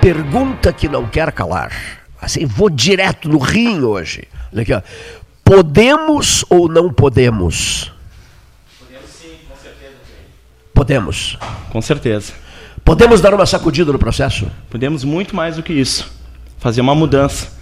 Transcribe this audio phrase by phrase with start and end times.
[0.00, 1.72] pergunta que não quer calar.
[2.20, 4.24] Assim, vou direto no rim hoje.
[4.52, 4.82] Olha aqui, ó.
[5.44, 7.92] Podemos ou não podemos?
[8.78, 9.96] Podemos sim, com certeza.
[10.74, 11.38] Podemos.
[11.70, 12.32] Com certeza.
[12.84, 14.50] Podemos dar uma sacudida no processo?
[14.68, 16.10] Podemos muito mais do que isso.
[16.58, 17.58] Fazer uma mudança.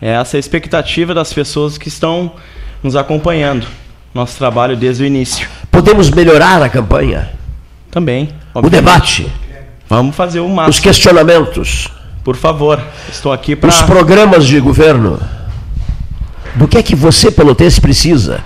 [0.00, 2.34] É essa a expectativa das pessoas que estão
[2.82, 3.66] nos acompanhando.
[4.14, 5.48] Nosso trabalho desde o início.
[5.70, 7.30] Podemos melhorar a campanha?
[7.90, 8.34] Também.
[8.54, 8.66] Obviamente.
[8.66, 9.32] O debate?
[9.90, 10.70] Vamos fazer o máximo.
[10.70, 11.88] Os questionamentos?
[12.22, 12.80] Por favor,
[13.10, 13.68] estou aqui para.
[13.68, 15.18] Os programas de governo?
[16.54, 18.38] Do que é que você, pelotense, precisa?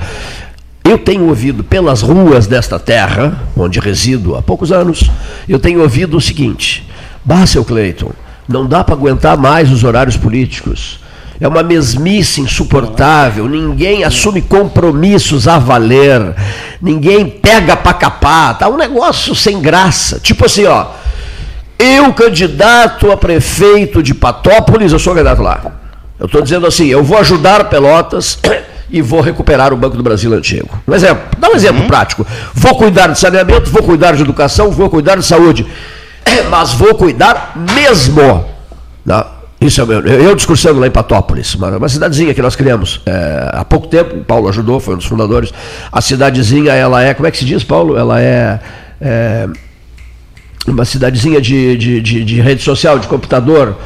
[0.83, 5.11] Eu tenho ouvido pelas ruas desta terra, onde resido há poucos anos,
[5.47, 6.89] eu tenho ouvido o seguinte:
[7.23, 8.13] Bah, seu Cleiton,
[8.49, 10.99] não dá para aguentar mais os horários políticos.
[11.39, 16.35] É uma mesmice insuportável, ninguém assume compromissos a valer,
[16.81, 20.19] ninguém pega para capar, tá um negócio sem graça.
[20.21, 20.87] Tipo assim, ó,
[21.79, 25.73] eu candidato a prefeito de Patópolis, eu sou candidato lá.
[26.19, 28.39] Eu estou dizendo assim, eu vou ajudar Pelotas
[28.91, 30.69] e vou recuperar o Banco do Brasil antigo.
[30.87, 31.89] Um exemplo, dá um exemplo uhum.
[31.89, 32.27] prático.
[32.55, 35.67] Vou cuidar de saneamento, vou cuidar de educação, vou cuidar de saúde.
[36.49, 38.45] Mas vou cuidar mesmo.
[39.05, 39.27] Não,
[39.61, 40.01] isso é meu.
[40.01, 44.17] Eu discursando lá em Patópolis, uma, uma cidadezinha que nós criamos é, há pouco tempo,
[44.17, 45.53] o Paulo ajudou, foi um dos fundadores.
[45.91, 47.97] A cidadezinha, ela é, como é que se diz, Paulo?
[47.97, 48.61] Ela é,
[49.01, 49.49] é
[50.67, 53.77] uma cidadezinha de, de, de, de rede social, de computador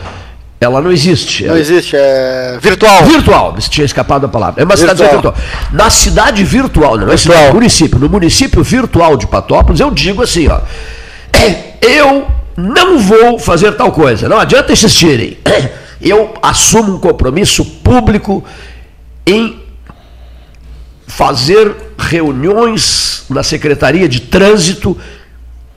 [0.61, 1.45] ela não existe.
[1.45, 3.05] Não existe, é virtual.
[3.05, 4.61] Virtual, me tinha escapado a palavra.
[4.61, 4.97] É uma virtual.
[4.97, 5.35] cidade virtual.
[5.73, 7.99] Na cidade virtual, não é cidade, município.
[7.99, 10.61] No município virtual de Patópolis, eu digo assim, ó.
[11.81, 14.29] Eu não vou fazer tal coisa.
[14.29, 15.39] Não adianta insistirem.
[16.03, 18.45] Eu assumo um compromisso público
[19.25, 19.61] em
[21.07, 24.97] fazer reuniões na Secretaria de Trânsito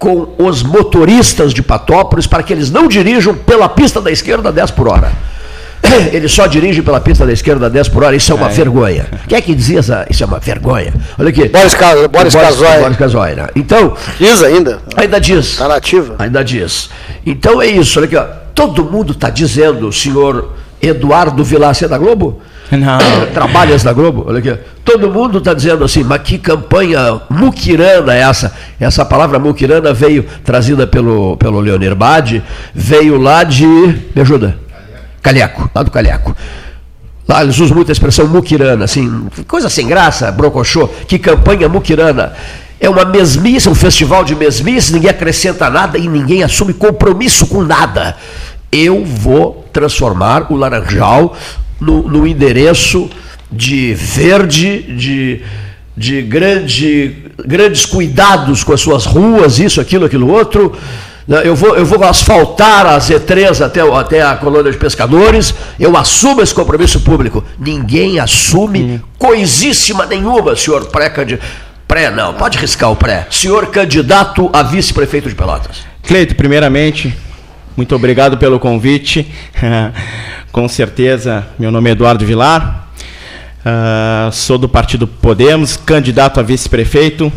[0.01, 4.72] com os motoristas de Patópolis para que eles não dirijam pela pista da esquerda 10
[4.72, 5.12] por hora.
[6.12, 8.50] Eles só dirigem pela pista da esquerda 10 por hora, isso é uma é.
[8.50, 9.06] vergonha.
[9.28, 10.91] Quem é que dizia essa, isso é uma vergonha?
[11.19, 11.47] Olha aqui.
[11.47, 12.07] Boris, Ca...
[12.07, 12.79] Boris, Casoy.
[12.79, 13.47] Boris Casoy, né?
[13.56, 13.95] Então.
[14.17, 14.79] Diz ainda?
[14.95, 15.45] Ainda diz.
[15.45, 16.16] Está nativa.
[16.18, 16.89] Ainda diz.
[17.23, 18.25] Então é isso, olha aqui, ó.
[18.56, 22.41] Todo mundo está dizendo, o senhor Eduardo Vilácia da Globo,
[22.77, 22.97] não.
[23.33, 24.57] Trabalhas na Globo, olha aqui.
[24.83, 28.53] Todo mundo está dizendo assim, mas que campanha muquirana é essa?
[28.79, 32.43] Essa palavra muquirana veio trazida pelo, pelo Leonir Bade,
[32.73, 33.65] veio lá de.
[33.65, 34.57] Me ajuda?
[35.21, 36.35] Calhaco, lá do Calhaco.
[37.27, 40.88] Lá eles usam muito a expressão muquirana, assim, coisa sem graça, brocochô.
[41.07, 42.33] Que campanha muquirana.
[42.79, 47.62] É uma mesmice, um festival de mesmice, ninguém acrescenta nada e ninguém assume compromisso com
[47.62, 48.17] nada.
[48.71, 51.38] Eu vou transformar o Laranjal
[51.81, 53.10] no, no endereço
[53.51, 55.42] de verde, de,
[55.98, 60.74] de grande, grandes cuidados com as suas ruas, isso, aquilo, aquilo outro.
[61.28, 61.42] Né?
[61.44, 65.54] Eu vou, eu vou asfaltar a Z3 até, até a colônia de pescadores.
[65.80, 67.44] Eu assumo esse compromisso público.
[67.60, 69.00] Ninguém assume hum.
[69.18, 71.45] coisíssima nenhuma, senhor pré-candidato.
[71.88, 73.27] Pré, não, pode riscar o pré.
[73.30, 75.80] Senhor candidato a vice-prefeito de Pelotas.
[76.04, 77.13] Cleito, primeiramente,
[77.81, 79.25] muito obrigado pelo convite.
[80.51, 82.89] Com certeza, meu nome é Eduardo Vilar,
[83.66, 87.33] uh, sou do Partido Podemos, candidato a vice-prefeito,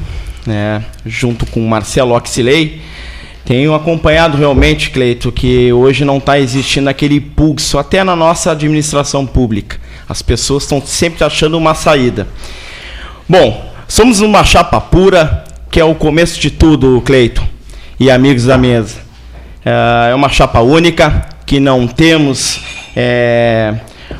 [0.46, 2.82] né, junto com Marcelo Oxilei.
[3.46, 9.24] Tenho acompanhado realmente, Cleito, que hoje não está existindo aquele pulso, até na nossa administração
[9.24, 9.78] pública.
[10.06, 12.28] As pessoas estão sempre achando uma saída.
[13.26, 17.42] Bom, somos uma chapa pura, que é o começo de tudo, Cleito,
[17.98, 19.04] e amigos da mesa.
[19.64, 22.60] É, é uma chapa única, que não temos,
[22.94, 23.74] é,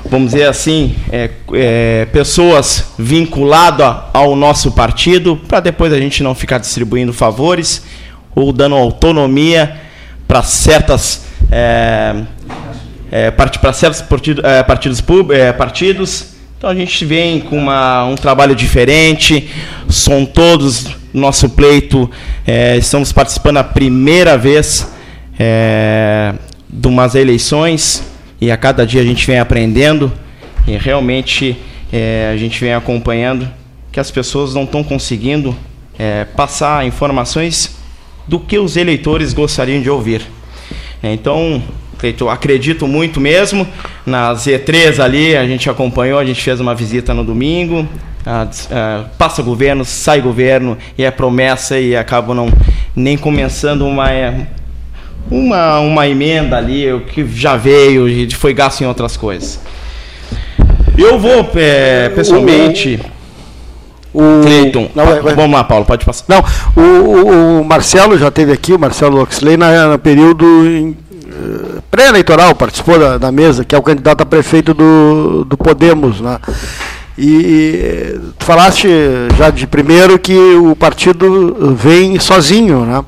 [0.06, 6.34] vamos dizer assim, é, é, pessoas vinculadas ao nosso partido, para depois a gente não
[6.34, 7.84] ficar distribuindo favores
[8.34, 9.76] ou dando autonomia
[10.26, 12.22] para certas é,
[13.12, 15.02] é, para certos partido, partidos
[15.56, 16.34] partidos.
[16.56, 19.50] Então a gente vem com uma, um trabalho diferente,
[19.88, 22.10] são todos nosso pleito,
[22.78, 24.93] estamos participando a primeira vez
[25.38, 26.34] é,
[26.68, 28.04] de umas eleições
[28.40, 30.12] e a cada dia a gente vem aprendendo
[30.66, 31.56] e realmente
[31.92, 33.48] é, a gente vem acompanhando
[33.92, 35.54] que as pessoas não estão conseguindo
[35.98, 37.76] é, passar informações
[38.26, 40.22] do que os eleitores gostariam de ouvir.
[41.02, 41.62] É, então,
[42.20, 43.66] eu acredito muito mesmo.
[44.04, 47.88] Na Z3 ali, a gente acompanhou, a gente fez uma visita no domingo.
[48.26, 52.48] A, a, passa governo, sai governo, e é promessa e acaba não
[52.96, 54.10] nem começando uma
[55.30, 59.60] uma, uma emenda ali, o que já veio e foi gasto em outras coisas.
[60.96, 63.00] Eu vou, é, pessoalmente.
[64.12, 65.34] O, Cleiton, não, vai, vai.
[65.34, 66.24] vamos lá, Paulo, pode passar.
[66.28, 66.44] Não,
[66.76, 70.96] o, o, Marcelo já teve aqui, o Marcelo Oxley, na, no período em,
[71.90, 76.20] pré-eleitoral, participou da, da, mesa, que é o candidato a prefeito do, do Podemos.
[76.20, 76.38] Né?
[77.16, 78.88] E tu falaste
[79.36, 83.04] já de primeiro que o partido vem sozinho, né?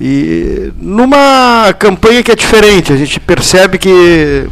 [0.00, 4.48] E numa campanha que é diferente, a gente percebe que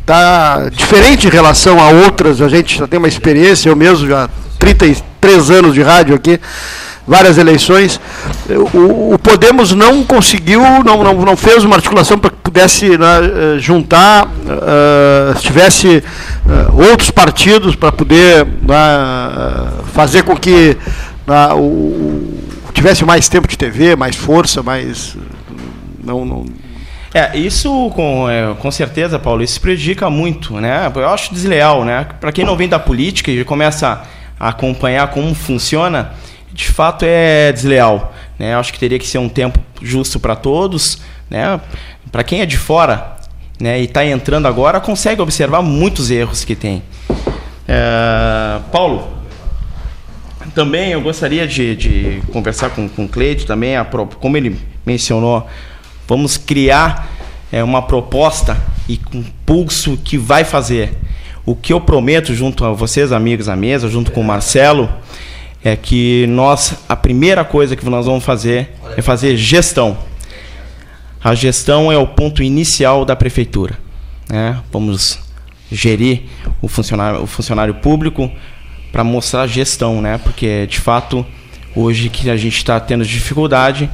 [0.00, 4.30] está diferente em relação a outras, a gente já tem uma experiência, eu mesmo já
[4.58, 6.40] 33 anos de rádio aqui,
[7.06, 8.00] várias eleições.
[8.72, 13.58] O, o Podemos não conseguiu, não, não, não fez uma articulação para que pudesse né,
[13.58, 16.02] juntar, uh, tivesse
[16.46, 20.78] uh, outros partidos para poder uh, fazer com que
[21.26, 22.47] uh, o,
[22.78, 25.16] tivesse mais tempo de TV, mais força, mais.
[26.02, 26.46] Não, não...
[27.12, 30.90] É, isso com, é, com certeza, Paulo, isso prejudica muito, né?
[30.94, 32.06] Eu acho desleal, né?
[32.20, 34.02] Para quem não vem da política e começa
[34.38, 36.12] a acompanhar como funciona,
[36.52, 38.14] de fato é desleal.
[38.38, 38.54] Né?
[38.54, 41.60] Eu acho que teria que ser um tempo justo para todos, né?
[42.12, 43.16] Para quem é de fora,
[43.58, 46.82] né, e está entrando agora, consegue observar muitos erros que tem.
[47.66, 49.17] É, Paulo,
[50.54, 55.46] também eu gostaria de, de conversar com, com o Cleide também, a, como ele mencionou,
[56.06, 57.08] vamos criar
[57.52, 58.56] é, uma proposta
[58.88, 60.92] e com pulso que vai fazer.
[61.44, 64.88] O que eu prometo junto a vocês, amigos à mesa, junto com o Marcelo,
[65.64, 69.96] é que nós, a primeira coisa que nós vamos fazer é fazer gestão.
[71.22, 73.78] A gestão é o ponto inicial da prefeitura.
[74.28, 74.60] Né?
[74.70, 75.18] Vamos
[75.70, 76.22] gerir
[76.62, 78.30] o funcionário, o funcionário público,
[78.98, 80.18] para mostrar a gestão, né?
[80.18, 81.24] Porque de fato
[81.76, 83.88] hoje que a gente está tendo dificuldade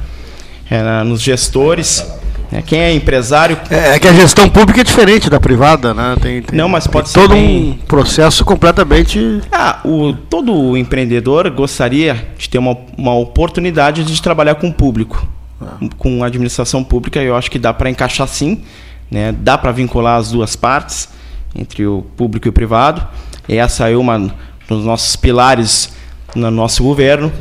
[0.67, 2.03] é, nos gestores.
[2.51, 2.63] Né?
[2.65, 3.55] Quem é empresário.
[3.69, 6.15] É, é, que a gestão pública é diferente da privada, né?
[6.19, 7.19] Tem, tem Não, mas pode ser.
[7.19, 7.79] Todo bem...
[7.83, 9.41] um processo completamente.
[9.51, 15.27] Ah, o, todo empreendedor gostaria de ter uma, uma oportunidade de trabalhar com o público.
[15.61, 15.77] Ah.
[15.99, 18.63] Com a administração pública, eu acho que dá para encaixar sim.
[19.11, 19.35] Né?
[19.39, 21.09] Dá para vincular as duas partes,
[21.55, 23.05] entre o público e o privado.
[23.47, 24.33] Essa é uma
[24.69, 25.93] nos nossos pilares
[26.35, 27.31] no nosso governo,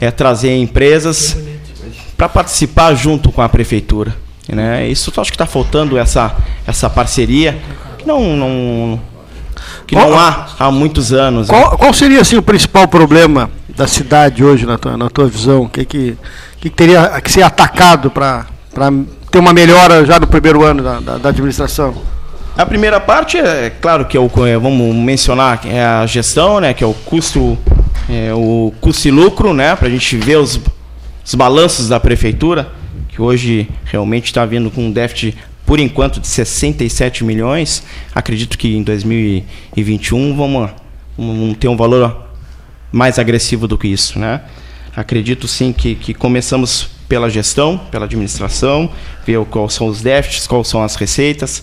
[0.00, 1.36] é trazer empresas
[2.16, 4.14] para participar junto com a prefeitura.
[4.48, 4.88] Né?
[4.88, 7.58] Isso eu acho que está faltando essa, essa parceria
[7.98, 9.00] que não, não,
[9.86, 11.48] que qual, não há há muitos anos.
[11.48, 11.76] Qual, né?
[11.76, 15.62] qual, seria assim, o principal problema da cidade hoje, na tua, na tua visão?
[15.62, 16.16] O que, que,
[16.60, 18.46] que teria que ser atacado para
[19.30, 21.94] ter uma melhora já no primeiro ano da, da, da administração?
[22.56, 26.72] A primeira parte é claro que é o é, vamos mencionar é a gestão, né,
[26.72, 27.58] que é o custo
[28.08, 30.58] é, o custo e lucro, né, para a gente ver os,
[31.22, 32.72] os balanços da prefeitura,
[33.10, 35.36] que hoje realmente está vindo com um déficit
[35.66, 37.82] por enquanto de 67 milhões.
[38.14, 40.70] Acredito que em 2021 vamos,
[41.18, 42.30] vamos ter um valor
[42.90, 44.40] mais agressivo do que isso, né?
[44.96, 48.90] Acredito sim que, que começamos pela gestão, pela administração,
[49.26, 51.62] ver quais são os déficits, quais são as receitas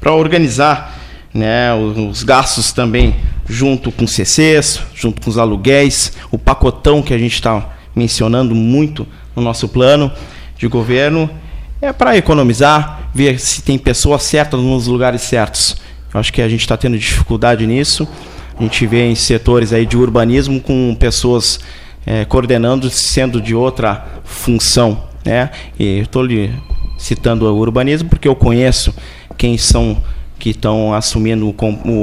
[0.00, 0.98] para organizar
[1.32, 3.14] né, os gastos também
[3.48, 9.06] junto com CCs, junto com os aluguéis, o pacotão que a gente está mencionando muito
[9.34, 10.10] no nosso plano
[10.56, 11.28] de governo,
[11.80, 15.76] é para economizar, ver se tem pessoas certas nos lugares certos.
[16.12, 18.06] Eu acho que a gente está tendo dificuldade nisso.
[18.58, 21.60] A gente vê em setores aí de urbanismo com pessoas
[22.04, 25.04] é, coordenando, sendo de outra função.
[25.24, 25.50] Né?
[25.78, 26.52] E estou lhe
[26.98, 28.94] citando o urbanismo porque eu conheço
[29.36, 30.02] quem são
[30.40, 31.54] que estão assumindo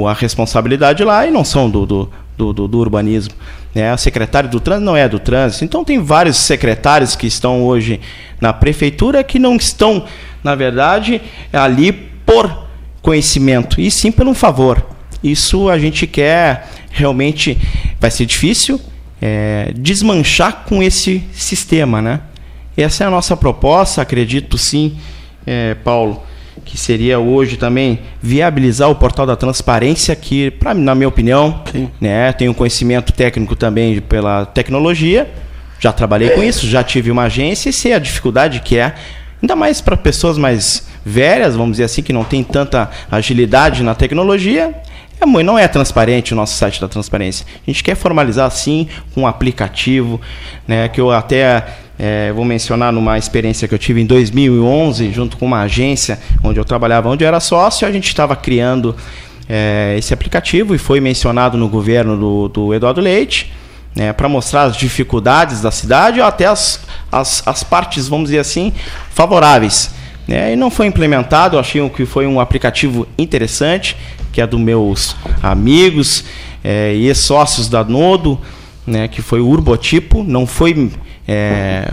[0.08, 3.34] a responsabilidade lá e não são do, do, do, do urbanismo.
[3.74, 3.90] Né?
[3.90, 5.64] A secretária do trânsito não é do trânsito.
[5.64, 8.00] Então tem vários secretários que estão hoje
[8.40, 10.04] na prefeitura que não estão,
[10.42, 11.20] na verdade,
[11.52, 12.68] ali por
[13.02, 14.86] conhecimento, e sim pelo favor.
[15.22, 17.58] Isso a gente quer realmente.
[18.00, 18.80] Vai ser difícil
[19.20, 22.00] é, desmanchar com esse sistema.
[22.00, 22.20] Né?
[22.76, 24.96] Essa é a nossa proposta, acredito sim,
[25.44, 26.22] é, Paulo
[26.68, 31.88] que seria hoje também viabilizar o portal da transparência, que, pra, na minha opinião, Sim.
[31.98, 35.26] né, tenho conhecimento técnico também pela tecnologia,
[35.80, 38.94] já trabalhei com isso, já tive uma agência e sei a dificuldade que é,
[39.42, 43.94] ainda mais para pessoas mais velhas, vamos dizer assim, que não tem tanta agilidade na
[43.94, 44.74] tecnologia,
[45.18, 47.46] é, não é transparente o nosso site da transparência.
[47.66, 50.20] A gente quer formalizar assim com um aplicativo,
[50.66, 51.64] né, que eu até
[51.98, 56.60] é, vou mencionar numa experiência que eu tive em 2011, junto com uma agência onde
[56.60, 58.94] eu trabalhava, onde eu era sócio, a gente estava criando
[59.48, 63.52] é, esse aplicativo e foi mencionado no governo do, do Eduardo Leite,
[63.96, 68.38] né, para mostrar as dificuldades da cidade ou até as, as, as partes, vamos dizer
[68.38, 68.72] assim,
[69.10, 69.90] favoráveis.
[70.28, 73.96] Né, e não foi implementado, eu achei que foi um aplicativo interessante,
[74.30, 76.24] que é dos meus amigos
[76.62, 78.38] é, e sócios da Nodo,
[78.86, 80.90] né, que foi o Urbotipo, não foi
[81.28, 81.86] é,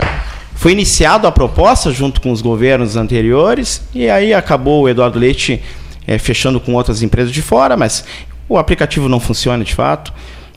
[0.54, 5.62] foi iniciado a proposta junto com os governos anteriores e aí acabou o Eduardo Leite
[6.06, 8.04] é, fechando com outras empresas de fora, mas
[8.48, 10.12] o aplicativo não funciona de fato.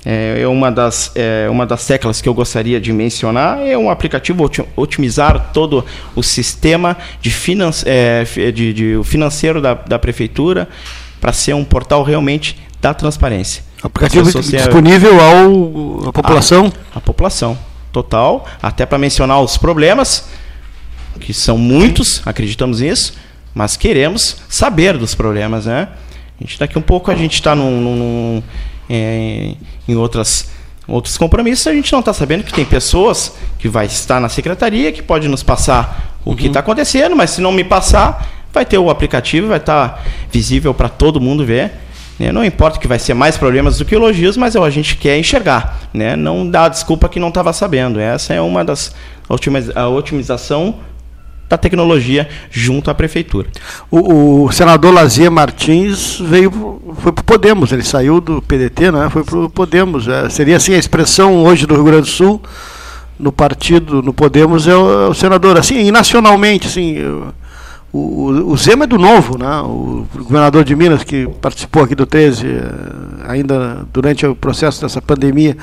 [0.05, 3.89] É, é uma das, é uma das teclas que eu gostaria de mencionar é um
[3.89, 10.69] aplicativo otimizar todo o sistema de, finan é, de, de financeiro da, da prefeitura
[11.19, 13.61] para ser um portal realmente da transparência.
[13.83, 16.71] Aplicativo disponível ao, à população?
[16.95, 17.57] A, a população,
[17.91, 18.47] total.
[18.61, 20.29] Até para mencionar os problemas,
[21.19, 23.13] que são muitos, acreditamos nisso,
[23.53, 25.89] mas queremos saber dos problemas, né?
[26.39, 27.53] A gente, daqui um pouco a gente está
[28.89, 29.53] é,
[29.87, 30.49] em outras,
[30.87, 34.91] outros compromissos, a gente não está sabendo que tem pessoas que vai estar na secretaria
[34.91, 36.35] que pode nos passar o uhum.
[36.35, 40.03] que está acontecendo, mas se não me passar, vai ter o aplicativo, vai estar tá
[40.31, 41.71] visível para todo mundo ver.
[42.19, 42.31] Né?
[42.31, 45.79] Não importa que vai ser mais problemas do que elogios, mas a gente quer enxergar.
[45.93, 46.15] Né?
[46.15, 47.99] Não dá desculpa que não estava sabendo.
[47.99, 48.93] Essa é uma das
[49.75, 50.75] a otimização
[51.47, 53.47] da tecnologia junto à prefeitura.
[53.89, 56.51] O, o senador Lazia Martins veio
[56.99, 59.09] foi para o Podemos, ele saiu do PDT, né?
[59.09, 60.07] Foi para o Podemos.
[60.07, 62.41] É, seria assim a expressão hoje do Rio Grande do Sul
[63.19, 66.97] no partido, no Podemos é o, é o senador assim e nacionalmente assim.
[67.91, 69.61] O, o Zema é do Novo, né?
[69.61, 72.61] o governador de Minas, que participou aqui do 13, eh,
[73.27, 75.57] ainda durante o processo dessa pandemia.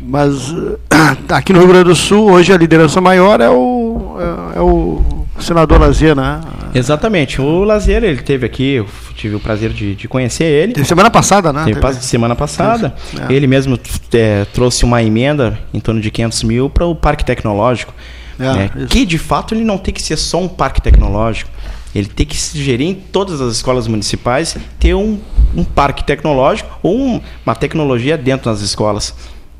[0.00, 0.52] Mas
[1.30, 4.16] aqui no Rio Grande do Sul, hoje a liderança maior é o,
[4.54, 6.40] é, é o senador Lazier, né?
[6.74, 7.40] Exatamente.
[7.40, 10.72] O Lazier, ele teve aqui, eu tive o prazer de, de conhecer ele.
[10.72, 11.64] Teve semana passada, né?
[11.64, 12.04] Teve, teve.
[12.04, 12.94] semana passada.
[13.28, 13.32] É.
[13.32, 13.78] Ele mesmo
[14.12, 17.94] é, trouxe uma emenda em torno de 500 mil para o Parque Tecnológico.
[18.38, 18.70] É, né?
[18.88, 21.50] Que de fato ele não tem que ser só um parque tecnológico.
[21.94, 25.20] Ele tem que se gerir em todas as escolas municipais, ter um,
[25.54, 29.14] um parque tecnológico ou um, uma tecnologia dentro das escolas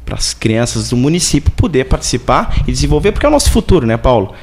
[0.05, 3.97] para as crianças do município poder participar e desenvolver, porque é o nosso futuro, né,
[3.97, 4.35] Paulo?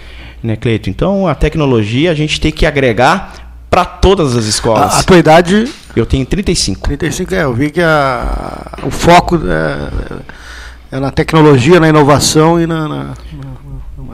[0.42, 0.90] Né, Cleito?
[0.90, 4.96] Então, a tecnologia a gente tem que agregar para todas as escolas.
[4.96, 5.72] A, a, tua idade?
[5.96, 6.82] Eu tenho 35.
[6.90, 7.44] 35, é.
[7.44, 13.14] Eu vi que a, o foco é, é na tecnologia, na inovação e na, na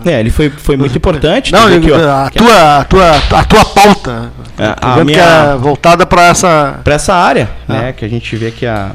[0.06, 1.52] é, ele foi, foi muito importante.
[1.52, 6.06] Não, aqui, ó, a, tua, a, tua, a tua pauta é, a minha, é voltada
[6.06, 6.80] para essa...
[6.84, 7.74] Para essa área, ah.
[7.74, 8.92] né, que a gente vê que a,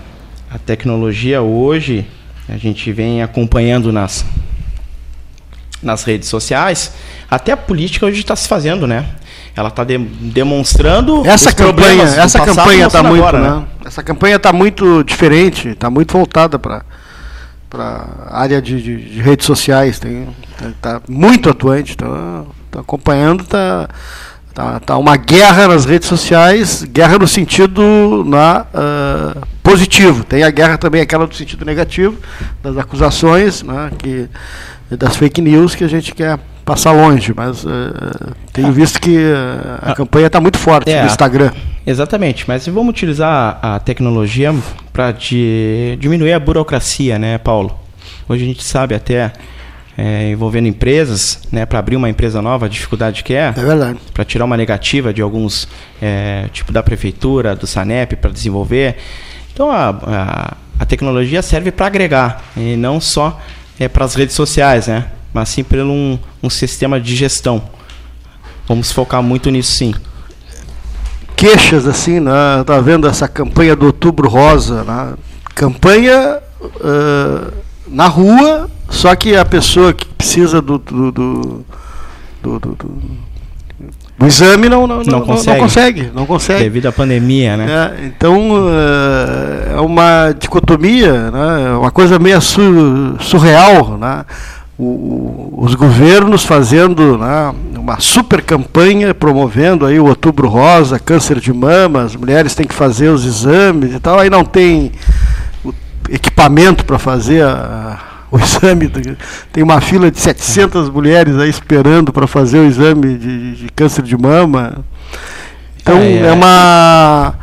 [0.51, 2.07] a tecnologia hoje,
[2.49, 4.25] a gente vem acompanhando nas,
[5.83, 6.93] nas redes sociais,
[7.31, 9.07] até a política hoje está se fazendo, né?
[9.55, 13.51] Ela está de, demonstrando essa campanha, essa campanha está muito, agora, né?
[13.51, 13.65] né?
[13.85, 16.83] Essa campanha está muito diferente, está muito voltada para
[17.73, 23.45] para área de, de, de, redes sociais, tem tá, tá muito atuante, tá, tá acompanhando,
[23.45, 23.89] tá,
[24.53, 30.23] tá, tá uma guerra nas redes sociais, guerra no sentido na, uh, positivo.
[30.23, 32.19] Tem a guerra também aquela no sentido negativo,
[32.63, 34.29] das acusações, né, que
[34.91, 37.71] das fake news que a gente quer passar longe, mas uh,
[38.53, 41.51] tenho visto que uh, a campanha está muito forte é, no Instagram.
[41.87, 44.55] Exatamente, mas vamos utilizar a tecnologia
[44.93, 47.77] para diminuir a burocracia, né, Paulo?
[48.29, 49.33] Hoje a gente sabe até
[49.97, 53.53] é, envolvendo empresas, né, para abrir uma empresa nova, a dificuldade que é.
[53.57, 53.99] É verdade.
[54.15, 55.69] Para tirar uma negativa de alguns,
[56.01, 58.97] é, tipo da prefeitura, do Sanep, para desenvolver.
[59.53, 63.41] Então a, a, a tecnologia serve para agregar e não só
[63.79, 65.07] é, para as redes sociais, né?
[65.33, 67.63] Mas sim pelo um, um sistema de gestão.
[68.67, 69.95] Vamos focar muito nisso sim
[71.43, 72.63] queixas assim, né?
[72.65, 75.15] Tá vendo essa campanha do Outubro Rosa, né?
[75.57, 77.53] Campanha uh,
[77.89, 81.65] na rua, só que a pessoa que precisa do, do, do,
[82.41, 85.59] do, do, exame não, não, não, consegue.
[85.59, 86.11] não, consegue.
[86.15, 86.63] Não consegue.
[86.63, 87.67] Devido à pandemia, né?
[87.69, 88.69] É, então
[89.77, 91.77] é uma dicotomia, né?
[91.77, 94.25] uma coisa meio surreal, né?
[94.79, 101.53] O, os governos fazendo né, uma super campanha promovendo aí o Outubro Rosa, câncer de
[101.53, 104.93] mama, as mulheres têm que fazer os exames e tal, aí não tem
[106.09, 107.99] equipamento para fazer a,
[108.31, 108.91] o exame,
[109.53, 114.03] tem uma fila de 700 mulheres aí esperando para fazer o exame de, de, câncer
[114.03, 114.85] de mama.
[115.81, 117.35] Então é, uma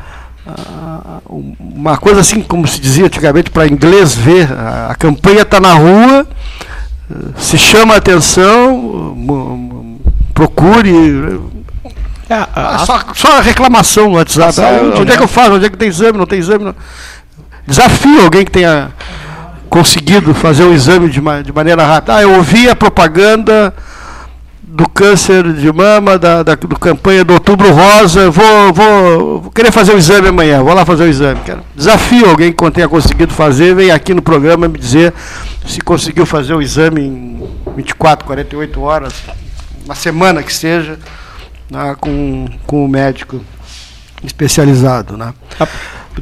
[1.49, 5.73] uma coisa assim, como se dizia antigamente, para inglês ver, a, a campanha está na
[5.73, 6.27] rua,
[7.37, 9.17] se chama a atenção,
[10.33, 11.39] procure.
[12.29, 14.53] É, só, só reclamação no WhatsApp.
[14.53, 15.13] Saúde, onde né?
[15.13, 15.53] é que eu faço?
[15.53, 16.17] Onde é que tem exame?
[16.17, 16.65] Não tem exame?
[16.65, 16.75] Não.
[17.65, 18.91] Desafio alguém que tenha
[19.69, 22.17] conseguido fazer o exame de, de maneira rápida.
[22.17, 23.73] Ah, eu ouvi a propaganda
[24.79, 29.73] do câncer de mama, da, da do campanha do Outubro Rosa, vou, vou, vou, querer
[29.73, 31.41] fazer o exame amanhã, vou lá fazer o exame.
[31.75, 35.13] Desafio alguém que tenha conseguido fazer, vem aqui no programa me dizer
[35.67, 39.13] se conseguiu fazer o exame em 24, 48 horas,
[39.83, 40.97] uma semana que seja,
[41.69, 43.43] né, com, com o médico
[44.23, 45.17] especializado.
[45.17, 45.33] Né.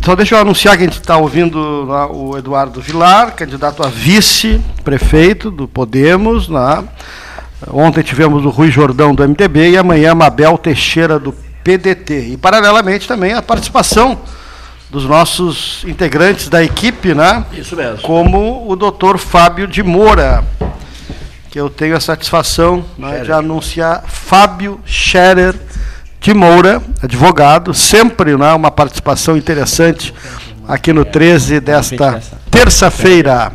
[0.03, 3.87] Só deixa eu anunciar que a gente está ouvindo né, o Eduardo Vilar, candidato a
[3.87, 6.49] vice-prefeito do Podemos.
[6.49, 6.83] Né.
[7.65, 11.33] Ontem tivemos o Rui Jordão do MDB e amanhã Mabel Teixeira do
[11.63, 12.29] PDT.
[12.31, 14.19] E, paralelamente, também a participação
[14.89, 17.45] dos nossos integrantes da equipe, né?
[17.51, 18.01] Isso mesmo.
[18.01, 20.43] Como o doutor Fábio de Moura,
[21.49, 25.55] que eu tenho a satisfação né, de anunciar Fábio Scherer
[26.21, 30.13] de Moura, advogado, sempre né, uma participação interessante
[30.67, 33.51] aqui no 13 desta terça-feira.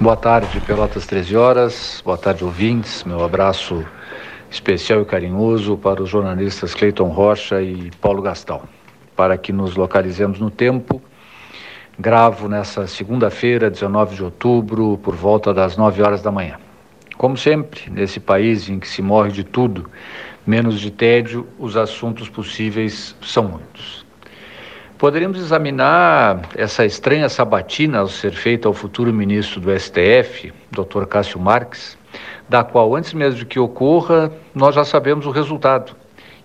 [0.00, 2.02] Boa tarde, Pelotas 13 horas.
[2.02, 3.04] Boa tarde, ouvintes.
[3.04, 3.84] Meu abraço
[4.50, 8.62] especial e carinhoso para os jornalistas Cleiton Rocha e Paulo Gastão.
[9.14, 11.02] Para que nos localizemos no tempo,
[11.98, 16.56] gravo nessa segunda-feira, 19 de outubro, por volta das 9 horas da manhã.
[17.18, 19.90] Como sempre, nesse país em que se morre de tudo,
[20.46, 23.99] menos de tédio, os assuntos possíveis são muitos.
[25.00, 31.06] Poderíamos examinar essa estranha sabatina ao ser feita ao futuro ministro do STF, Dr.
[31.06, 31.96] Cássio Marques,
[32.46, 35.96] da qual, antes mesmo de que ocorra, nós já sabemos o resultado.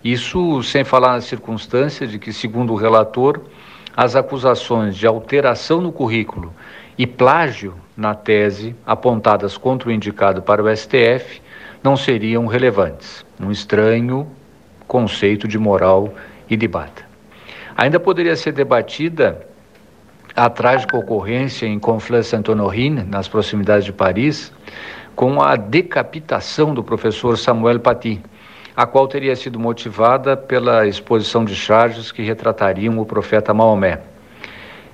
[0.02, 3.42] Isso sem falar na circunstância de que, segundo o relator,
[3.94, 6.50] as acusações de alteração no currículo
[6.96, 11.42] e plágio na tese apontadas contra o indicado para o STF
[11.82, 13.22] não seriam relevantes.
[13.38, 14.26] Um estranho
[14.88, 16.14] conceito de moral
[16.48, 17.05] e debate.
[17.76, 19.46] Ainda poderia ser debatida
[20.34, 24.50] a trágica ocorrência em Conflans-Sainte-Honorine, nas proximidades de Paris,
[25.14, 28.22] com a decapitação do professor Samuel Paty,
[28.74, 34.00] a qual teria sido motivada pela exposição de charges que retratariam o profeta Maomé.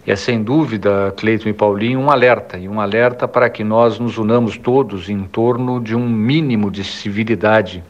[0.05, 4.19] É sem dúvida, Cleiton e Paulinho, um alerta, e um alerta para que nós nos
[4.19, 7.85] unamos todos em torno de um mínimo de civilidade,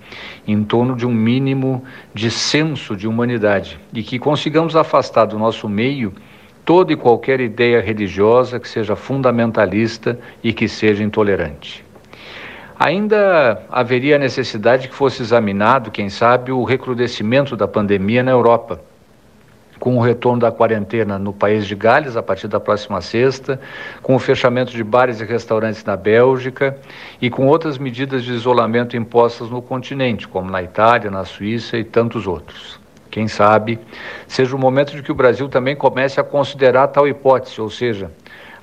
[0.47, 5.67] em torno de um mínimo de senso de humanidade, e que consigamos afastar do nosso
[5.71, 6.13] meio
[6.67, 11.83] toda e qualquer ideia religiosa que seja fundamentalista e que seja intolerante.
[12.79, 18.92] Ainda haveria necessidade que fosse examinado, quem sabe, o recrudescimento da pandemia na Europa
[19.83, 23.61] com o retorno da quarentena no país de Gales a partir da próxima sexta,
[24.01, 26.79] com o fechamento de bares e restaurantes na Bélgica
[27.21, 31.83] e com outras medidas de isolamento impostas no continente, como na Itália, na Suíça e
[31.83, 32.79] tantos outros.
[33.11, 33.77] Quem sabe
[34.29, 38.09] seja o momento de que o Brasil também comece a considerar tal hipótese, ou seja,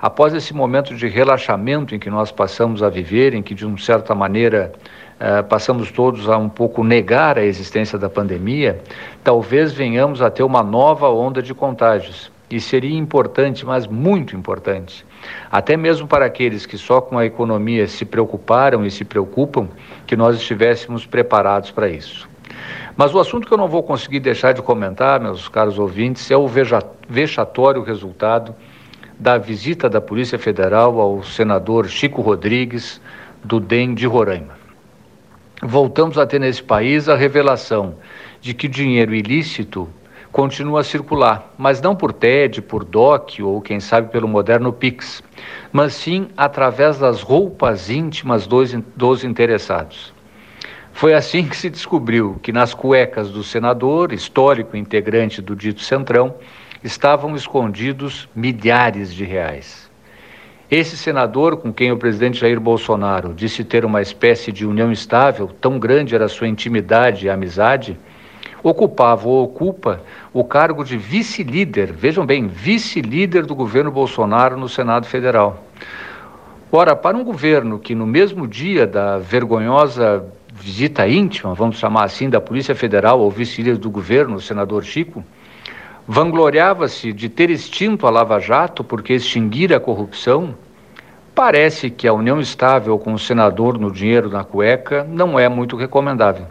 [0.00, 3.76] após esse momento de relaxamento em que nós passamos a viver, em que de uma
[3.76, 4.72] certa maneira
[5.20, 8.80] uh, passamos todos a um pouco negar a existência da pandemia,
[9.22, 12.32] talvez venhamos a ter uma nova onda de contágios.
[12.50, 15.06] E seria importante, mas muito importante,
[15.52, 19.68] até mesmo para aqueles que só com a economia se preocuparam e se preocupam,
[20.04, 22.28] que nós estivéssemos preparados para isso.
[22.96, 26.36] Mas o assunto que eu não vou conseguir deixar de comentar, meus caros ouvintes, é
[26.36, 26.50] o
[27.08, 28.52] vexatório resultado
[29.16, 33.00] da visita da Polícia Federal ao senador Chico Rodrigues,
[33.44, 34.59] do DEM de Roraima
[35.62, 37.96] voltamos a ter nesse país a revelação
[38.40, 39.88] de que dinheiro ilícito
[40.32, 45.22] continua a circular, mas não por TED, por DOC ou quem sabe pelo moderno Pix,
[45.72, 50.14] mas sim através das roupas íntimas dos, dos interessados.
[50.92, 56.34] Foi assim que se descobriu que nas cuecas do senador, histórico integrante do dito Centrão,
[56.82, 59.89] estavam escondidos milhares de reais.
[60.70, 65.50] Esse senador, com quem o presidente Jair Bolsonaro disse ter uma espécie de união estável,
[65.60, 67.98] tão grande era sua intimidade e amizade,
[68.62, 70.00] ocupava ou ocupa
[70.32, 75.64] o cargo de vice-líder, vejam bem, vice-líder do governo Bolsonaro no Senado Federal.
[76.70, 82.30] Ora, para um governo que no mesmo dia da vergonhosa visita íntima, vamos chamar assim,
[82.30, 85.24] da Polícia Federal ao vice-líder do governo, o senador Chico,
[86.12, 90.56] vangloriava-se de ter extinto a Lava Jato porque extinguir a corrupção,
[91.32, 95.76] parece que a união estável com o senador no dinheiro na cueca não é muito
[95.76, 96.48] recomendável.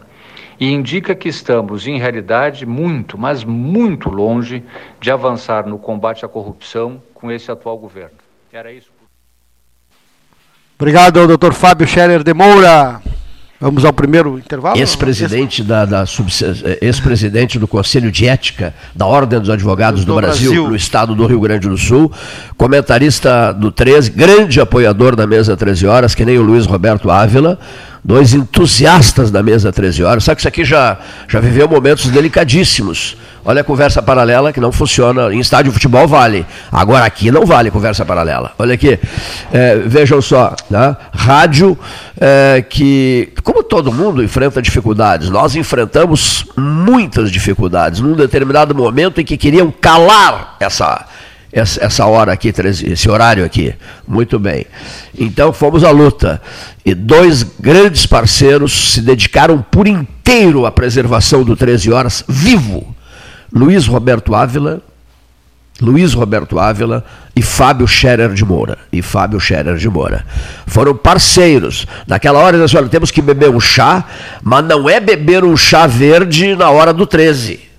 [0.58, 4.64] E indica que estamos, em realidade, muito, mas muito longe
[4.98, 8.16] de avançar no combate à corrupção com esse atual governo.
[8.50, 8.90] Era isso.
[10.78, 13.02] Obrigado, doutor Fábio Scherer de Moura.
[13.60, 14.78] Vamos ao primeiro intervalo?
[14.78, 16.04] Ex-presidente da, da
[16.80, 21.14] ex-presidente do Conselho de Ética da Ordem dos Advogados do, do Brasil, Brasil, no estado
[21.14, 22.10] do Rio Grande do Sul,
[22.56, 27.58] comentarista do 13, grande apoiador da mesa 13 horas, que nem o Luiz Roberto Ávila,
[28.04, 30.24] dois entusiastas da mesa 13 horas.
[30.24, 33.16] Sabe que isso aqui já, já viveu momentos delicadíssimos.
[33.44, 35.32] Olha a conversa paralela que não funciona.
[35.32, 36.44] Em estádio de futebol vale.
[36.70, 38.52] Agora aqui não vale conversa paralela.
[38.58, 38.98] Olha aqui.
[39.52, 40.54] É, vejam só.
[40.68, 40.94] Né?
[41.12, 41.78] Rádio
[42.20, 49.24] é, que, como todo mundo enfrenta dificuldades, nós enfrentamos muitas dificuldades num determinado momento em
[49.24, 51.06] que queriam calar essa
[51.52, 52.52] essa, essa hora aqui,
[52.84, 53.74] esse horário aqui.
[54.06, 54.66] Muito bem.
[55.18, 56.40] Então fomos à luta.
[56.84, 62.94] E dois grandes parceiros se dedicaram por inteiro à preservação do 13 horas vivo.
[63.52, 64.80] Luiz Roberto Ávila,
[65.80, 68.78] Luiz Roberto Ávila e Fábio Scherer de Moura.
[68.92, 70.24] E Fábio Scherer de Moura.
[70.66, 71.86] Foram parceiros.
[72.06, 74.04] Naquela hora, eles falaram, temos que beber um chá,
[74.42, 77.69] mas não é beber um chá verde na hora do 13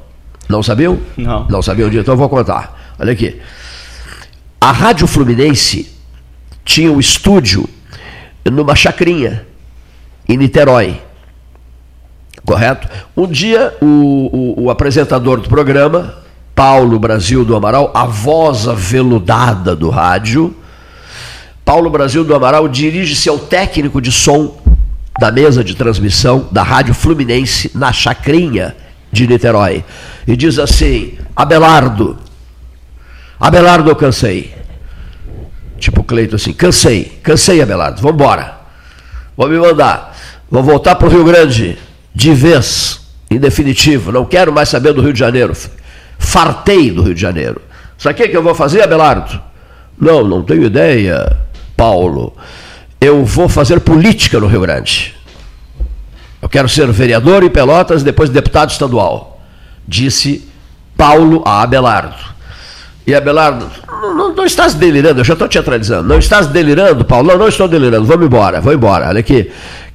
[0.49, 0.99] Não sabiam?
[1.17, 1.47] Não.
[1.49, 2.03] Não sabiam disso?
[2.03, 2.95] Então eu vou contar.
[2.99, 3.41] Olha aqui.
[4.61, 5.93] A Rádio Fluminense
[6.65, 7.69] tinha um estúdio
[8.45, 9.47] numa chacrinha,
[10.29, 11.01] em Niterói.
[12.45, 12.89] Correto?
[13.17, 16.17] Um dia, o, o, o apresentador do programa,
[16.55, 20.55] Paulo Brasil do Amaral, a voz aveludada do rádio,
[21.65, 24.57] Paulo Brasil do Amaral dirige-se ao técnico de som
[25.19, 28.77] da mesa de transmissão da Rádio Fluminense na Chacrinha,
[29.17, 29.85] de Niterói.
[30.27, 32.19] E diz assim: Abelardo,
[33.39, 34.55] Abelardo, eu cansei.
[35.79, 38.57] Tipo Cleito assim: cansei, cansei, Abelardo, vamos embora.
[39.37, 40.17] Vou me mandar.
[40.51, 41.77] Vou voltar para o Rio Grande,
[42.15, 43.01] de vez,
[43.31, 44.13] em definitivo.
[44.13, 45.55] Não quero mais saber do Rio de Janeiro.
[46.19, 47.61] Fartei do Rio de Janeiro.
[47.99, 49.41] Sabe o que eu vou fazer, Abelardo?
[50.01, 51.37] Não, não tenho ideia,
[51.77, 52.35] Paulo.
[53.01, 55.15] Eu vou fazer política no Rio Grande.
[56.41, 59.41] Eu quero ser vereador em Pelotas depois deputado estadual,
[59.87, 60.47] disse
[60.97, 62.15] Paulo a Abelardo.
[63.07, 66.09] E Abelardo, não, não, não estás delirando, eu já estou te atrasando.
[66.09, 67.29] Não estás delirando, Paulo?
[67.29, 69.09] Não, não estou delirando, vamos embora, vou embora.
[69.09, 69.51] Olha aqui.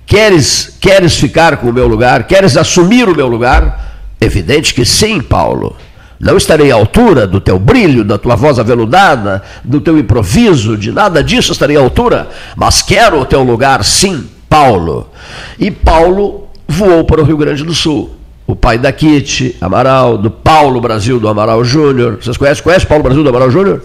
[0.06, 2.24] Queres, queres ficar com o meu lugar?
[2.24, 3.92] Queres assumir o meu lugar?
[4.20, 5.76] Evidente que sim, Paulo.
[6.20, 10.92] Não estarei à altura do teu brilho, da tua voz aveludada, do teu improviso, de
[10.92, 14.30] nada disso estarei à altura, mas quero o teu lugar, sim.
[14.52, 15.10] Paulo.
[15.58, 18.12] E Paulo voou para o Rio Grande do Sul.
[18.46, 22.18] O pai da Kitty Amaral, do Paulo Brasil do Amaral Júnior.
[22.22, 22.62] Vocês conhecem?
[22.62, 23.82] Conhece Paulo Brasil do Amaral Júnior?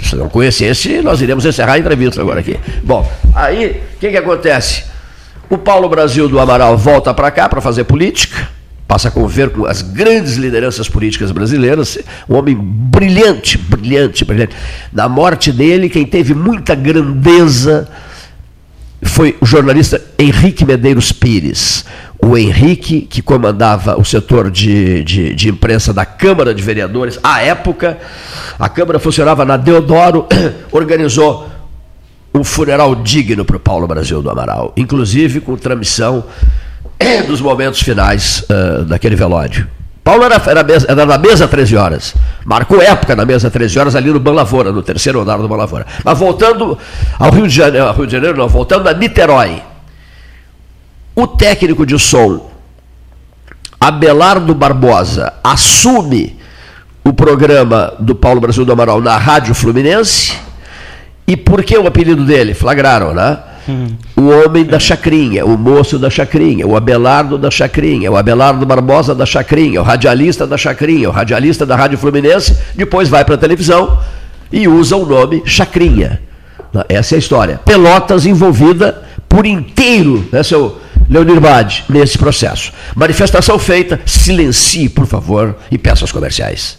[0.00, 2.56] Se não conhecesse, nós iremos encerrar a entrevista agora aqui.
[2.84, 4.84] Bom, aí, o que, que acontece?
[5.50, 8.48] O Paulo Brasil do Amaral volta para cá para fazer política,
[8.86, 14.54] passa a conviver com as grandes lideranças políticas brasileiras, um homem brilhante, brilhante, brilhante.
[14.92, 17.88] Na morte dele, quem teve muita grandeza
[19.02, 21.84] foi o jornalista Henrique Medeiros Pires.
[22.24, 27.42] O Henrique, que comandava o setor de, de, de, imprensa da Câmara de Vereadores, à
[27.42, 27.98] época,
[28.58, 30.26] a Câmara funcionava na Deodoro,
[30.70, 31.48] organizou
[32.32, 36.24] um funeral digno para o Paulo Brasil do Amaral, inclusive com transmissão
[37.26, 39.66] dos momentos finais uh, daquele velório.
[40.04, 42.14] Paulo era, era, era da mesa 13 horas.
[42.44, 45.56] Marcou época na mesa 13 horas ali no Ban Lavoura, no terceiro andar do Ban
[45.56, 45.86] Lavoura.
[46.04, 46.76] Mas voltando
[47.18, 49.62] ao Rio de Janeiro, Rio de Janeiro não, voltando a Niterói.
[51.14, 52.50] O técnico de som,
[53.78, 56.38] Abelardo Barbosa, assume
[57.04, 60.36] o programa do Paulo Brasil do Amaral na Rádio Fluminense.
[61.26, 62.54] E por que o apelido dele?
[62.54, 63.38] Flagraram, né?
[64.16, 69.14] O homem da chacrinha, o moço da chacrinha, o Abelardo da chacrinha, o Abelardo Barbosa
[69.14, 73.38] da chacrinha, o radialista da chacrinha, o radialista da Rádio Fluminense, depois vai para a
[73.38, 73.98] televisão
[74.50, 76.20] e usa o nome chacrinha.
[76.88, 77.60] Essa é a história.
[77.64, 82.72] Pelotas envolvida por inteiro, né, seu Leonir Bade, nesse processo.
[82.94, 86.78] Manifestação feita, silencie, por favor, e peças comerciais.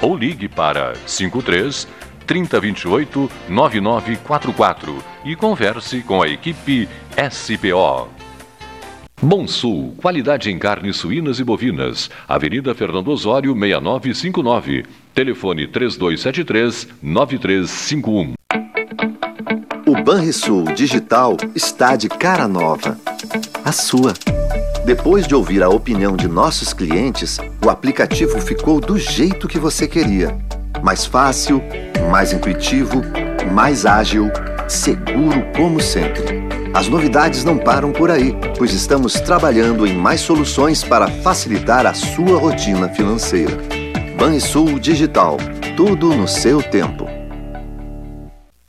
[0.00, 1.86] ou ligue para 53
[2.26, 6.88] 3028 9944 e converse com a equipe
[7.30, 8.08] SPO.
[9.22, 12.08] Bom Sul, qualidade em carnes suínas e bovinas.
[12.26, 14.86] Avenida Fernando Osório, 6959.
[15.12, 18.32] Telefone 3273 9351.
[19.86, 22.96] O Banrisul Digital está de cara nova.
[23.62, 24.14] A sua.
[24.84, 29.86] Depois de ouvir a opinião de nossos clientes, o aplicativo ficou do jeito que você
[29.86, 30.36] queria.
[30.82, 31.62] Mais fácil,
[32.10, 33.02] mais intuitivo,
[33.52, 34.30] mais ágil,
[34.66, 36.40] seguro como sempre.
[36.72, 41.92] As novidades não param por aí, pois estamos trabalhando em mais soluções para facilitar a
[41.92, 43.58] sua rotina financeira.
[44.18, 45.36] Banrisul Digital,
[45.76, 47.19] tudo no seu tempo.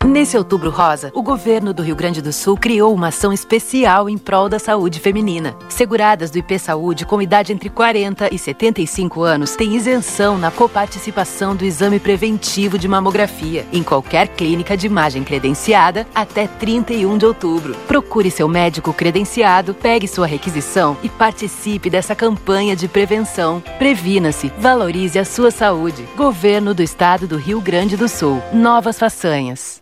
[0.03, 4.17] Nesse Outubro Rosa, o governo do Rio Grande do Sul criou uma ação especial em
[4.17, 5.55] prol da saúde feminina.
[5.69, 11.55] Seguradas do IP Saúde com idade entre 40 e 75 anos têm isenção na coparticipação
[11.55, 17.75] do exame preventivo de mamografia em qualquer clínica de imagem credenciada até 31 de outubro.
[17.87, 23.61] Procure seu médico credenciado, pegue sua requisição e participe dessa campanha de prevenção.
[23.77, 26.07] Previna-se, valorize a sua saúde.
[26.17, 28.41] Governo do Estado do Rio Grande do Sul.
[28.51, 29.81] Novas façanhas.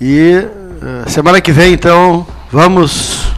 [0.00, 3.28] E eh, semana que vem, então, vamos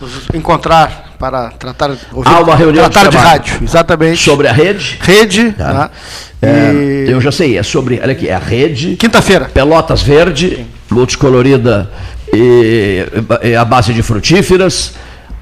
[0.00, 3.30] nos encontrar para tratar, ouvir, Há uma reunião tratar de, trabalho.
[3.42, 3.58] rádio.
[3.62, 4.22] Exatamente.
[4.22, 4.98] Sobre a rede.
[5.00, 5.52] Rede.
[5.52, 5.72] Tá.
[5.72, 5.90] né?
[6.42, 6.72] É,
[7.08, 8.00] E- Eu já sei, é sobre.
[8.02, 8.96] Olha aqui, é a rede.
[8.96, 9.44] Quinta-feira.
[9.52, 11.88] Pelotas verde, multicolorida
[12.32, 13.06] e,
[13.44, 14.94] e a base de frutíferas.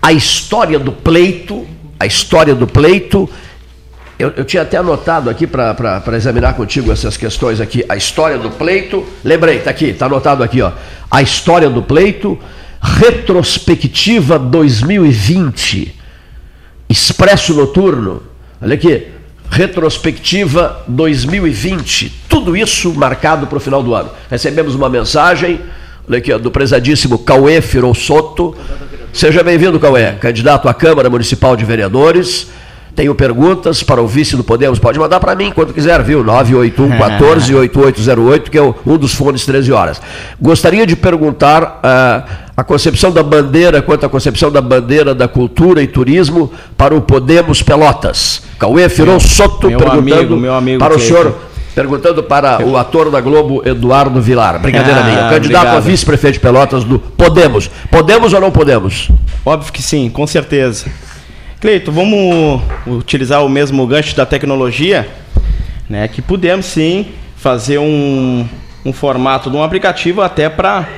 [0.02, 1.66] A história do pleito.
[2.00, 3.28] A história do pleito.
[4.18, 7.84] Eu, eu tinha até anotado aqui para examinar contigo essas questões aqui.
[7.86, 9.06] A história do pleito.
[9.22, 10.72] Lembrei, está aqui, está anotado aqui, ó.
[11.10, 12.38] A história do pleito.
[12.80, 15.94] Retrospectiva 2020.
[16.88, 18.22] Expresso Noturno.
[18.62, 19.08] Olha aqui.
[19.50, 22.12] Retrospectiva 2020.
[22.30, 24.10] Tudo isso marcado para o final do ano.
[24.30, 25.60] Recebemos uma mensagem
[26.08, 28.56] olha aqui, ó, do prezadíssimo Cauê Firossoto.
[29.12, 32.46] Seja bem-vindo, Cauê, candidato à Câmara Municipal de Vereadores.
[32.94, 34.78] Tenho perguntas para o vice do Podemos.
[34.78, 36.22] Pode mandar para mim quando quiser, viu?
[36.22, 40.00] 981 14 8808, que é um dos fones 13 horas.
[40.40, 42.24] Gostaria de perguntar ah,
[42.56, 47.00] a concepção da bandeira, quanto à concepção da bandeira da cultura e turismo para o
[47.00, 48.42] Podemos Pelotas.
[48.58, 51.34] Cauê Firossoto meu perguntando amigo, meu amigo para o senhor,
[51.74, 54.58] perguntando para o ator da Globo, Eduardo Vilar.
[54.58, 55.16] Brincadeira Ah, minha.
[55.30, 55.82] Candidato a obrigado.
[55.84, 57.70] vice-prefeito de Pelotas do Podemos.
[57.90, 59.08] Podemos ou não podemos?
[59.44, 60.86] Óbvio que sim, com certeza.
[61.60, 65.08] Cleito, vamos utilizar o mesmo gancho da tecnologia,
[65.88, 66.08] né?
[66.08, 67.06] Que podemos sim
[67.36, 68.46] fazer um,
[68.84, 70.88] um formato de um aplicativo até para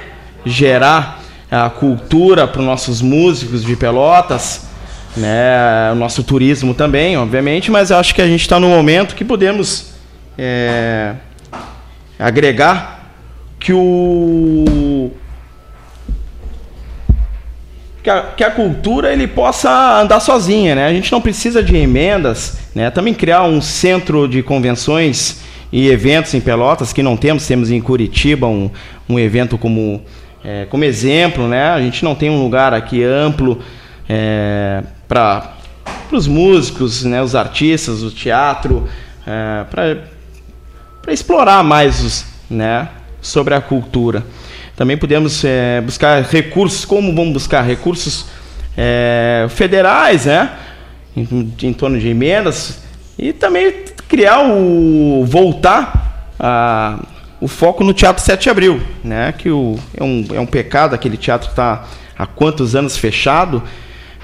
[0.46, 1.20] gerar
[1.50, 4.66] a cultura para os nossos músicos de Pelotas,
[5.16, 5.90] né?
[5.92, 9.24] O nosso turismo também, obviamente, mas eu acho que a gente está no momento que
[9.24, 9.91] podemos
[10.36, 11.14] é,
[12.18, 13.12] agregar
[13.58, 15.10] que o
[18.02, 20.86] que a, que a cultura ele possa andar sozinha, né?
[20.86, 22.90] A gente não precisa de emendas, né?
[22.90, 27.80] Também criar um centro de convenções e eventos em Pelotas que não temos, temos em
[27.80, 28.70] Curitiba um,
[29.08, 30.02] um evento como
[30.44, 31.70] é, como exemplo, né?
[31.70, 33.60] A gente não tem um lugar aqui amplo
[34.08, 35.54] é, para
[36.10, 37.22] os músicos, né?
[37.22, 38.88] Os artistas, o teatro,
[39.24, 39.98] é, para
[41.02, 42.88] para explorar mais os, né,
[43.20, 44.24] sobre a cultura.
[44.76, 48.26] Também podemos é, buscar recursos, como vamos buscar recursos
[48.76, 50.52] é, federais, né,
[51.16, 52.80] em, em torno de emendas,
[53.18, 56.98] e também criar o voltar a,
[57.40, 60.94] o foco no Teatro 7 de Abril, né, que o, é, um, é um pecado
[60.94, 61.84] aquele teatro está
[62.16, 63.62] há quantos anos fechado,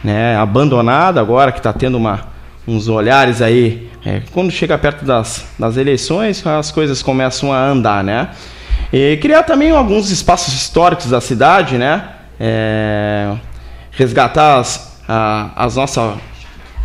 [0.05, 2.38] né, abandonado agora que está tendo uma
[2.69, 3.89] uns olhares aí.
[4.05, 8.29] é, quando chega perto das, das eleições, as coisas começam a andar, né?
[8.93, 12.05] E criar também alguns espaços históricos da cidade, né?
[12.39, 13.33] É,
[13.91, 16.15] resgatar as, a- as nossas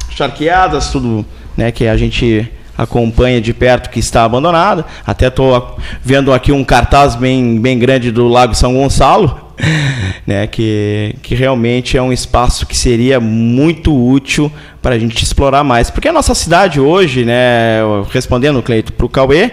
[0.09, 1.25] charqueadas, tudo
[1.55, 4.85] né, que a gente acompanha de perto que está abandonada.
[5.05, 9.42] Até estou vendo aqui um cartaz bem, bem grande do Lago São Gonçalo,
[10.25, 14.51] né, que, que realmente é um espaço que seria muito útil
[14.81, 15.89] para a gente explorar mais.
[15.89, 17.79] Porque a nossa cidade hoje, né,
[18.11, 19.51] respondendo, Cleito, para o Cauê,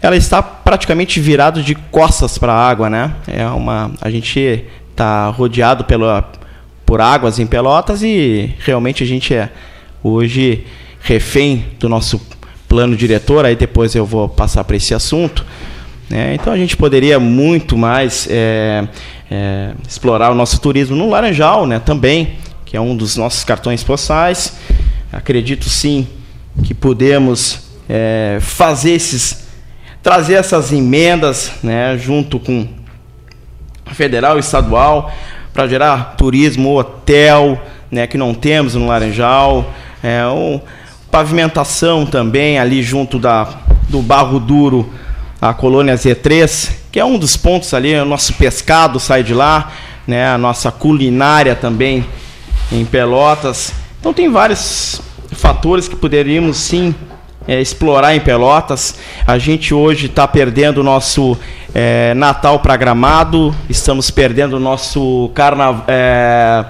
[0.00, 3.12] ela está praticamente virado de costas para a água, né?
[3.26, 6.30] É uma, a gente está rodeado pela,
[6.86, 9.50] por águas em Pelotas e realmente a gente é
[10.02, 10.64] hoje
[11.00, 12.20] refém do nosso
[12.68, 13.44] plano diretor.
[13.44, 15.44] Aí depois eu vou passar para esse assunto
[16.08, 16.34] Né?
[16.34, 18.86] Então a gente poderia muito mais é,
[19.30, 23.82] é, explorar o nosso turismo no Laranjal né, também, que é um dos nossos cartões
[23.82, 24.56] postais.
[25.12, 26.06] Acredito sim
[26.62, 29.46] que podemos é, fazer esses,
[30.02, 32.68] trazer essas emendas né, junto com
[33.92, 35.12] federal e estadual
[35.52, 37.60] para gerar turismo, hotel,
[37.90, 39.72] né, que não temos no Laranjal,
[40.02, 40.60] é, um,
[41.10, 43.48] pavimentação também ali junto da,
[43.88, 44.92] do Barro Duro,
[45.40, 49.70] a colônia Z3, que é um dos pontos ali, o nosso pescado sai de lá,
[50.06, 52.04] né, a nossa culinária também
[52.72, 53.72] em Pelotas.
[54.00, 55.00] Então tem vários
[55.32, 56.94] fatores que poderíamos sim
[57.46, 58.96] é, explorar em Pelotas.
[59.26, 61.36] A gente hoje está perdendo o nosso
[61.74, 65.84] é, Natal para Gramado, estamos perdendo o nosso carnaval.
[65.88, 66.64] É,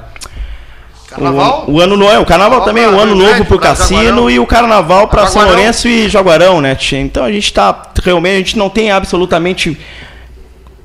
[1.09, 1.65] Carnaval?
[1.67, 4.47] O, o ano novo, o carnaval também, o ano novo para o cassino e o
[4.47, 7.01] carnaval para São Lourenço e Jaguarão, né, tia?
[7.01, 9.79] Então a gente está realmente, a gente não tem absolutamente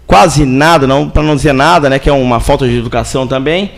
[0.08, 3.74] quase nada, não para não dizer nada, né, que é uma falta de educação também.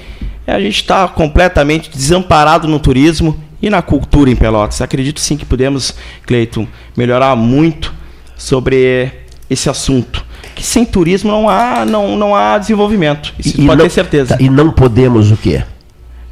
[0.46, 4.80] A gente está completamente desamparado no turismo e na cultura em Pelotas.
[4.80, 5.96] Acredito sim que podemos,
[6.28, 7.92] Cleiton, melhorar muito
[8.38, 9.12] sobre
[9.50, 10.24] esse assunto.
[10.54, 13.34] Que sem turismo não há, não, não há desenvolvimento.
[13.40, 14.38] Isso e, pode não, ter certeza.
[14.38, 15.64] Tá, e não podemos o quê?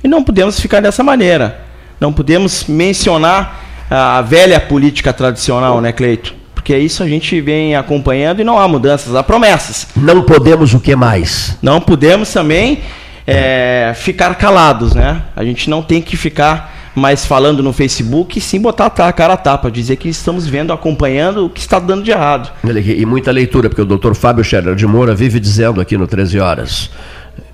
[0.03, 1.61] E não podemos ficar dessa maneira.
[1.99, 6.33] Não podemos mencionar a velha política tradicional, né, Cleito?
[6.53, 9.87] Porque isso a gente vem acompanhando e não há mudanças, há promessas.
[9.95, 11.57] Não podemos o que mais?
[11.61, 12.79] Não podemos também
[13.27, 15.23] é, ficar calados, né?
[15.35, 19.37] A gente não tem que ficar mais falando no Facebook, sim botar a cara a
[19.37, 22.51] tapa, dizer que estamos vendo, acompanhando o que está dando de errado.
[22.63, 26.39] E muita leitura, porque o doutor Fábio Scherer de Moura vive dizendo aqui no 13
[26.39, 26.91] Horas,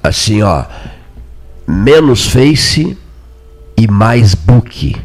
[0.03, 0.65] assim, ó,
[1.69, 2.97] menos Face
[3.77, 4.95] e mais book.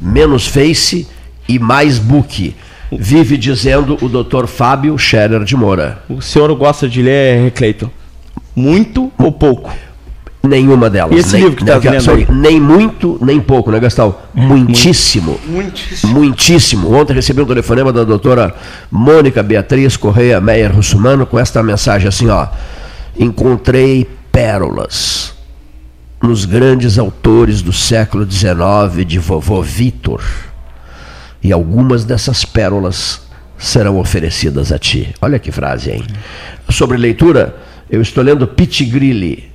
[0.00, 1.08] Menos Face
[1.48, 2.54] e mais book.
[2.92, 6.04] Vive dizendo o doutor Fábio Scherer de Moura.
[6.08, 7.90] O senhor gosta de ler, Cleiton?
[8.54, 9.72] Muito ou pouco?
[10.40, 11.16] Nenhuma delas.
[11.16, 14.14] E esse nem, livro que está lendo Nem muito, nem pouco, né, Gastão?
[14.32, 15.40] Muitíssimo.
[15.48, 16.12] Muitíssimo.
[16.12, 16.94] Muitíssimo.
[16.94, 18.54] Ontem recebi um telefonema da doutora
[18.88, 22.46] Mônica Beatriz Correia Meyer Russumano com esta mensagem assim, ó.
[23.18, 25.32] Encontrei pérolas
[26.22, 30.22] nos grandes autores do século XIX de vovô Vitor.
[31.42, 33.22] E algumas dessas pérolas
[33.58, 35.12] serão oferecidas a ti.
[35.20, 36.04] Olha que frase, hein?
[36.68, 37.56] Sobre leitura,
[37.90, 39.50] eu estou lendo Pitigrilli.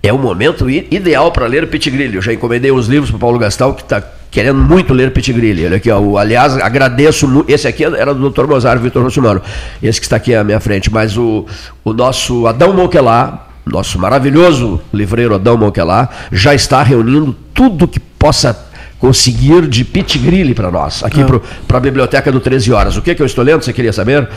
[0.00, 2.14] É o momento ideal para ler Pitigrilli.
[2.14, 5.66] Eu já encomendei uns livros para o Paulo Gastal, que está querendo muito ler Pitigrilli.
[5.66, 7.44] Olha aqui, ó, aliás, agradeço.
[7.48, 8.46] Esse aqui era do Dr.
[8.46, 9.42] Mozart Vitor Rossumano.
[9.82, 10.92] Esse que está aqui à minha frente.
[10.92, 11.46] Mas o,
[11.82, 18.66] o nosso Adão Monquelar, nosso maravilhoso livreiro Adão Monquelar, já está reunindo tudo que possa
[18.98, 21.40] conseguir de Pit Grilli para nós, aqui ah.
[21.66, 22.96] para a biblioteca do 13 Horas.
[22.96, 23.62] O que, que eu estou lendo?
[23.62, 24.28] Você queria saber?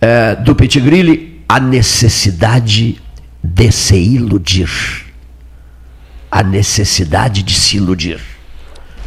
[0.00, 3.00] É, do Pit Grilli, a necessidade
[3.42, 4.70] de se iludir.
[6.30, 8.20] A necessidade de se iludir.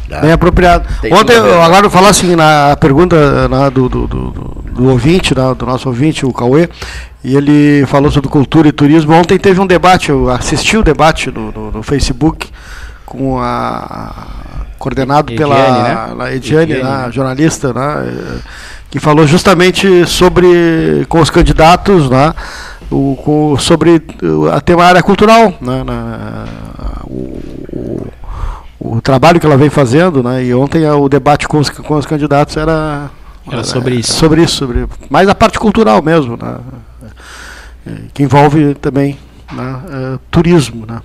[0.08, 0.20] Né?
[0.20, 0.86] Bem apropriado.
[1.00, 4.30] Tem Ontem, agora eu falar assim, na pergunta na, do, do, do,
[4.72, 6.68] do, ouvinte, na, do nosso ouvinte, o Cauê,
[7.22, 9.14] e ele falou sobre cultura e turismo.
[9.14, 12.48] Ontem teve um debate, eu assisti o debate no, no, no Facebook
[13.06, 14.12] com a
[14.78, 16.34] coordenado Ediane, pela né?
[16.34, 17.06] Ediane, Ediane.
[17.06, 18.40] Né, jornalista, né,
[18.90, 22.34] que falou justamente sobre com os candidatos, né,
[22.90, 24.02] o, com, sobre
[24.52, 26.44] a tema área cultural, né, na,
[27.04, 28.06] o,
[28.84, 32.06] o, trabalho que ela vem fazendo, né, e ontem o debate com os, com os
[32.06, 33.10] candidatos era
[33.50, 34.12] era sobre isso.
[34.14, 36.58] Sobre isso, sobre mais a parte cultural mesmo, né?
[38.14, 39.18] que envolve também
[39.52, 40.86] né, é, turismo.
[40.86, 41.02] Né.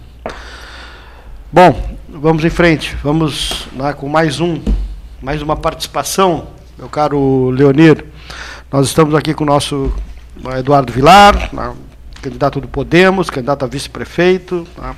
[1.52, 2.96] Bom, vamos em frente.
[3.04, 3.68] Vamos
[3.98, 4.62] com mais um,
[5.22, 8.06] mais uma participação, meu caro Leonir.
[8.72, 9.92] Nós estamos aqui com o nosso
[10.58, 11.74] Eduardo Vilar, né,
[12.22, 14.66] candidato do Podemos, candidato a vice-prefeito.
[14.78, 14.96] Né.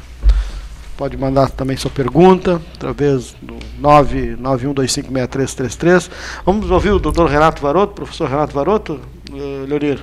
[1.01, 6.11] Pode mandar também sua pergunta, através do 991256333.
[6.45, 9.99] Vamos ouvir o doutor Renato Varoto, professor Renato Varoto, uh, Leonir.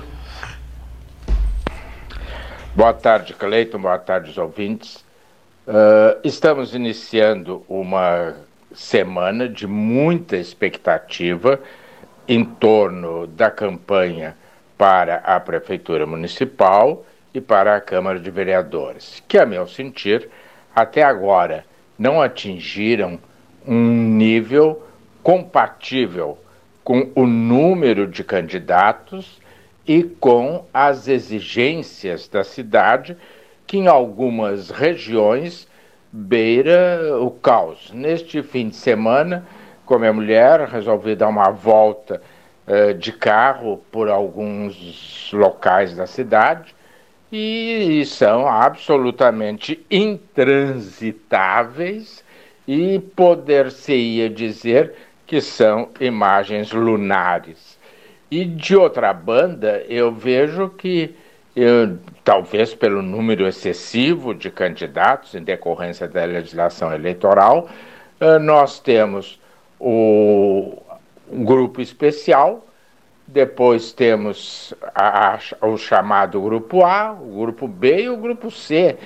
[2.75, 3.79] Boa tarde, Cleiton.
[3.79, 5.05] Boa tarde, os ouvintes.
[5.65, 8.35] Uh, estamos iniciando uma
[8.73, 11.61] semana de muita expectativa
[12.27, 14.35] em torno da campanha
[14.77, 20.29] para a Prefeitura Municipal e para a Câmara de Vereadores, que, a meu sentir,
[20.75, 21.65] até agora
[21.97, 23.19] não atingiram
[23.67, 24.81] um nível
[25.21, 26.37] compatível
[26.83, 29.39] com o número de candidatos
[29.85, 33.17] e com as exigências da cidade,
[33.67, 35.67] que em algumas regiões
[36.11, 37.91] beira o caos.
[37.93, 39.45] Neste fim de semana,
[39.85, 42.21] com a minha mulher, resolvi dar uma volta
[42.67, 46.73] uh, de carro por alguns locais da cidade
[47.31, 52.23] e são absolutamente intransitáveis
[52.67, 54.93] e poder-se-ia dizer
[55.25, 57.79] que são imagens lunares.
[58.31, 61.15] E de outra banda, eu vejo que,
[61.55, 67.69] eu, talvez pelo número excessivo de candidatos em decorrência da legislação eleitoral,
[68.21, 69.39] uh, nós temos
[69.79, 70.77] o
[71.31, 72.65] grupo especial,
[73.31, 78.97] depois temos a, a, o chamado grupo A, o grupo B e o grupo C.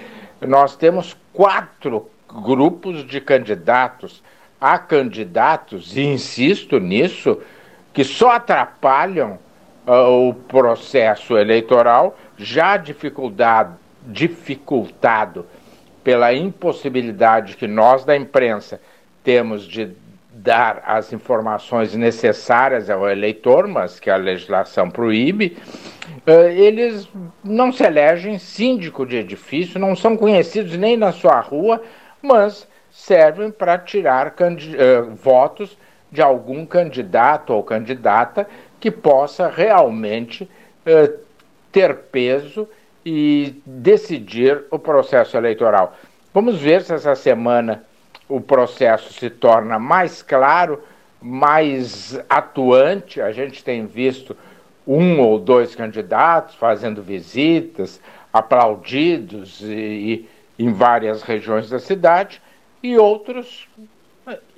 [0.41, 4.23] Nós temos quatro grupos de candidatos.
[4.59, 7.37] Há candidatos, e insisto nisso,
[7.91, 9.37] que só atrapalham
[9.85, 13.77] uh, o processo eleitoral, já dificultado
[16.01, 18.79] pela impossibilidade que nós da imprensa
[19.21, 19.91] temos de
[20.43, 25.57] dar as informações necessárias ao eleitor, mas que a legislação proíbe,
[26.27, 27.07] uh, eles
[27.41, 31.81] não se elegem síndico de edifício, não são conhecidos nem na sua rua,
[32.21, 35.77] mas servem para tirar uh, votos
[36.11, 38.45] de algum candidato ou candidata
[38.81, 41.19] que possa realmente uh,
[41.71, 42.67] ter peso
[43.05, 45.95] e decidir o processo eleitoral.
[46.33, 47.83] Vamos ver se essa semana
[48.27, 50.81] o processo se torna mais claro,
[51.21, 53.21] mais atuante.
[53.21, 54.35] A gente tem visto
[54.87, 58.01] um ou dois candidatos fazendo visitas,
[58.31, 62.41] aplaudidos e, e, em várias regiões da cidade,
[62.81, 63.67] e outros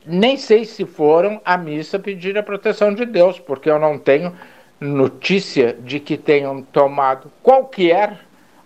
[0.05, 4.35] nem sei se foram à missa pedir a proteção de Deus, porque eu não tenho
[4.79, 8.19] notícia de que tenham tomado qualquer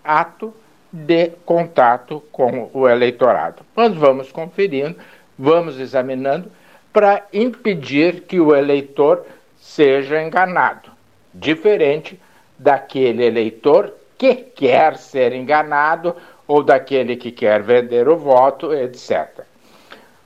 [0.04, 0.52] ato
[0.92, 3.62] de contato com o eleitorado.
[3.76, 4.96] Nós vamos conferindo,
[5.38, 6.50] vamos examinando
[6.92, 9.24] para impedir que o eleitor
[9.58, 10.90] seja enganado,
[11.32, 12.18] diferente
[12.58, 16.14] daquele eleitor que quer ser enganado
[16.46, 19.44] ou daquele que quer vender o voto, etc.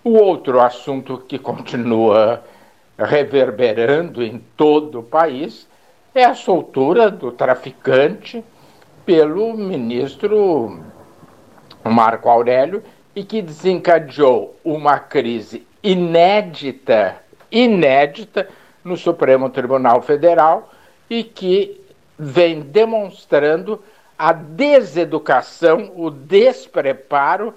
[0.03, 2.43] O outro assunto que continua
[2.99, 5.69] reverberando em todo o país
[6.15, 8.43] é a soltura do traficante
[9.05, 10.81] pelo ministro
[11.85, 12.83] Marco Aurélio
[13.15, 17.17] e que desencadeou uma crise inédita,
[17.51, 18.49] inédita
[18.83, 20.71] no Supremo Tribunal Federal
[21.09, 21.81] e que
[22.19, 23.83] vem demonstrando
[24.19, 27.55] a deseducação, o despreparo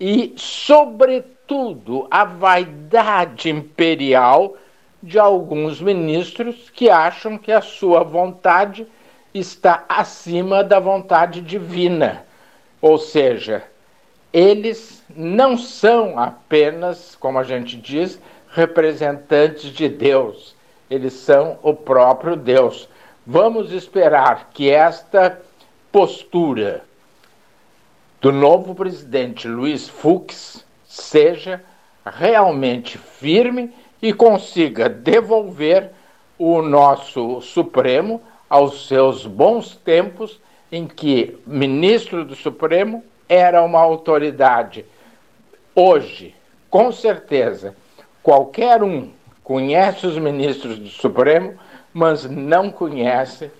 [0.00, 4.56] e, sobretudo, a vaidade imperial
[5.02, 8.86] de alguns ministros que acham que a sua vontade
[9.38, 12.24] está acima da vontade divina.
[12.80, 13.64] Ou seja,
[14.32, 18.20] eles não são apenas, como a gente diz,
[18.50, 20.54] representantes de Deus,
[20.90, 22.88] eles são o próprio Deus.
[23.26, 25.40] Vamos esperar que esta
[25.92, 26.82] postura
[28.20, 31.62] do novo presidente Luiz Fux seja
[32.04, 35.90] realmente firme e consiga devolver
[36.38, 40.40] o nosso Supremo aos seus bons tempos
[40.70, 44.84] em que ministro do Supremo era uma autoridade.
[45.74, 46.34] Hoje,
[46.70, 47.76] com certeza,
[48.22, 49.10] qualquer um
[49.42, 51.54] conhece os ministros do Supremo,
[51.92, 53.50] mas não conhece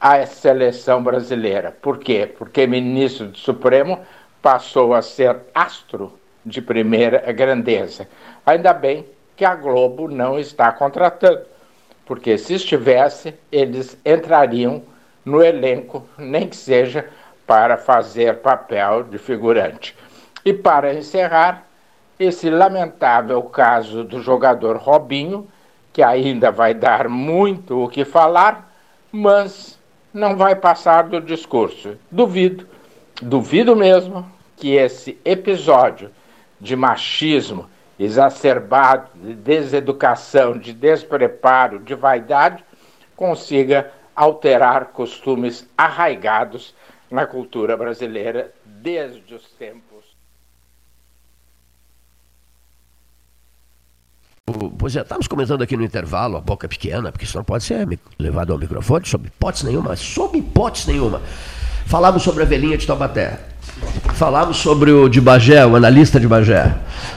[0.00, 1.76] a seleção brasileira.
[1.82, 2.26] Por quê?
[2.38, 4.00] Porque ministro do Supremo
[4.40, 8.08] passou a ser astro de primeira grandeza.
[8.44, 11.51] Ainda bem que a Globo não está contratando
[12.06, 14.82] porque se estivesse, eles entrariam
[15.24, 17.06] no elenco, nem que seja
[17.46, 19.96] para fazer papel de figurante.
[20.44, 21.66] E para encerrar,
[22.18, 25.48] esse lamentável caso do jogador Robinho,
[25.92, 28.72] que ainda vai dar muito o que falar,
[29.10, 29.78] mas
[30.12, 31.96] não vai passar do discurso.
[32.10, 32.66] Duvido,
[33.20, 34.26] duvido mesmo
[34.56, 36.10] que esse episódio
[36.60, 37.68] de machismo
[38.04, 42.64] exacerbado de deseducação, de despreparo, de vaidade,
[43.14, 46.74] consiga alterar costumes arraigados
[47.10, 49.92] na cultura brasileira desde os tempos.
[54.78, 57.86] Pois é, estávamos comentando aqui no intervalo, a boca pequena, porque isso não pode ser
[58.18, 61.22] levado ao microfone, sob hipótese nenhuma, sob hipótese nenhuma.
[61.86, 63.51] Falamos sobre a velhinha de Taubaté.
[64.14, 66.74] Falamos sobre o de Bagé, o analista de Bagé.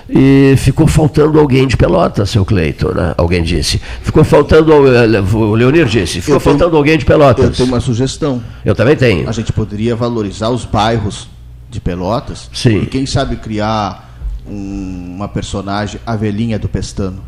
[0.10, 3.14] E ficou faltando alguém de Pelotas, seu Cleiton, né?
[3.18, 3.80] Alguém disse.
[4.02, 7.46] Ficou faltando, eh, o Leonir disse, ficou faltando alguém de Pelotas.
[7.46, 8.42] Eu tenho uma sugestão.
[8.64, 9.30] Eu também tenho.
[9.30, 11.28] A gente poderia valorizar os bairros
[11.70, 12.50] de Pelotas.
[12.54, 12.84] Sim.
[12.84, 14.18] E quem sabe criar
[14.48, 17.22] um, uma personagem, a velhinha do Pestano.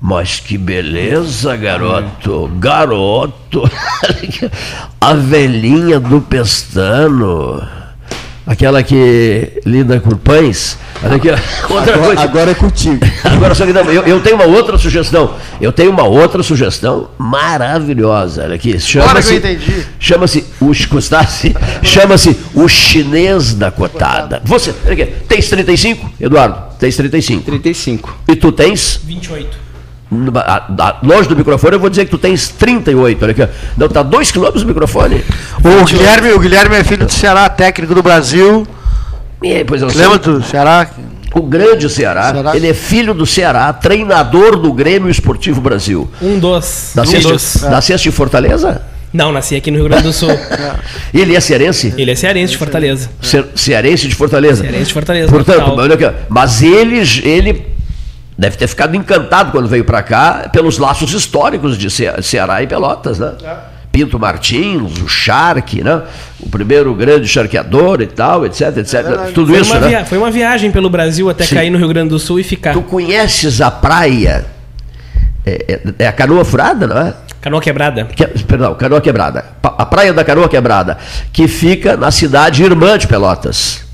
[0.00, 2.50] Mas que beleza, garoto.
[2.58, 3.62] Garoto.
[5.00, 7.83] A velhinha do pestano.
[8.46, 10.76] Aquela que lida com pães.
[11.02, 11.28] Olha aqui,
[11.70, 12.20] outra Agora, coisa.
[12.20, 13.00] agora é contigo.
[13.24, 15.34] Agora só que não, eu, eu tenho uma outra sugestão.
[15.60, 18.44] Eu tenho uma outra sugestão maravilhosa.
[18.44, 18.70] Olha aqui.
[18.70, 19.32] Agora que Chama-se.
[19.32, 19.86] eu entendi.
[19.98, 24.42] Chama-se o Custasse, chama-se o chinês da cotada.
[24.44, 26.56] Você, olha aqui, tens 35, Eduardo?
[26.78, 27.42] Tens 35.
[27.44, 28.18] 35.
[28.28, 29.63] E tu tens 28.
[31.02, 33.22] Longe do microfone, eu vou dizer que tu tens 38.
[33.22, 33.48] Olha aqui.
[33.76, 35.24] Não, tá 2 quilômetros do microfone.
[35.62, 38.66] O Guilherme, o Guilherme é filho do Ceará, técnico do Brasil.
[39.42, 40.88] E aí, pois eu Lembra do Ceará?
[41.34, 42.56] O grande Ceará, Ceará.
[42.56, 46.08] ele é filho do Ceará, treinador do Grêmio Esportivo Brasil.
[46.22, 46.92] Um dos.
[46.94, 47.62] Um Nasceste, dos.
[47.62, 48.82] nasceste em Fortaleza?
[49.12, 50.28] Não, nasci aqui no Rio Grande do Sul.
[51.12, 51.92] Ele é cearense?
[51.96, 53.10] Ele é cearense de Fortaleza.
[53.20, 54.62] Ce- Cearense de Fortaleza.
[54.62, 55.28] Cearense de Fortaleza.
[55.30, 57.64] Portanto, olha aqui, mas ele, ele
[58.36, 62.66] deve ter ficado encantado quando veio para cá pelos laços históricos de Ce- Ceará e
[62.66, 63.32] Pelotas, né?
[63.92, 66.02] Pinto Martins, o Charque, né?
[66.40, 69.32] O primeiro grande charqueador e tal, etc, etc.
[69.32, 70.04] Tudo foi, isso, uma né?
[70.04, 71.54] foi uma viagem pelo Brasil até Sim.
[71.54, 72.72] cair no Rio Grande do Sul e ficar.
[72.72, 74.46] Tu conheces a praia?
[75.46, 77.14] É, é- é a canoa furada, não é?
[77.40, 78.04] Canoa quebrada.
[78.06, 79.44] Que- perdão, Canoa Quebrada.
[79.62, 80.96] A praia da Canoa Quebrada,
[81.32, 83.84] que fica na cidade irmã de Pelotas.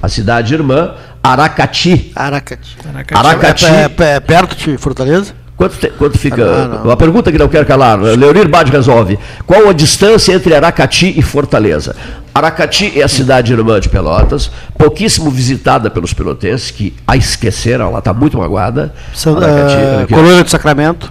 [0.00, 0.92] A cidade irmã,
[1.24, 2.12] Aracati.
[2.14, 2.76] Aracati.
[3.14, 3.64] Aracati.
[3.64, 5.32] É, é- é perto de Fortaleza?
[5.56, 6.44] Quanto, te- quanto fica?
[6.44, 6.84] Ah, não, não.
[6.84, 7.98] Uma pergunta que não quero calar.
[7.98, 9.18] Leonir Bade resolve.
[9.46, 11.96] Qual a distância entre Aracati e Fortaleza?
[12.34, 18.00] Aracati é a cidade irmã de Pelotas, pouquíssimo visitada pelos pelotenses, que a esqueceram, ela
[18.00, 18.92] está muito magoada.
[19.14, 20.12] São, Aracati, aqui.
[20.14, 21.10] Colônia do Sacramento.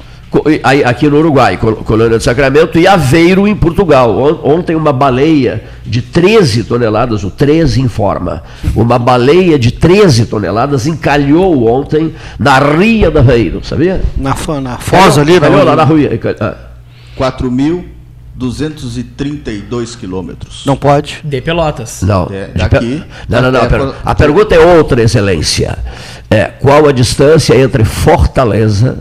[0.86, 4.18] Aqui no Uruguai, Col- Colônia do Sacramento, e Aveiro, em Portugal.
[4.18, 8.42] On- Ontem, uma baleia de 13 toneladas, o 13 informa,
[8.76, 14.02] uma baleia de 13 toneladas encalhou ontem na Ria da Aveiro, sabia?
[14.18, 16.20] Na, na Foz ali, Encalhou na, lá na Ria.
[16.40, 16.56] Ah,
[17.18, 20.64] 4.232 quilômetros.
[20.66, 21.20] Não pode.
[21.24, 22.02] De Pelotas.
[22.02, 25.78] Não, É, de daqui, não, não, não, até per- A pergunta é outra, Excelência.
[26.30, 28.98] É, qual a distância entre Fortaleza,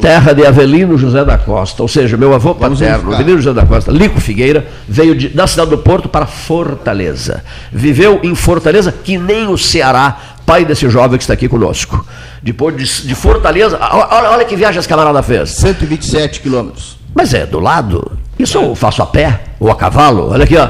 [0.00, 3.12] terra de Avelino José da Costa, ou seja, meu avô paterno.
[3.14, 7.44] Avelino José da Costa, Lico Figueira, veio de- da cidade do Porto para Fortaleza.
[7.72, 12.04] Viveu em Fortaleza, que nem o Ceará, pai desse jovem que está aqui conosco.
[12.42, 15.50] Depois de, de Fortaleza, olha, olha que viagem esse camarada fez.
[15.50, 16.98] 127 quilômetros.
[17.14, 18.12] Mas é do lado.
[18.38, 20.30] Isso eu faço a pé ou a cavalo.
[20.30, 20.68] Olha aqui, ó.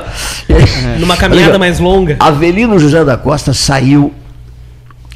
[0.98, 2.16] Numa caminhada aqui, mais longa.
[2.18, 4.12] Avelino José da Costa saiu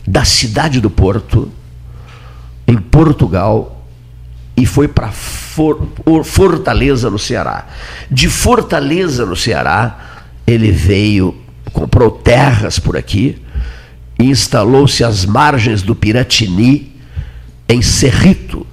[0.07, 1.51] da cidade do Porto,
[2.69, 3.74] em Portugal,
[4.57, 5.11] e foi para
[6.25, 7.67] Fortaleza, no Ceará.
[8.11, 11.35] De Fortaleza, no Ceará, ele veio,
[11.73, 13.43] comprou terras por aqui,
[14.19, 16.95] e instalou-se às margens do Piratini,
[17.69, 18.67] em Cerrito.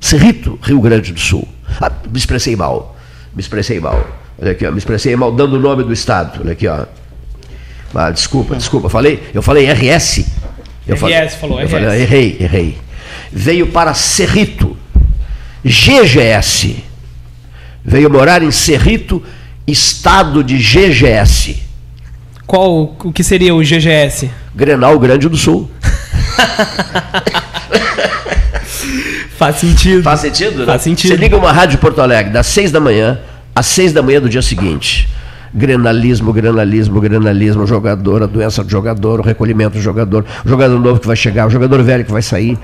[0.00, 1.46] Cerrito, Rio Grande do Sul.
[1.80, 2.96] Ah, me expressei mal.
[3.34, 4.06] Me expressei mal.
[4.40, 6.40] Olha aqui, ó, me expressei mal dando o nome do estado.
[6.42, 6.86] Olha aqui, ó.
[7.94, 8.88] Ah, desculpa, desculpa.
[8.88, 10.26] Falei, eu falei RS.
[10.86, 11.70] Eu RS, falou, eu RS.
[11.70, 12.78] falei, errei, errei.
[13.32, 14.76] Veio para Cerrito.
[15.64, 16.84] GGS.
[17.84, 19.22] Veio morar em Cerrito,
[19.66, 21.62] estado de GGS.
[22.46, 24.30] Qual o que seria o GGS?
[24.54, 25.70] Grenal Grande do Sul.
[29.36, 30.02] Faz sentido.
[30.02, 30.66] Faz sentido, né?
[30.66, 31.10] Faz sentido.
[31.10, 33.20] Você liga uma rádio de Porto Alegre das seis da manhã
[33.54, 35.08] às seis da manhã do dia seguinte.
[35.54, 41.00] Grenalismo, grenalismo, grenalismo, jogador, a doença do jogador, o recolhimento do jogador, o jogador novo
[41.00, 42.58] que vai chegar, o jogador velho que vai sair.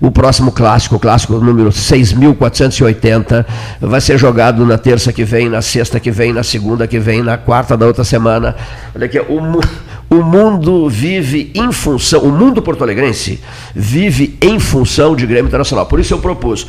[0.00, 3.44] O próximo clássico, o clássico número 6.480,
[3.80, 7.22] vai ser jogado na terça que vem, na sexta que vem, na segunda que vem,
[7.22, 8.54] na quarta da outra semana.
[8.94, 9.60] Olha aqui, o, mu-
[10.08, 13.40] o mundo vive em função, o mundo porto-alegrense
[13.74, 15.86] vive em função de Grêmio Internacional.
[15.86, 16.66] Por isso eu propus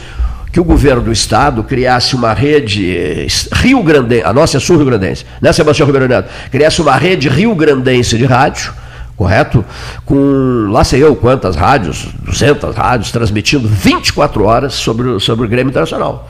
[0.51, 4.77] que o governo do estado criasse uma rede eh, Rio Grande, a nossa é sul
[4.77, 6.29] Rio Grandense, né, Sebastião Ribeiro Neto?
[6.51, 8.73] Criasse uma rede Rio Grandense de rádio,
[9.15, 9.63] correto?
[10.05, 15.69] Com lá sei eu quantas rádios, 200 rádios, transmitindo 24 horas sobre, sobre o Grêmio
[15.69, 16.29] Internacional.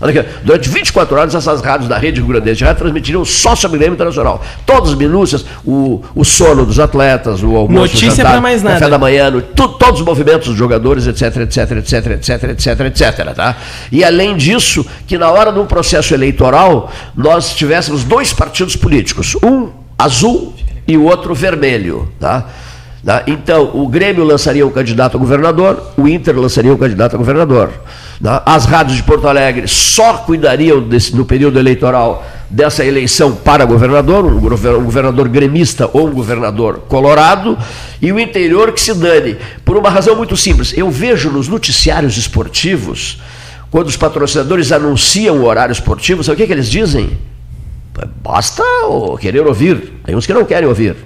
[0.00, 3.56] Olha aqui, Durante 24 horas, essas rádios da rede Rio Grandense de rádio transmitiriam só
[3.56, 4.44] sobre Grêmio Internacional.
[4.66, 8.78] Todas as minúcias, o, o sono dos atletas, o almoço, Notícia o jantar, mais nada.
[8.78, 12.80] café da manhã, no- tu- todos os movimentos dos jogadores, etc, etc, etc, etc, etc,
[12.80, 13.56] etc, tá?
[13.90, 19.36] E além disso, que na hora de um processo eleitoral, nós tivéssemos dois partidos políticos,
[19.42, 20.54] um azul
[20.86, 22.46] e o outro vermelho, tá?
[23.06, 23.22] Tá?
[23.28, 27.70] Então, o Grêmio lançaria um candidato a governador, o Inter lançaria um candidato a governador.
[28.20, 28.42] tá?
[28.44, 34.24] As rádios de Porto Alegre só cuidariam, desse, no período eleitoral, dessa eleição para governador,
[34.24, 37.56] um gover- governador gremista ou um governador colorado,
[38.02, 40.76] e o interior que se dane, por uma razão muito simples.
[40.76, 43.22] Eu vejo nos noticiários esportivos,
[43.70, 47.16] quando os patrocinadores anunciam o horário esportivo, sabe o que, que eles dizem?
[48.20, 48.64] Basta
[49.20, 49.92] querer ouvir.
[50.04, 50.96] Tem uns que não querem ouvir.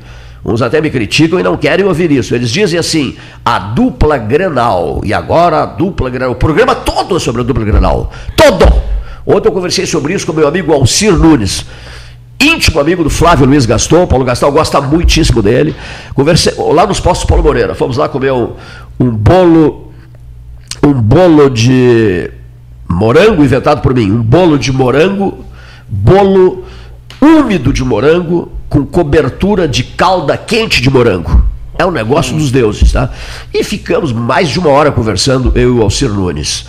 [0.45, 2.35] Uns até me criticam e não querem ouvir isso.
[2.35, 5.01] Eles dizem assim: a dupla Grenal.
[5.05, 6.33] E agora a dupla Grenal.
[6.33, 8.11] O programa todo é sobre a dupla Grenal.
[8.37, 8.65] Todo!
[9.27, 11.67] Ontem eu conversei sobre isso com meu amigo Alcir Nunes.
[12.41, 15.75] Íntimo amigo do Flávio Luiz Gaston, Paulo Gaston gosta muitíssimo dele.
[16.15, 17.75] Conversei lá nos postos Paulo Moreira.
[17.75, 18.55] Fomos lá comer um,
[18.99, 19.93] um bolo,
[20.83, 22.31] um bolo de
[22.89, 25.45] morango inventado por mim, um bolo de morango,
[25.87, 26.65] bolo
[27.21, 31.45] úmido de morango com cobertura de calda quente de morango.
[31.77, 33.11] É um negócio dos deuses, tá?
[33.53, 36.67] E ficamos mais de uma hora conversando, eu e o Alcir Nunes.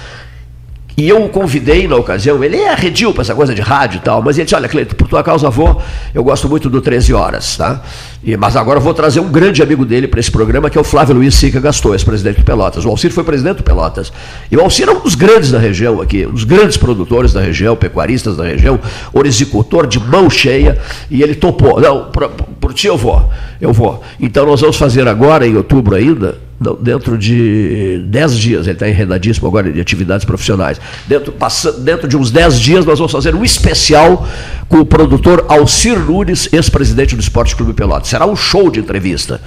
[0.97, 4.01] E eu o convidei na ocasião, ele é arredio para essa coisa de rádio e
[4.01, 5.81] tal, mas ele disse, olha, Cleiton, por tua causa vou,
[6.13, 7.81] eu gosto muito do 13 Horas, tá?
[8.23, 10.81] E, mas agora eu vou trazer um grande amigo dele para esse programa, que é
[10.81, 12.85] o Flávio Luiz Sica Gaston, ex-presidente do Pelotas.
[12.85, 14.11] O Alcir foi presidente do Pelotas.
[14.51, 17.41] E o Alcir é um dos grandes da região aqui, um dos grandes produtores da
[17.41, 18.79] região, pecuaristas da região,
[19.13, 20.77] orisicultor de mão cheia,
[21.09, 21.79] e ele topou.
[21.79, 23.27] Não, por, por ti eu vou,
[23.59, 24.03] eu vou.
[24.19, 26.37] Então nós vamos fazer agora, em outubro ainda,
[26.79, 30.79] dentro de 10 dias, ele está enredadíssimo agora de atividades profissionais.
[31.07, 34.27] Dentro, passa, dentro de uns 10 dias, nós vamos fazer um especial
[34.69, 38.09] com o produtor Alcir Nunes, ex-presidente do Esporte Clube Pelotas.
[38.09, 39.41] Será um show de entrevista.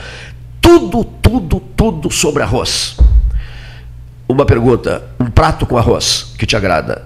[0.61, 2.97] Tudo, tudo, tudo sobre arroz.
[4.29, 7.03] Uma pergunta: um prato com arroz que te agrada?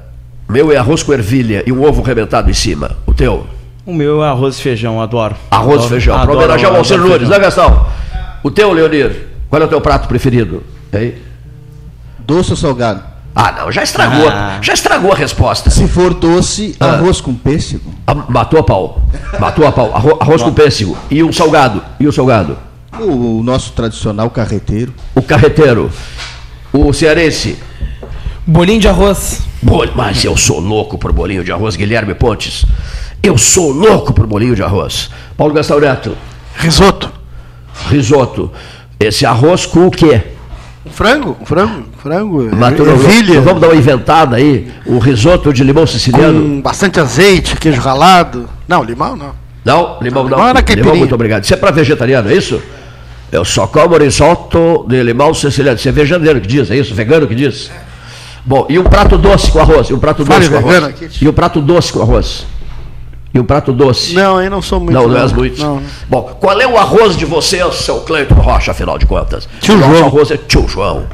[0.48, 2.96] Meu é arroz com ervilha e um ovo rebentado em cima.
[3.06, 3.46] O teu?
[3.84, 5.36] O meu é arroz e feijão, adoro.
[5.50, 6.18] Arroz e feijão.
[6.18, 7.86] Para homenagear o Alcir Nunes, né, Gastão?
[8.42, 9.28] O teu, Leonir?
[9.50, 10.62] Qual é o teu prato preferido?
[10.92, 11.14] Hein?
[12.18, 13.02] Doce ou salgado?
[13.34, 14.28] Ah, não, já estragou.
[14.28, 14.58] Ah.
[14.60, 15.70] Já estragou a resposta.
[15.70, 16.94] Se for doce, Ah.
[16.94, 17.94] arroz com pêssego.
[18.06, 19.00] Ah, Matou a pau.
[19.38, 19.94] Matou a pau.
[19.94, 20.96] Arro- Arroz com pêssego.
[21.10, 21.82] E o salgado?
[22.00, 22.58] E o salgado?
[22.98, 24.92] O, o nosso tradicional carreteiro.
[25.14, 25.90] O carreteiro.
[26.72, 27.58] O cearense.
[28.46, 29.42] Bolinho de arroz.
[29.62, 32.64] Bol- Mas eu sou louco por bolinho de arroz, Guilherme Pontes.
[33.22, 35.10] Eu sou louco por bolinho de arroz.
[35.36, 36.16] Paulo Gastão Neto.
[36.56, 37.10] Risoto.
[37.88, 38.50] Risoto.
[39.00, 40.20] Esse arroz com o quê?
[40.90, 42.48] Frango, frango, frango.
[42.56, 43.34] Mas tu não- ervilha.
[43.36, 44.68] nós vamos dar uma inventada aí.
[44.86, 46.40] Um risoto de limão siciliano.
[46.40, 48.48] Com bastante azeite, queijo ralado.
[48.66, 49.32] Não, limão não.
[49.64, 50.30] Não, limão não.
[50.30, 50.94] Limão é na caipirinha.
[50.94, 51.44] muito obrigado.
[51.44, 52.60] Isso é para vegetariano, é isso?
[53.30, 55.76] Eu só como risoto de limão siciliano.
[55.78, 56.94] Isso é vegetariano que diz, é isso?
[56.94, 57.70] Vegano que diz?
[58.44, 59.88] Bom, e um prato doce com arroz?
[59.90, 60.84] E um prato Fale doce com arroz?
[60.84, 61.08] aqui.
[61.20, 62.46] E um prato doce com arroz?
[63.32, 64.14] E um prato doce?
[64.14, 64.94] Não, aí não sou muito.
[64.94, 65.60] Não, não és muito.
[65.60, 65.82] Não.
[66.08, 69.48] Bom, qual é o arroz de vocês, seu Cleiton Rocha, afinal de contas?
[69.60, 70.06] Tio o João.
[70.06, 71.06] arroz é tio João.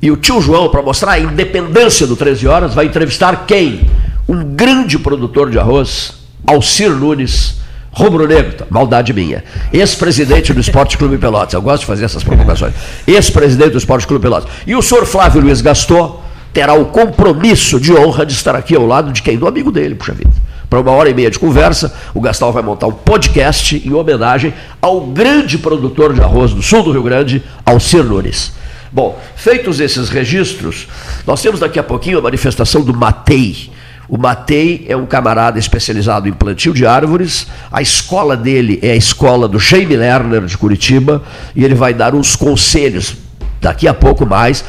[0.00, 3.88] E o tio João, para mostrar a independência do 13 Horas, vai entrevistar quem?
[4.28, 6.14] Um grande produtor de arroz,
[6.46, 7.60] Alcir Nunes,
[7.92, 8.64] rubro-negro, tá?
[8.70, 9.44] maldade minha.
[9.72, 11.52] Ex-presidente do Esporte Clube Pelotas.
[11.52, 12.72] Eu gosto de fazer essas provocações.
[13.06, 14.50] Ex-presidente do Esporte Clube Pelotas.
[14.66, 16.20] E o senhor Flávio Luiz Gaston
[16.52, 19.36] terá o compromisso de honra de estar aqui ao lado de quem?
[19.38, 20.30] Do amigo dele, puxa vida.
[20.72, 24.54] Para uma hora e meia de conversa, o Gastal vai montar um podcast em homenagem
[24.80, 28.54] ao grande produtor de arroz do sul do Rio Grande, Alcir Nunes.
[28.90, 30.88] Bom, feitos esses registros,
[31.26, 33.68] nós temos daqui a pouquinho a manifestação do Matei.
[34.08, 37.48] O Matei é um camarada especializado em plantio de árvores.
[37.70, 41.22] A escola dele é a escola do Jaime Lerner de Curitiba
[41.54, 43.14] e ele vai dar uns conselhos
[43.60, 44.64] daqui a pouco mais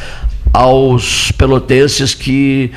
[0.52, 2.74] aos pelotenses que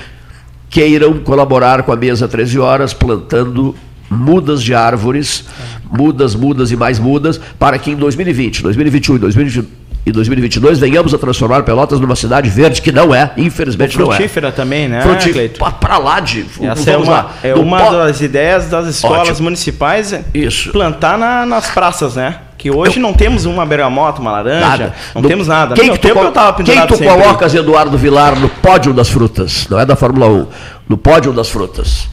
[0.71, 3.75] queiram colaborar com a mesa 13 horas plantando
[4.11, 5.45] mudas de árvores,
[5.91, 9.69] mudas, mudas e mais mudas, para que em 2020, 2021 e 2020
[10.07, 14.15] e 2022 venhamos a transformar Pelotas numa cidade verde que não é, infelizmente não é.
[14.17, 15.51] Frutífera também, né, Frutífera.
[15.81, 16.47] Para lá de.
[16.61, 17.35] Essa é vamos uma, lá.
[17.43, 19.45] é uma das ideias das escolas Ótimo.
[19.47, 20.13] municipais.
[20.13, 20.71] é Isso.
[20.71, 22.37] Plantar na- nas praças, né?
[22.59, 24.95] Que hoje não temos uma bergamota, uma laranja, Nada.
[25.15, 25.75] não No- temos nada.
[25.75, 29.67] Quem No que tu, eu tava quem tu colocas, Eduardo Vilar, no pódio das frutas?
[29.69, 30.47] Não é da Fórmula 1.
[30.89, 32.09] No pódio das frutas.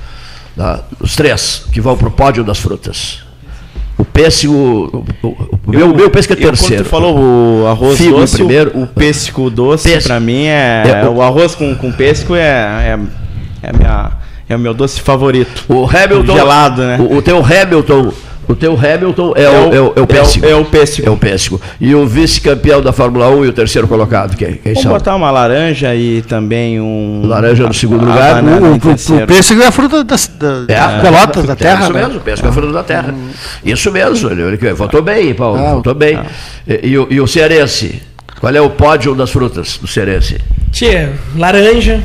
[0.55, 0.81] Tá?
[0.99, 3.19] Os três que vão para o pódio das frutas.
[3.97, 5.05] O pêssego.
[5.23, 6.83] O, o- o meu, meu pêssego é Eu, terceiro.
[6.83, 7.17] Quando tu falou
[7.63, 8.71] o arroz Figo doce, primeiro.
[8.75, 10.83] o, o pêssego doce, pra mim é.
[11.03, 12.99] É, o- o arroz com, com pêssego é, é,
[13.63, 14.11] é, minha,
[14.49, 15.63] é o meu doce favorito.
[15.69, 16.33] O Hamilton.
[16.35, 16.97] Gelado, né?
[16.99, 18.11] O, o teu Hamilton.
[18.47, 20.45] O teu Hamilton é, É o, o- é, o, é o pêssego.
[20.45, 21.07] é o pêssego.
[21.07, 21.61] É o pêssego.
[21.79, 24.91] E o vice-campeão da Fórmula 1 e o terceiro colocado, quem, quem Vamos são?
[24.91, 27.21] botar uma laranja e também um.
[27.25, 28.33] Laranja no segundo a- a lugar.
[28.43, 31.83] banana O, o, o pêssego é a fruta da, da, É, Pelotas, da é terra.
[31.83, 32.05] Isso né?
[32.05, 33.15] mesmo, pêssego é a fruta da terra.
[33.63, 36.19] Isso mesmo, ele, ele votou bem, Paulo, Ah, votou bem.
[36.67, 38.01] E, e o, e o cearense?
[38.39, 40.37] Qual é o pódio das frutas do cearense?
[40.71, 42.01] Tia, laranja.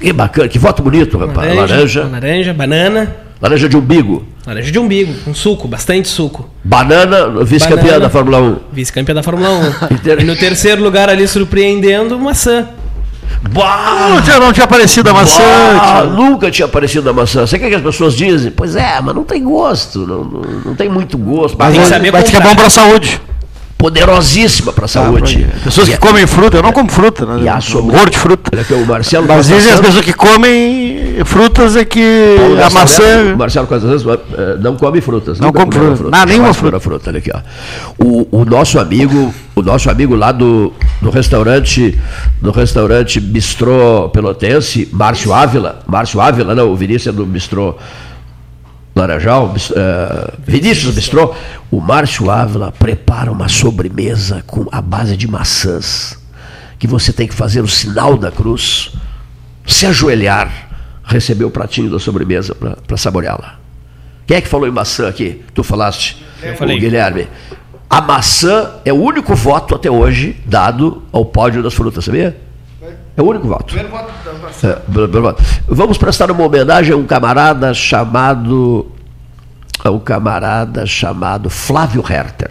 [0.00, 1.48] Que bacana, que voto bonito, rapaz.
[1.54, 1.74] Laranja.
[1.74, 2.04] Laranja.
[2.04, 3.16] Laranja, banana.
[3.42, 4.24] Laranja de umbigo.
[4.46, 6.48] Laranja de umbigo, com suco, bastante suco.
[6.64, 8.56] Banana, vice-campeã da Fórmula 1.
[8.72, 9.50] Vice-campeã da Fórmula
[10.18, 10.20] 1.
[10.20, 12.68] e no terceiro lugar ali, surpreendendo, maçã.
[13.54, 15.42] Não tinha, não tinha aparecido a maçã.
[16.14, 17.44] Nunca tinha aparecido a maçã.
[17.44, 18.50] O que, as pessoas dizem?
[18.50, 21.56] Pois é, mas não tem gosto, não, não, não tem muito gosto.
[21.58, 22.48] Mas, Tem que saber mas que é comprar.
[22.50, 23.20] bom para a saúde.
[23.80, 25.46] Poderosíssima para a saúde.
[25.64, 27.44] Pessoas que comem fruta, eu não como fruta, né?
[27.44, 28.50] E a sobre- horror de fruta.
[28.52, 32.70] Olha aqui, o Marcelo Mas dizem as pessoas que comem frutas é que Paulo a
[32.70, 33.24] maçã.
[33.24, 34.04] Neto, Marcelo Costa Santos
[34.36, 35.40] eh, não come frutas.
[35.40, 36.16] Não come comeu fruta.
[36.16, 37.10] Não, nenhuma comeu fruta.
[37.10, 37.40] Olha aqui, ó.
[37.98, 41.98] O, o nosso amigo, o nosso amigo lá do, do restaurante,
[42.40, 47.76] do restaurante Bistrô Pelotense, Márcio Ávila, Márcio Ávila, não, o Vinícius é do Bistrô
[49.00, 51.34] Laranjal, eh, Vinícius Bistrô,
[51.70, 56.18] o Márcio Ávila prepara uma sobremesa com a base de maçãs,
[56.78, 58.92] que você tem que fazer o sinal da cruz,
[59.66, 60.50] se ajoelhar,
[61.04, 63.58] receber o pratinho da sobremesa para saboreá-la.
[64.26, 65.42] Quem é que falou em maçã aqui?
[65.54, 66.24] Tu falaste?
[66.42, 66.76] Eu falei.
[66.76, 67.26] O Guilherme.
[67.88, 72.36] A maçã é o único voto até hoje dado ao pódio das frutas, sabia?
[73.20, 73.74] É o único voto.
[74.64, 75.42] É, primeiro voto.
[75.68, 78.90] Vamos prestar uma homenagem a um camarada chamado.
[79.84, 82.50] A um camarada chamado Flávio Herter.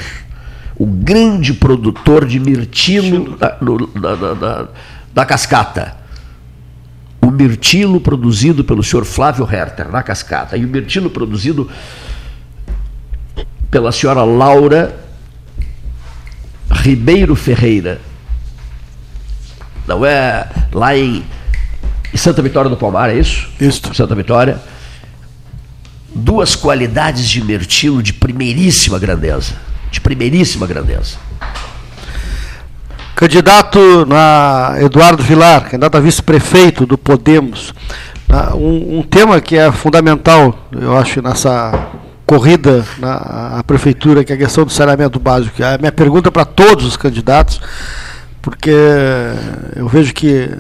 [0.77, 4.67] O grande produtor de mirtilo da, no- na, na-
[5.15, 5.97] na- cascata.
[7.19, 10.55] O mirtilo produzido pelo senhor Flávio Herter, na cascata.
[10.55, 11.67] E o mirtilo produzido
[13.71, 14.95] pela senhora Laura
[16.71, 17.99] Ribeiro Ferreira.
[19.89, 21.25] Não é lá em,
[22.13, 23.49] Santa Vitória do Palmar, é isso?
[23.59, 23.81] Isso.
[23.95, 24.61] Santa Vitória.
[26.13, 29.53] Duas qualidades de mirtilo de primeiríssima grandeza.
[29.89, 31.17] De primeiríssima grandeza.
[33.15, 37.73] Candidato na Eduardo Vilar, candidato a vice-prefeito do Podemos.
[38.55, 41.71] Um, um tema que é fundamental, eu acho, nessa
[42.27, 45.63] corrida na prefeitura, que é a questão do saneamento básico.
[45.63, 47.59] A minha pergunta para todos os candidatos,
[48.41, 48.73] porque
[49.75, 50.53] eu vejo que eh,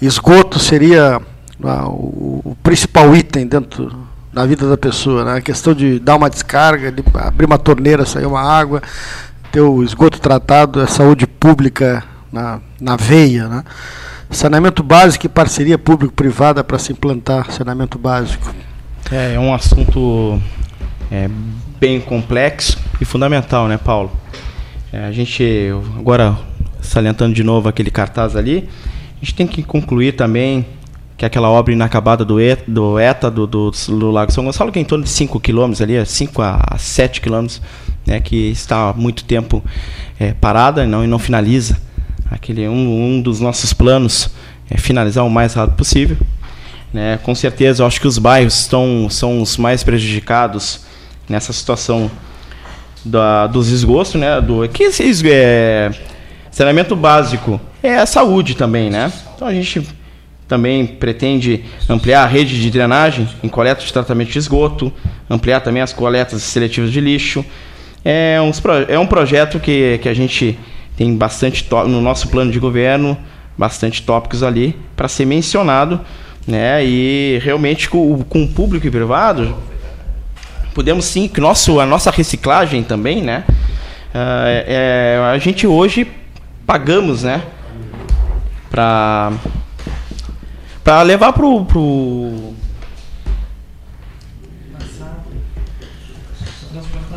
[0.00, 1.20] esgoto seria
[1.64, 4.02] ah, o, o principal item dentro
[4.32, 5.36] da vida da pessoa, né?
[5.36, 8.82] A questão de dar uma descarga, de abrir uma torneira, sair uma água,
[9.50, 12.02] ter o esgoto tratado, é saúde pública
[12.32, 13.64] na, na veia, né?
[14.30, 18.50] Saneamento básico e parceria público-privada para se implantar saneamento básico.
[19.10, 20.40] É, é um assunto
[21.10, 21.28] é,
[21.78, 24.10] bem complexo e fundamental, né, Paulo?
[24.90, 26.38] É, a gente, agora
[26.82, 28.68] salientando de novo aquele cartaz ali,
[29.16, 30.66] a gente tem que concluir também
[31.16, 34.78] que aquela obra inacabada do, E- do ETA, do, do, do Lago São Gonçalo, que
[34.78, 37.62] é em torno de 5 quilômetros ali, 5 a 7 quilômetros,
[38.04, 39.62] né, que está há muito tempo
[40.18, 41.80] é, parada não, e não finaliza.
[42.30, 44.30] Aquele, um, um dos nossos planos
[44.68, 46.16] é finalizar o mais rápido possível.
[46.92, 47.18] Né?
[47.22, 50.80] Com certeza, eu acho que os bairros estão, são os mais prejudicados
[51.28, 52.10] nessa situação
[53.04, 54.40] da, dos esgostos, né?
[54.40, 54.84] Do, que
[55.30, 55.90] é,
[56.52, 59.10] saneamento básico é a saúde também, né?
[59.34, 59.82] Então a gente
[60.46, 64.92] também pretende ampliar a rede de drenagem em coleta de tratamento de esgoto,
[65.28, 67.44] ampliar também as coletas seletivas de lixo.
[68.04, 70.58] É, uns é um projeto que, que a gente
[70.96, 73.16] tem bastante no nosso plano de governo,
[73.56, 76.00] bastante tópicos ali para ser mencionado,
[76.46, 76.84] né?
[76.84, 79.56] E realmente com, com o público e privado
[80.74, 83.44] podemos sim que nosso a nossa reciclagem também, né?
[84.14, 86.06] Ah, é- a gente hoje
[86.66, 87.42] pagamos, né?
[88.70, 89.32] Para
[90.82, 92.52] para levar pro, pro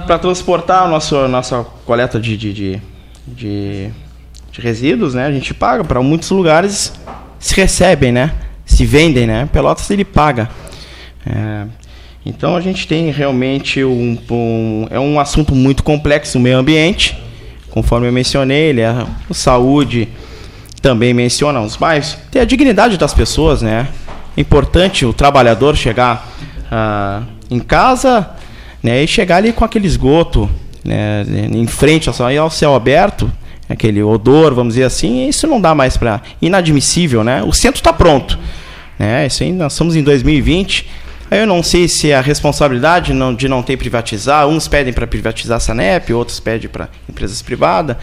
[0.06, 2.82] para transportar a nossa, nossa coleta de, de, de,
[3.28, 3.90] de,
[4.52, 5.26] de resíduos, né?
[5.26, 6.94] A gente paga para muitos lugares
[7.40, 8.34] se recebem, né?
[8.66, 9.50] Se vendem, né?
[9.52, 10.50] Pelotas ele paga.
[11.26, 11.66] É,
[12.24, 17.18] então a gente tem realmente um, um- é um assunto muito complexo o meio ambiente,
[17.76, 20.08] conforme eu mencionei, ele é saúde
[20.82, 23.90] também menciona os bairros, tem a dignidade das pessoas, né?
[24.38, 26.26] É importante o trabalhador chegar
[26.72, 28.30] ah, em casa,
[28.82, 30.50] né, e chegar ali com aquele esgoto,
[30.84, 33.32] né, em frente ao céu aberto,
[33.68, 37.44] aquele odor, vamos dizer assim, isso não dá mais para inadmissível, né?
[37.44, 38.40] O centro está pronto,
[38.98, 39.26] né?
[39.26, 40.88] Isso aí nós estamos em 2020.
[41.32, 45.08] Eu não sei se é a responsabilidade não, de não ter privatizar, uns pedem para
[45.08, 47.98] privatizar a Sanep, outros pedem para empresas privadas.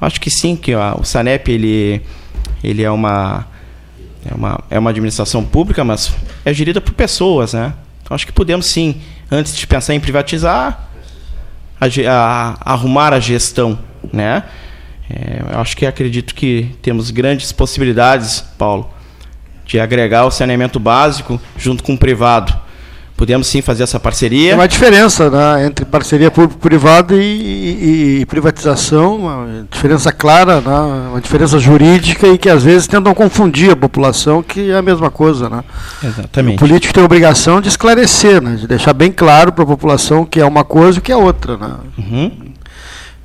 [0.00, 2.02] Acho que sim, que ó, o Sanep ele,
[2.62, 3.46] ele é uma
[4.30, 6.12] é uma, é uma administração pública, mas
[6.44, 7.72] é gerida por pessoas, né?
[8.02, 9.00] Então acho que podemos sim,
[9.30, 10.88] antes de pensar em privatizar,
[11.80, 13.78] a a- arrumar a gestão,
[14.12, 14.42] né?
[15.10, 18.90] É, acho que acredito que temos grandes possibilidades, Paulo,
[19.68, 22.54] de agregar o saneamento básico junto com o privado,
[23.14, 24.50] podemos sim fazer essa parceria.
[24.50, 31.08] Tem uma diferença né, entre parceria público-privada e, e, e, privatização, uma diferença clara, né,
[31.10, 35.10] uma diferença jurídica e que às vezes tentam confundir a população, que é a mesma
[35.10, 35.50] coisa.
[35.50, 35.62] Né?
[36.02, 36.56] Exatamente.
[36.56, 40.24] O político tem a obrigação de esclarecer, né, de deixar bem claro para a população
[40.24, 41.58] que é uma coisa e que é outra.
[41.58, 41.74] Né?
[41.98, 42.47] Uhum.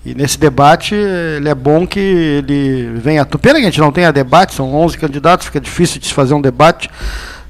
[0.06, 3.26] E nesse debate, ele é bom que ele venha.
[3.26, 6.34] Pena que a gente não tenha debate, são 11 candidatos, fica difícil de se fazer
[6.34, 6.90] um debate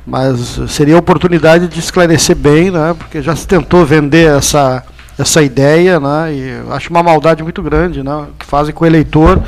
[0.06, 4.84] mas seria a oportunidade de esclarecer bem, né, porque já se tentou vender essa,
[5.18, 9.42] essa ideia, né, e acho uma maldade muito grande, né, que fazem com o eleitor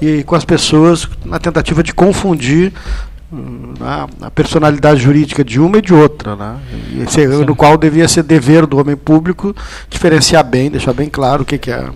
[0.00, 2.72] e com as pessoas na tentativa de confundir
[3.30, 6.56] né, a personalidade jurídica de uma e de outra, né,
[6.92, 9.54] e esse, no qual devia ser dever do homem público
[9.90, 11.86] diferenciar bem, deixar bem claro o que, que é.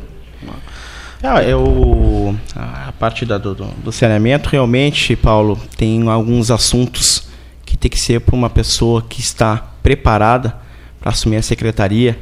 [1.23, 7.29] Ah, eu, a parte da, do, do saneamento, realmente, Paulo, tem alguns assuntos
[7.65, 10.57] que tem que ser para uma pessoa que está preparada
[11.01, 12.19] para assumir a secretaria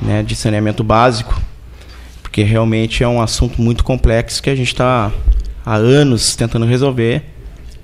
[0.00, 1.40] né, de saneamento básico,
[2.20, 5.12] porque realmente é um assunto muito complexo que a gente está
[5.64, 7.31] há anos tentando resolver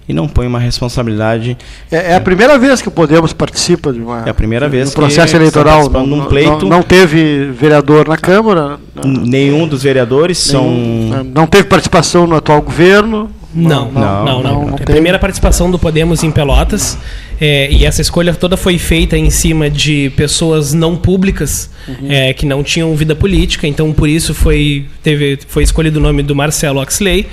[0.09, 1.57] e não põe uma responsabilidade.
[1.93, 4.25] É, é, a primeira vez que o Podemos participa de uma.
[4.27, 5.91] É a primeira vez um processo eleitoral.
[5.91, 6.63] Não, num pleito.
[6.63, 8.79] Não, não, teve vereador na Câmara.
[9.05, 11.25] Nenhum dos vereadores nenhum, são.
[11.25, 13.31] Não teve participação no atual governo.
[13.55, 14.43] Não, não, não.
[14.43, 16.99] não, não a primeira participação do Podemos em Pelotas,
[17.41, 22.11] é, e essa escolha toda foi feita em cima de pessoas não públicas, uhum.
[22.11, 26.23] é, que não tinham vida política, então por isso foi, teve, foi escolhido o nome
[26.23, 27.27] do Marcelo Oxley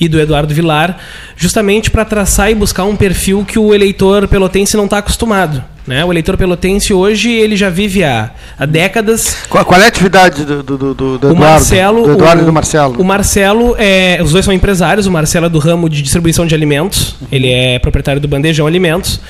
[0.00, 0.98] e do Eduardo Vilar,
[1.36, 5.62] justamente para traçar e buscar um perfil que o eleitor pelotense não está acostumado.
[5.86, 6.02] Né?
[6.02, 9.36] O eleitor pelotense hoje ele já vive há, há décadas.
[9.50, 11.34] Qual, qual, é a atividade do, do, do, do Eduardo?
[11.34, 13.00] O Marcelo, do Eduardo o, e do Marcelo.
[13.00, 15.06] O Marcelo, é, os dois são empresários.
[15.06, 17.16] O Marcelo é do ramo de distribuição de alimentos.
[17.30, 19.20] Ele é proprietário do Bandejão Alimentos.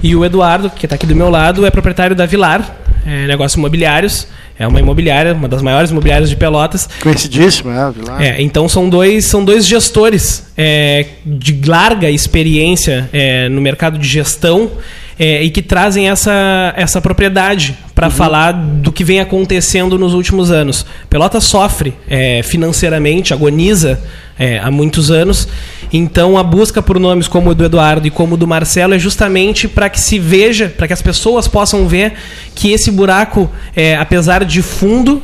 [0.00, 3.56] E o Eduardo, que está aqui do meu lado, é proprietário da Vilar, é, negócios
[3.56, 4.28] imobiliários.
[4.58, 6.88] É uma imobiliária, uma das maiores imobiliárias de Pelotas.
[7.02, 8.22] Conhecidíssimo, é, Vilar.
[8.22, 14.08] É, então são dois, são dois gestores é, de larga experiência é, no mercado de
[14.08, 14.70] gestão
[15.18, 18.12] é, e que trazem essa, essa propriedade para uhum.
[18.12, 20.84] falar do que vem acontecendo nos últimos anos.
[21.08, 23.98] Pelota sofre é, financeiramente, agoniza
[24.38, 25.48] é, há muitos anos,
[25.90, 28.98] então a busca por nomes como o do Eduardo e como o do Marcelo é
[28.98, 32.12] justamente para que se veja, para que as pessoas possam ver
[32.54, 35.22] que esse buraco, é, apesar de fundo,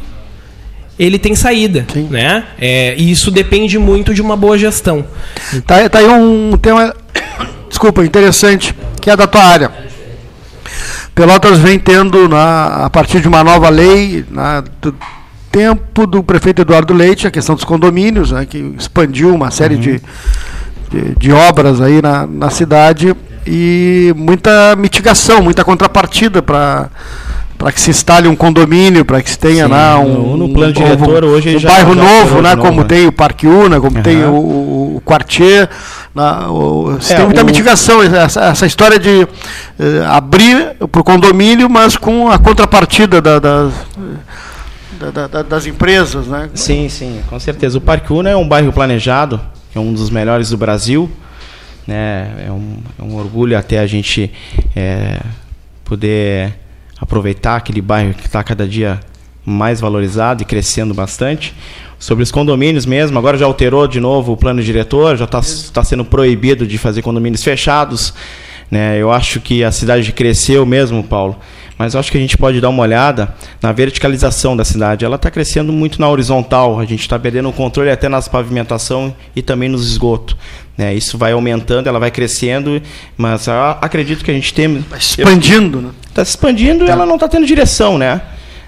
[0.98, 2.08] ele tem saída, Sim.
[2.10, 2.44] né?
[2.58, 5.04] É, e isso depende muito de uma boa gestão.
[5.66, 6.94] Tá, tá aí um tema,
[7.68, 9.70] desculpa, interessante, que é da tua área.
[11.14, 14.94] Pelotas vem tendo, na, a partir de uma nova lei, na, do
[15.50, 19.80] tempo do prefeito Eduardo Leite, a questão dos condomínios, né, que expandiu uma série uhum.
[19.80, 20.02] de,
[20.90, 23.14] de, de, obras aí na, na cidade
[23.46, 26.88] e muita mitigação, muita contrapartida para
[27.58, 30.70] para que se instale um condomínio, para que se tenha Sim, lá um, no plano
[30.70, 32.88] um, diretor hoje um já, bairro já novo, né, como né?
[32.88, 34.02] tem o Parque Una, como uhum.
[34.02, 35.70] tem o, o Quartier,
[36.14, 37.46] na, o, é, tem muita o...
[37.46, 39.26] mitigação essa, essa história de
[39.78, 43.70] eh, abrir para o condomínio, mas com a contrapartida da, da,
[45.10, 46.50] da, das empresas, né?
[46.54, 47.78] Sim, sim, com certeza.
[47.78, 49.40] O Parque Una é um bairro planejado,
[49.74, 51.10] é um dos melhores do Brasil,
[51.86, 52.44] né?
[52.46, 54.30] É um, é um orgulho até a gente
[54.76, 55.18] é,
[55.82, 56.52] poder
[57.00, 59.00] aproveitar aquele bairro que está cada dia
[59.44, 61.54] mais valorizado e crescendo bastante.
[62.02, 65.40] Sobre os condomínios mesmo, agora já alterou de novo o plano diretor, já está
[65.72, 68.12] tá sendo proibido de fazer condomínios fechados.
[68.68, 69.00] Né?
[69.00, 71.38] Eu acho que a cidade cresceu mesmo, Paulo,
[71.78, 73.32] mas acho que a gente pode dar uma olhada
[73.62, 75.04] na verticalização da cidade.
[75.04, 79.14] Ela está crescendo muito na horizontal, a gente está perdendo o controle até nas pavimentação
[79.36, 80.34] e também nos esgotos.
[80.76, 80.92] Né?
[80.96, 82.82] Isso vai aumentando, ela vai crescendo,
[83.16, 83.46] mas
[83.80, 84.78] acredito que a gente tem.
[84.78, 85.90] Está expandindo, né?
[86.08, 86.94] Está se expandindo e tá.
[86.94, 88.22] ela não está tendo direção, né?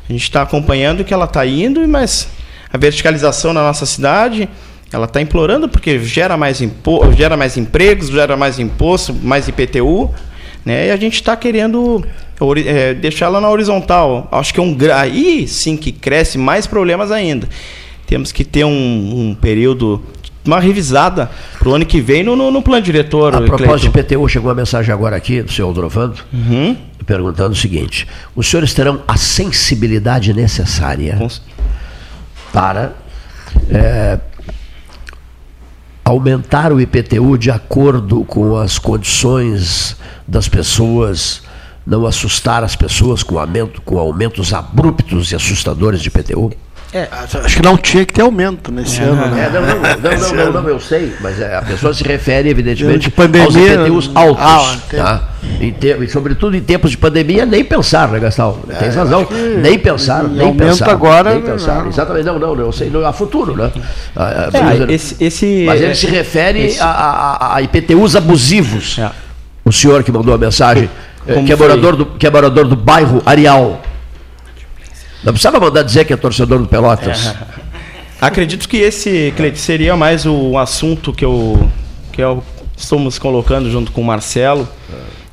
[0.08, 2.28] A gente está acompanhando que ela está indo, mas
[2.74, 4.48] a verticalização na nossa cidade
[4.92, 10.10] ela está implorando porque gera mais, impo gera mais empregos, gera mais imposto, mais IPTU,
[10.64, 10.88] né?
[10.88, 12.04] E a gente está querendo
[12.66, 14.28] é, deixar ela na horizontal.
[14.30, 17.48] Acho que é um aí sim que cresce mais problemas ainda.
[18.06, 20.02] Temos que ter um, um período
[20.44, 23.34] uma revisada para o ano que vem no, no, no plano diretor.
[23.34, 26.76] A propósito de PTU, chegou uma mensagem agora aqui do senhor Aldrovando, uhum.
[27.06, 28.06] perguntando o seguinte:
[28.36, 31.18] os senhores terão a sensibilidade necessária
[32.54, 32.94] para
[33.68, 34.20] é,
[36.04, 39.96] aumentar o IPTU de acordo com as condições
[40.26, 41.42] das pessoas,
[41.84, 46.52] não assustar as pessoas com, aumento, com aumentos abruptos e assustadores de IPTU?
[47.44, 49.46] Acho que não tinha que ter aumento nesse ano, né?
[49.46, 52.48] É, não, não, não, não, não, não, eu sei, mas é, a pessoa se refere,
[52.48, 54.42] evidentemente, De pandemia, aos IPTUs altos.
[54.44, 55.28] ah, tá?
[55.60, 58.58] Em te- e sobretudo em tempos de pandemia, nem pensar, né, Gastão?
[58.78, 59.26] Tem É, razão.
[59.60, 60.90] Nem pensar, em nem aumento pensar.
[60.90, 61.82] agora, nem pensar.
[61.82, 61.88] não.
[61.88, 63.70] Exatamente, não, não, não, eu sei, não, a futuro, né?
[64.16, 68.14] Ah, ah, É, mas- esse, esse- mas ele se refere esse- a, a- a IPTUs
[68.16, 68.98] abusivos.
[69.64, 70.88] O senhor que mandou a mensagem,
[71.46, 73.80] que é, morador do, que é morador do bairro Areal.
[75.24, 77.34] Não precisava mandar dizer que é torcedor do Pelotas.
[78.20, 81.68] Acredito que esse, Cleide, seria mais o assunto que eu,
[82.12, 82.42] que eu
[82.76, 84.68] estamos colocando junto com o Marcelo.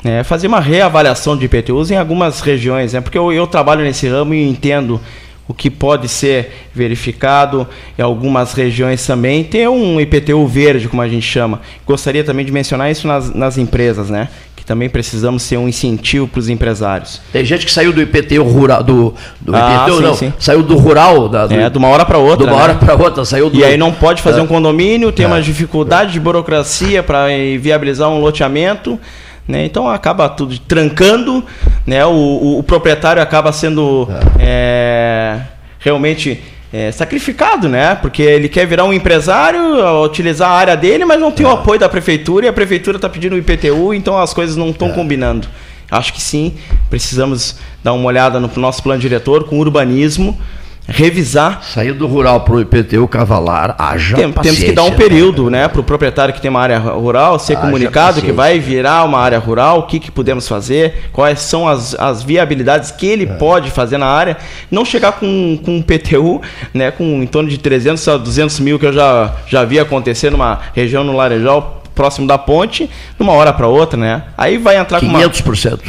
[0.04, 3.02] É, fazer uma reavaliação de IPTUs em algumas regiões, né?
[3.02, 5.00] porque eu, eu trabalho nesse ramo e entendo
[5.48, 7.68] o que pode ser verificado
[8.00, 9.44] em algumas regiões também.
[9.44, 11.62] Tem um IPTU verde, como a gente chama.
[11.86, 14.30] Gostaria também de mencionar isso nas, nas empresas, né?
[14.62, 17.20] Que também precisamos ser um incentivo para os empresários.
[17.34, 20.34] Tem gente que saiu do IPTU rural, do, do Ah, IPTU, sim, não, sim.
[20.38, 22.46] saiu do rural, da, do, É, de uma hora para outra.
[22.46, 22.64] de uma né?
[22.64, 23.58] hora para outra, saiu do...
[23.58, 24.44] E aí não pode fazer É.
[24.44, 25.28] um condomínio, tem É.
[25.28, 27.26] uma dificuldade de burocracia para
[27.60, 29.00] viabilizar um loteamento.
[29.48, 29.66] Né?
[29.66, 31.44] Então acaba tudo trancando,
[31.84, 32.06] né?
[32.06, 34.08] o, o- o proprietário acaba sendo
[34.40, 35.40] é,
[35.80, 36.40] realmente
[36.72, 37.96] é, sacrificado, né?
[37.96, 39.60] porque ele quer virar um empresário,
[40.04, 43.10] utilizar a área dele, mas não tem o apoio da prefeitura e a prefeitura está
[43.10, 45.48] pedindo o IPTU, então as coisas não estão combinando.
[45.90, 46.56] Acho que sim,
[46.90, 50.40] precisamos dar uma olhada no nosso plano diretor com urbanismo,
[50.88, 55.50] revisar Saiu do rural para o IPTU cavalar, haja tem- temos que dar um período,
[55.50, 59.04] né, para o proprietário que tem uma área rural ser Haja comunicado que vai virar
[59.06, 63.24] uma área rural, o que, que podemos fazer, quais são as, as viabilidades que ele
[63.24, 63.28] É.
[63.28, 64.38] pode fazer na área,
[64.70, 66.42] não chegar com, com um PTU,
[66.74, 70.30] né, com em torno de 300 a 200 mil que eu já, já vi acontecer
[70.32, 74.24] numa região no Laranjal, próximo da ponte, de uma hora para outra, né?
[74.38, 75.20] Aí vai entrar com uma...
[75.20, 75.80] 500%.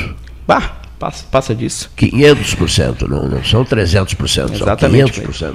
[0.47, 0.72] Bah,
[1.03, 1.91] passa, passa disso.
[1.99, 5.55] 500%, não, não são 300%, são Exatamente, 500%.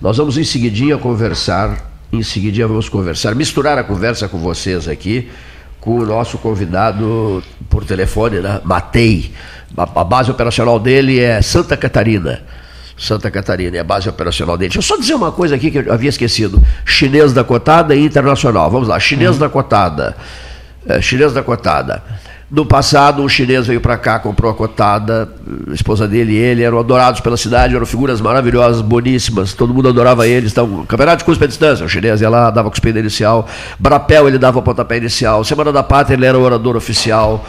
[0.00, 5.28] Nós vamos em seguidinha conversar, em seguidinha vamos conversar, misturar a conversa com vocês aqui,
[5.80, 8.60] com o nosso convidado por telefone, né?
[8.62, 9.32] Matei.
[9.76, 12.42] A, base operacional dele é Santa Catarina.
[12.96, 14.68] Santa Catarina é a base operacional dele.
[14.68, 16.62] Deixa eu só dizer uma coisa aqui que eu havia esquecido.
[16.84, 18.70] Chinês da cotada e internacional.
[18.70, 20.16] Vamos lá, chinês da cotada.
[20.86, 22.02] É, chinês da cotada.
[22.54, 25.26] No passado, um chinês veio para cá, comprou a cotada,
[25.70, 29.88] a esposa dele e ele eram adorados pela cidade, eram figuras maravilhosas, boníssimas, todo mundo
[29.88, 30.52] adorava eles.
[30.52, 33.48] Então, campeonato de cuspe à distância, o chinês ia lá, dava cuspida inicial,
[33.78, 37.42] Brapel ele dava o pontapé inicial, Semana da Pátria ele era o orador oficial,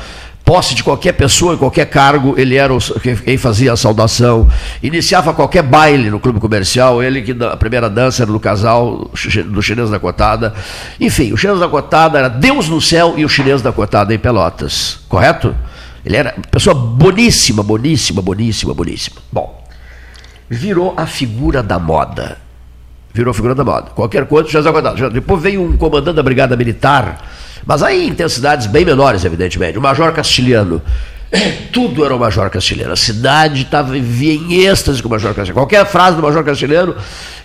[0.45, 4.49] posse de qualquer pessoa, em qualquer cargo, ele era o, quem- fazia a saudação,
[4.81, 9.09] iniciava qualquer baile no clube comercial, ele que da- a primeira dança era do casal,
[9.49, 10.53] do chinês da cotada.
[10.99, 14.19] Enfim, o chinês da cotada era Deus no céu e o chinês da cotada em
[14.19, 15.55] Pelotas, correto?
[16.05, 19.15] Ele era uma pessoa boníssima, boníssima, boníssima, boníssima.
[19.31, 19.63] Bom,
[20.49, 22.37] virou a figura da moda.
[23.13, 23.91] Virou a figura da moda.
[23.91, 27.23] Qualquer coisa, já já- Depois veio um comandante da Brigada Militar,
[27.65, 29.77] mas aí intensidades bem menores, evidentemente.
[29.77, 30.81] O Major Castilhano.
[31.71, 32.93] Tudo era o Major Castilhano.
[32.93, 35.61] A cidade estava vivia em êxtase com o Major Castilhano.
[35.61, 36.95] Qualquer frase do Major Castilhano,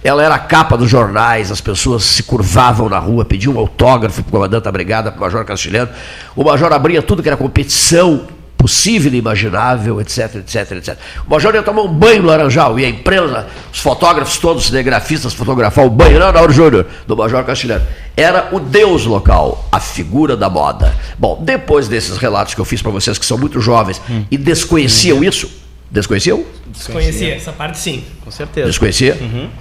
[0.05, 4.23] ela era a capa dos jornais, as pessoas se curvavam na rua, pediam um autógrafo
[4.23, 5.91] para o comandante da brigada, para o Major Castilhano.
[6.37, 8.27] O Major abria tudo que era competição
[8.59, 10.99] possível e imaginável, etc, etc, etc.
[11.25, 15.33] O Major ia tomar um banho no Laranjal, ia em plena, os fotógrafos todos, cinegrafistas,
[15.33, 17.87] fotografar o banho, não, Nauro Júnior, do Major Castilhano.
[18.17, 20.93] Era o deus local, a figura da moda.
[21.17, 25.23] Bom, depois desses relatos que eu fiz para vocês, que são muito jovens e desconheciam
[25.23, 25.49] isso,
[25.89, 26.45] desconheciam?
[26.67, 28.05] Desconhecia essa parte sim.
[28.25, 28.67] Com certeza.
[28.67, 29.17] Desconhecia?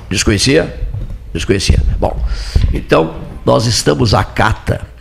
[0.10, 0.76] Desconhecia?
[1.32, 1.80] Desconhecia.
[2.00, 2.20] Bom,
[2.74, 3.14] então
[3.46, 4.97] nós estamos à cata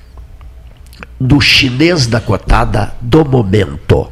[1.20, 4.08] do chinês da cotada do momento.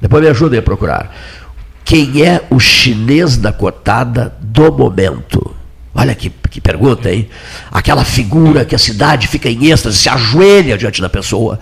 [0.00, 1.14] Depois me ajudem a procurar.
[1.84, 5.54] Quem é o chinês da cotada do momento?
[5.94, 7.28] Olha que, que pergunta, hein?
[7.72, 11.58] Aquela figura que a cidade fica em êxtase, se ajoelha diante da pessoa.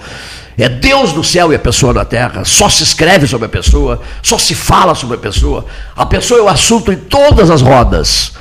[0.59, 2.45] É Deus no céu e a pessoa na terra.
[2.45, 5.65] Só se escreve sobre a pessoa, só se fala sobre a pessoa.
[5.97, 8.33] A pessoa é o assunto em todas as rodas.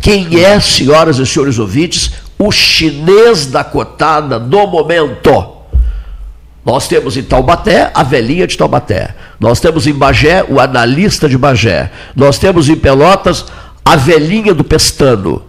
[0.00, 5.56] Quem é, senhoras e senhores ouvintes, o chinês da cotada do momento?
[6.64, 9.14] Nós temos em Taubaté a velhinha de Taubaté.
[9.38, 11.92] Nós temos em Bagé o analista de Bagé.
[12.14, 13.46] Nós temos em Pelotas
[13.84, 15.44] a velhinha do Pestano.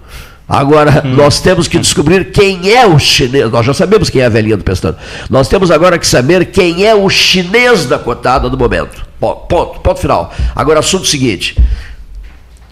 [0.47, 3.51] Agora, nós temos que descobrir quem é o chinês.
[3.51, 4.95] Nós já sabemos quem é a velhinha do Pestano.
[5.30, 9.05] Nós temos agora que saber quem é o chinês da cotada do momento.
[9.19, 10.31] Ponto, ponto, ponto final.
[10.55, 11.57] Agora, assunto seguinte.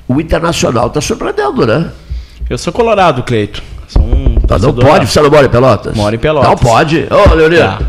[0.07, 1.91] O Internacional está surpreendendo, né?
[2.47, 3.61] Eu sou colorado, Cleito.
[4.61, 5.95] Não pode, você não mora em Pelotas?
[5.95, 6.49] Moro em Pelotas.
[6.49, 7.07] Não pode.
[7.09, 7.79] Ô, Leonir, Tá.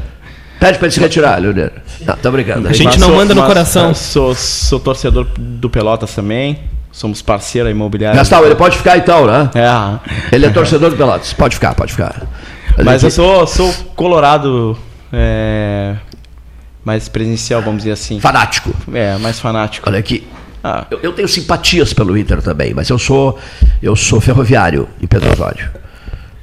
[0.60, 1.70] pede para ele se retirar, Leonir.
[2.00, 2.68] Não, tô brincando.
[2.68, 3.94] A gente Mas não sou- manda no mas coração.
[3.94, 6.58] Sou, sou torcedor do Pelotas também.
[6.92, 8.16] somos parceira imobiliária.
[8.16, 9.50] Gastal, ele pode ficar então, né?
[9.54, 10.34] É.
[10.34, 11.32] Ele é torcedor do Pelotas.
[11.34, 12.22] Pode ficar, pode ficar.
[12.82, 14.76] Mas eu sou, sou colorado
[15.12, 15.94] é,
[16.84, 18.18] mais presencial, vamos dizer assim.
[18.18, 18.70] Fanático.
[18.94, 19.88] É, mais fanático.
[19.88, 20.26] Olha aqui.
[20.90, 23.38] Eu, eu tenho simpatias pelo Inter também, mas eu sou
[23.80, 25.68] eu sou ferroviário em Pedro Osório.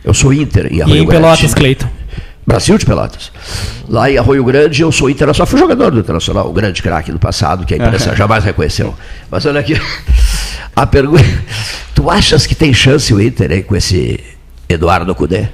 [0.03, 1.21] Eu sou Inter em Arroio E em Grande.
[1.23, 1.87] Pelotas, Cleiton.
[2.45, 3.31] Brasil de Pelotas.
[3.87, 7.19] Lá em Arroio Grande eu sou internacional, fui jogador do Internacional, o grande craque do
[7.19, 8.17] passado, que a imprensa Aham.
[8.17, 8.93] jamais reconheceu.
[9.31, 9.79] Mas olha aqui,
[10.75, 11.23] a pergunta,
[11.95, 14.19] tu achas que tem chance o Inter aí com esse
[14.67, 15.47] Eduardo Cudê?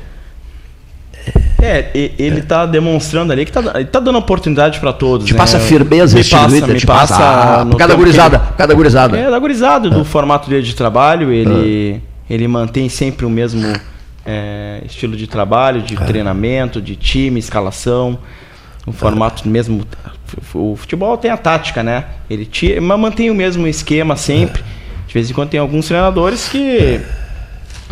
[1.62, 5.28] É, e- ele tá demonstrando ali que tá, ele tá dando oportunidade para todos.
[5.28, 5.38] Te né?
[5.38, 7.14] passa firmeza me esse time do passa, Inter, me te passa.
[7.18, 9.18] passa- cada gurizada, ele- cada gurizada.
[9.18, 9.92] É, da gurizada, Ah.
[9.92, 13.62] do formato dele de trabalho, ele, ele mantém sempre o mesmo
[14.26, 15.84] é, estilo de trabalho, É.
[15.84, 18.18] de treinamento, de time, escalação.
[18.86, 19.86] O formato mesmo.
[20.54, 22.06] O futebol tem a tática, né?
[22.30, 24.64] Ele tira, mas mantém o mesmo esquema sempre.
[25.08, 27.00] De vez em quando tem alguns treinadores que.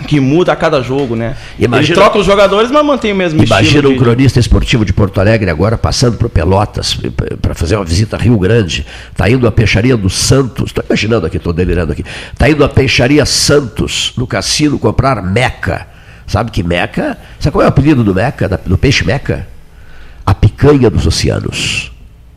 [0.07, 1.35] Que muda a cada jogo, né?
[1.57, 3.89] Imagina- Ele troca os jogadores, mas mantém o mesmo Imagina estilo.
[3.89, 6.95] um de- cronista esportivo de Porto Alegre agora passando por Pelotas
[7.41, 8.85] para fazer uma visita a Rio Grande.
[9.11, 10.67] Está indo à peixaria do Santos.
[10.67, 12.03] Estou imaginando aqui, estou delirando aqui.
[12.31, 15.87] Está indo à peixaria Santos, no cassino, comprar meca.
[16.27, 17.17] Sabe que meca?
[17.39, 19.47] Sabe qual é o apelido do meca, do peixe meca?
[20.25, 21.91] A picanha dos oceanos.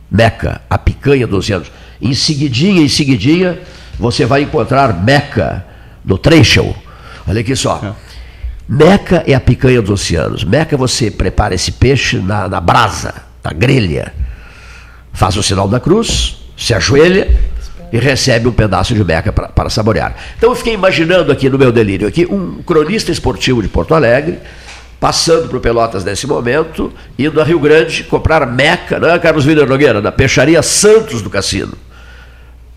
[0.09, 1.69] Meca, a picanha dos oceanos.
[2.01, 3.59] Em seguidinha, em seguidinha,
[3.99, 5.65] você vai encontrar meca
[6.03, 6.73] no Trechel.
[7.27, 7.95] Olha aqui só.
[8.67, 10.45] Meca é a picanha dos oceanos.
[10.45, 13.13] Meca você prepara esse peixe na, na brasa,
[13.43, 14.13] na grelha.
[15.11, 17.27] Faz o sinal da cruz, se ajoelha
[17.91, 20.15] e recebe um pedaço de meca pra- para saborear.
[20.37, 24.39] Então eu fiquei imaginando aqui no meu delírio aqui um cronista esportivo de Porto Alegre
[24.99, 29.67] passando por Pelotas nesse momento, indo a Rio Grande comprar meca, não é, Carlos Willer
[29.67, 31.73] Nogueira, da peixaria Santos do Cassino.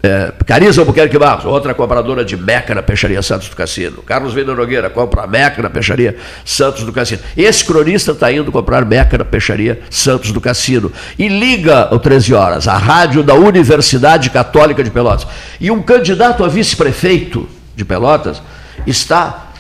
[0.05, 4.03] É, Cariza Albuquerque Barros, outra compradora de Meca na Peixaria Santos do Cassino.
[4.03, 6.15] Carlos Venda Nogueira compra Meca na Peixaria
[6.45, 7.23] Santos do Cassino.
[7.35, 10.93] Esse cronista está indo comprar Meca na Peixaria Santos do Cassino.
[11.19, 15.27] E liga o 13 horas, a rádio da Universidade Católica de Pelotas.
[15.59, 18.43] E um candidato a vice-prefeito de Pelotas
[18.87, 19.54] está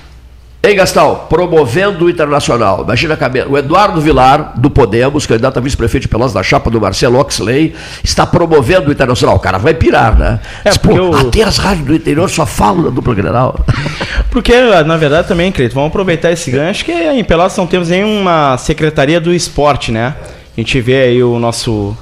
[0.66, 2.82] Ei, Gastal, promovendo o internacional.
[2.84, 3.46] Imagina a cabeça.
[3.50, 7.74] O Eduardo Vilar, do Podemos, candidato a vice-prefeito de Pelotas, da chapa do Marcelo Oxley,
[8.02, 9.36] está promovendo o internacional.
[9.36, 10.40] O cara vai pirar, né?
[10.64, 13.54] É, Diz, Pô, porque o- Até as rádios do interior só falam da dupla Grenal.
[14.30, 14.52] Porque,
[14.84, 19.20] na verdade, também, Cleito, vamos aproveitar esse gancho que em Pelotas não temos nenhuma secretaria
[19.20, 20.14] do esporte, né?
[20.56, 21.96] A gente vê aí o nosso,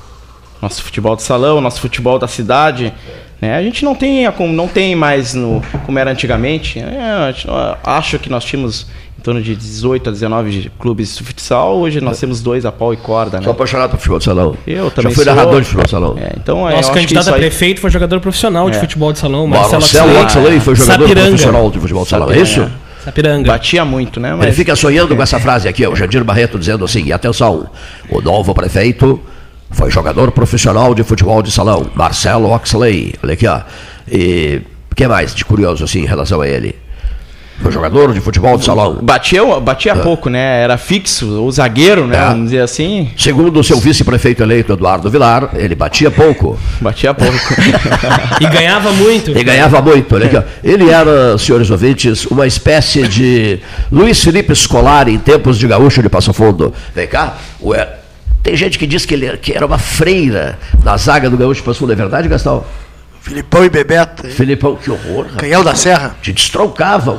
[0.60, 2.92] nosso futebol de salão, nosso futebol da cidade.
[3.42, 3.56] Né?
[3.56, 6.78] A gente não tem, não tem mais no, como era antigamente.
[6.78, 8.86] É, eu acho que nós tínhamos
[9.18, 11.76] em torno de 18 a 19 clubes de futsal.
[11.78, 13.42] Hoje nós temos dois a pau e corda, né?
[13.42, 14.56] Sou apaixonado por futebol de salão.
[14.64, 15.34] Eu também Já fui sou.
[15.34, 16.16] narrador de futebol de salão.
[16.18, 18.80] É, então, eu Nosso acho que candidato a aí- prefeito foi jogador profissional de É.
[18.80, 21.26] futebol de salão, Marcelo Marcelo Oxley foi jogador Sapiranga.
[21.30, 22.70] profissional de futebol de salão, é isso?
[23.04, 23.48] Sapiranga.
[23.50, 24.38] Batia muito, né?
[24.40, 27.66] Ele fica sonhando com essa frase aqui, o Jandir Barreto dizendo assim, e atenção,
[28.08, 29.20] o novo prefeito
[29.72, 33.14] foi jogador profissional de futebol de salão, Marcelo Oxley.
[33.22, 33.60] Olha aqui, ó.
[34.10, 36.76] E o que mais de curioso assim em relação a ele?
[37.62, 38.98] Foi jogador de futebol de salão.
[39.00, 40.62] Batia, batia pouco, né?
[40.62, 42.16] Era fixo, o zagueiro, né?
[42.16, 42.26] É.
[42.28, 43.08] Vamos dizer assim.
[43.16, 46.58] Segundo o seu vice-prefeito eleito, Eduardo Vilar, ele batia pouco.
[46.80, 47.32] Batia pouco.
[48.40, 49.30] E ganhava muito.
[49.30, 50.14] E ganhava muito.
[50.14, 50.42] Olha aqui, ó.
[50.64, 56.08] Ele era, senhores ouvintes, uma espécie de Luiz Felipe Scolari em tempos de gaúcho de
[56.08, 56.74] Passo Fundo.
[56.94, 57.88] Vem cá, ué,
[58.42, 61.66] tem gente que diz que ele que era uma freira na zaga do gaúcho de
[61.66, 61.92] Passo Fundo.
[61.92, 62.64] É verdade, Gastão?
[63.20, 64.26] Filipão e Bebeto.
[64.26, 65.26] Filipão, que horror.
[65.36, 66.16] Canhão da Serra.
[66.20, 67.16] Te destroncava.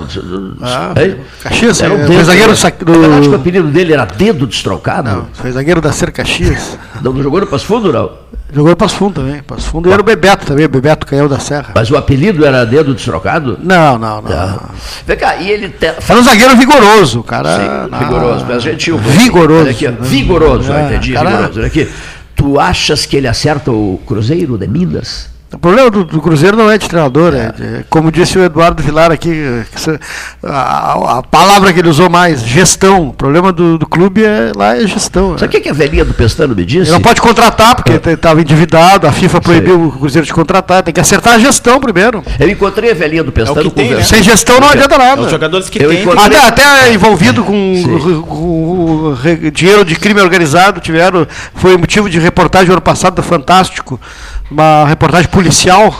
[0.61, 1.15] Ah, Hein?
[1.41, 2.53] Caxias, Era um é, dedo, foi zagueiro né?
[2.55, 3.35] do sac- É verdade o do.
[3.37, 5.09] apelido dele era dedo destroncado?
[5.09, 6.77] Não, foi zagueiro da Ser Caxias.
[7.01, 8.22] Não, não jogou no Passo Fundo, não?
[8.53, 9.41] Jogou no Passo Fundo também.
[9.41, 11.71] Passo Fundo e era o Bebeto também, Bebeto Canhão da Serra.
[11.75, 13.57] Mas o apelido era dedo destrocado?
[13.61, 14.29] Não, não, não.
[14.29, 14.69] Tá.
[15.07, 15.69] Vem cá, e ele...
[15.69, 15.85] Te...
[15.87, 17.57] Era um zagueiro vigoroso, o cara.
[17.57, 17.99] Sim, não.
[17.99, 18.97] vigoroso, mas gentil.
[18.97, 19.69] Vigoroso.
[19.69, 21.59] Aqui, ó, vigoroso, É, entendi, cara- vigoroso.
[21.59, 21.89] Olha aqui.
[22.35, 25.32] Tu achas que ele acerta o Cruzeiro de Minas?
[25.53, 27.51] O problema do, do Cruzeiro não é de treinador, é.
[27.51, 29.63] de- como disse o Eduardo Vilar aqui,
[30.43, 33.09] a, a palavra que ele usou mais, gestão.
[33.09, 35.37] O problema do, do clube é, lá é gestão.
[35.37, 36.83] Sabe o que, que a velhinha do Pestano me disse?
[36.85, 40.93] Ele não pode contratar, porque estava endividado, a FIFA proibiu o Cruzeiro de contratar, tem
[40.93, 42.23] que acertar a gestão primeiro.
[42.39, 44.03] Eu encontrei a velhinha do Pestano É o que tem, né?
[44.03, 45.21] Sem gestão não adianta nada.
[45.21, 46.01] Os jogadores que Eu tem.
[46.01, 49.15] encontrei- Até, até envolvido com, com- com
[49.53, 53.99] dinheiro de crime organizado, tiveram, foi motivo de reportagem ano passado do Fantástico,
[54.53, 55.93] uma reportagem policial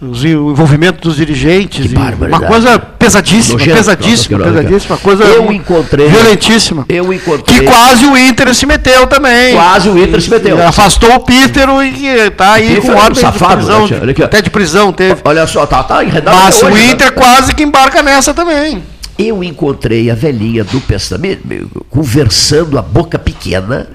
[0.00, 1.92] os- o envolvimento dos dirigentes.
[1.92, 6.84] uma coisa pesadíssima, Nojento, pesadíssima, que pesadíssima, coisa Eu encontrei- violentíssima.
[6.88, 7.60] Eu encontrei.
[7.60, 9.54] Que quase o Inter se meteu também.
[9.54, 10.58] Quase o Inter se meteu.
[10.58, 13.86] E Afastou o Pítero e tá aí com é ordem safado, de prisão.
[13.88, 15.20] né, até de prisão teve.
[15.24, 16.92] Olha só, tá, tá enredado Mas até o hoje, né?
[16.92, 18.82] Inter quase que embarca nessa também.
[19.18, 21.42] Eu encontrei a velhinha do Pestamento
[21.90, 23.86] conversando a boca pequena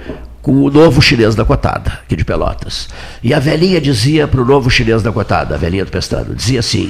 [0.47, 2.87] com o novo chinês da cotada, aqui de Pelotas.
[3.21, 6.61] E a velhinha dizia para o novo chinês da cotada, a velhinha do Pestano, dizia
[6.61, 6.89] assim,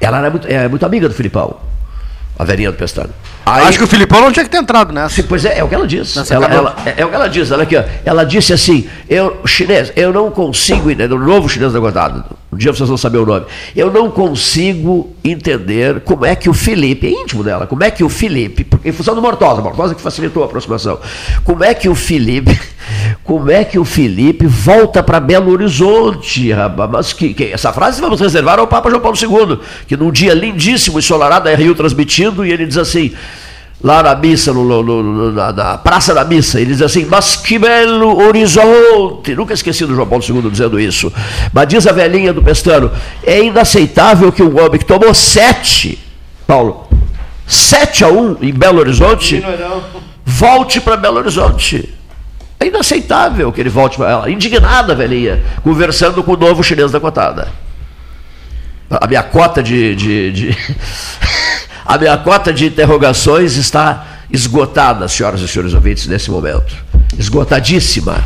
[0.00, 1.54] ela era muito, é muito amiga do Filipão,
[2.38, 3.10] a velhinha do Pestano.
[3.44, 5.16] Aí- Acho que o Filipão não tinha que ter entrado nessa.
[5.16, 6.16] Sim, pois é, é o que ela diz.
[6.30, 7.84] Ela, ela- é, é o que ela diz, olha aqui, ó.
[8.06, 12.56] Ela disse assim, eu, chinês, eu não consigo, entender, o novo chinês da Godada, um
[12.56, 13.44] dia vocês vão saber o nome,
[13.76, 18.02] eu não consigo entender como é que o Felipe, é íntimo dela, como é que
[18.02, 20.98] o Felipe, porque em função do Mortosa, Mortosa que facilitou a aproximação,
[21.44, 22.58] como é que o Felipe,
[23.22, 28.00] como é que o Felipe volta para Belo Horizonte, rapaz, mas que, que- essa frase
[28.00, 32.46] vamos reservar ao Papa João Paulo II, que num dia lindíssimo, ensolarado, a Rio transmitindo,
[32.46, 33.12] e ele diz assim,
[33.82, 37.36] lá na missa, no- no- no- na, na Praça da Missa, ele diz assim, mas
[37.36, 41.12] que belo horizonte, nunca esqueci do João Paulo II dizendo isso,
[41.52, 42.90] mas diz a velhinha do Pestano,
[43.24, 45.98] é inaceitável que um homem que tomou sete,
[46.46, 46.88] Paulo,
[47.46, 49.36] sete a um em Belo Horizonte,
[50.24, 51.94] volte para Belo Horizonte.
[52.60, 54.30] É inaceitável que ele volte para ela.
[54.30, 57.46] Indignada, a velhinha, conversando com o novo chinês da cotada.
[58.90, 59.94] A minha cota de.
[59.94, 60.56] de- de-
[61.88, 66.74] a minha cota de interrogações está esgotada, senhoras e senhores ouvintes, nesse momento.
[67.18, 68.22] Esgotadíssima.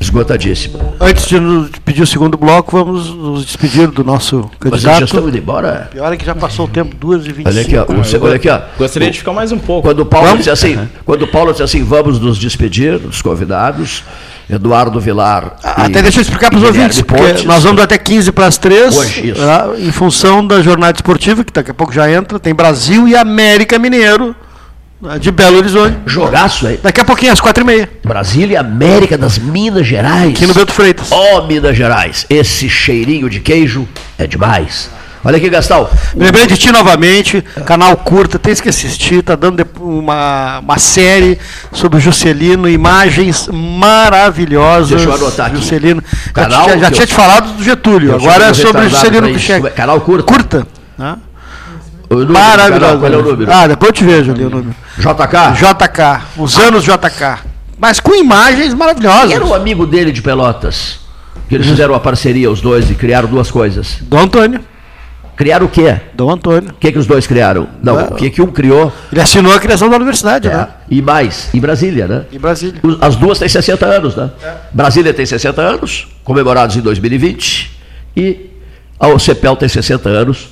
[0.00, 0.78] Esgotadíssima.
[1.00, 5.10] Antes de nos pedir o segundo bloco, vamos nos despedir do nosso Mas já estamos
[5.10, 5.28] candidato.
[5.28, 5.88] indo embora?
[5.90, 7.42] Pior é que já passou o tempo, 2h25.
[7.46, 7.84] Olha aqui, ó.
[8.00, 8.60] o se- olha aqui, ó.
[8.78, 9.88] Gostaria de ficar mais um pouco.
[9.88, 10.44] Quando o Paulo Vamos?
[10.44, 14.04] disse assim, quando o Paulo disse assim, vamos nos despedir dos convidados,
[14.50, 15.56] Eduardo Vilar.
[15.62, 18.56] e Até deixa eu explicar para os ouvintes, porque nós vamos até 15 para as
[18.56, 19.40] 3, Hoje, isso.
[19.78, 23.78] em função da jornada esportiva, que daqui a pouco já entra, tem Brasil e América
[23.78, 24.34] Mineiro,
[25.00, 25.96] né, de Belo Horizonte.
[26.06, 26.78] Jogaço aí.
[26.82, 27.88] Daqui a pouquinho, às 4h30.
[28.04, 30.30] Brasília e América das Minas Gerais.
[30.30, 31.08] Aqui no Bento Freitas.
[31.12, 33.86] Ó, Minas Gerais, esse cheirinho de queijo
[34.18, 34.90] é demais.
[35.24, 35.88] Olha aqui, Gastão.
[36.14, 41.38] Lembrei de ti novamente, canal curta, tem que assistir, tá dando uma, uma série
[41.72, 44.90] sobre o Juscelino, imagens maravilhosas.
[44.90, 45.56] Deixa eu anotar aqui.
[45.56, 46.02] Juscelino.
[46.26, 49.26] Já, Canal tinha- já que tinha te falado do Getúlio, agora é sobre o Juscelino.
[49.28, 49.70] Kubitschek.
[49.70, 50.22] Canal curta.
[50.32, 50.66] Curta.
[50.96, 51.16] né?
[52.10, 52.98] Número do Maravilhoso.
[52.98, 53.52] Qual é o número?
[53.52, 54.74] Ah, depois eu te vejo ali o número.
[54.98, 55.52] JK?
[55.58, 57.38] JK, os anos JK.
[57.78, 59.26] Mas com imagens maravilhosas.
[59.26, 61.00] Quem era o amigo dele de Pelotas?
[61.48, 63.98] Que eles fizeram uma parceria, os dois, e criaram duas coisas.
[64.02, 64.60] Dom Antônio.
[65.38, 65.94] Criaram o quê?
[66.14, 66.70] Dom Antônio.
[66.70, 67.68] O que, que os dois criaram?
[67.80, 68.08] Não, Ah.
[68.10, 68.92] o que, que um criou?
[69.12, 70.66] Ele assinou a criação da universidade, né?
[70.90, 72.24] E mais, em Brasília, né?
[72.32, 72.80] Em Brasília.
[73.00, 74.30] As duas têm 60 anos, né?
[74.72, 77.70] Brasília tem 60 anos, comemorados em 2020,
[78.16, 78.50] e
[78.98, 80.48] a OCPEL tem 60 anos,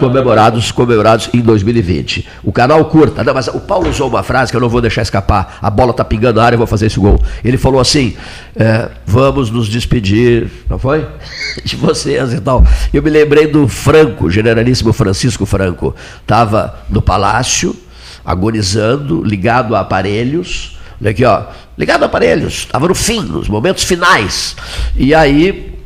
[0.00, 2.26] comemorados, comemorados em 2020.
[2.42, 5.02] O canal curta, não, mas o Paulo usou uma frase que eu não vou deixar
[5.02, 5.58] escapar.
[5.60, 7.22] A bola está pingando na área, eu vou fazer esse gol.
[7.44, 8.16] Ele falou assim:
[8.56, 11.06] é, vamos nos despedir, não foi?
[11.62, 12.66] De vocês e tal.
[12.92, 15.94] Eu me lembrei do Franco, generalíssimo Francisco Franco.
[16.22, 17.76] Estava no palácio,
[18.24, 20.78] agonizando, ligado a aparelhos.
[21.00, 21.44] Olha aqui, ó.
[21.76, 22.54] Ligado a aparelhos.
[22.54, 24.56] Estava no fim, nos momentos finais.
[24.96, 25.78] E aí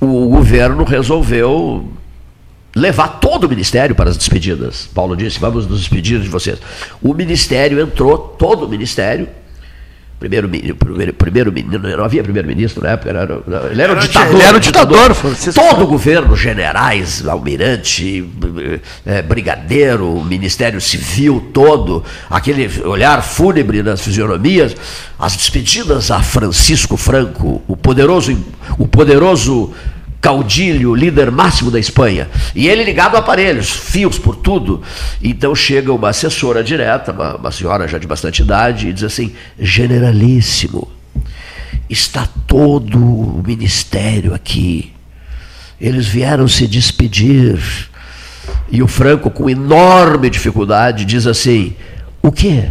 [0.00, 1.90] o governo resolveu
[2.74, 4.88] levar todo o ministério para as despedidas.
[4.94, 6.58] Paulo disse: vamos nos despedir de vocês.
[7.02, 9.28] O ministério entrou, todo o ministério.
[10.16, 13.98] Primeiro, primeiro, primeiro ministro, não havia primeiro-ministro na época, era, não, ele era o Era
[14.04, 14.28] o ditador.
[14.30, 18.26] di- ele era o ditador, Francisco Todo o governo, generais, almirante,
[19.04, 24.74] eh, brigadeiro, ministério civil todo, aquele olhar fúnebre nas fisionomias,
[25.18, 28.34] as despedidas a Francisco Franco, o poderoso,
[28.78, 29.72] o poderoso
[30.24, 32.30] caudilho, líder máximo da Espanha.
[32.54, 34.82] E ele ligado a aparelhos, fios por tudo.
[35.22, 39.34] Então chega uma assessora direta, uma, uma senhora já de bastante idade, e diz assim:
[39.58, 40.90] Generalíssimo,
[41.90, 44.94] está todo o ministério aqui.
[45.78, 47.60] Eles vieram se despedir.
[48.70, 51.76] E o Franco, com enorme dificuldade, diz assim:
[52.22, 52.70] O quê?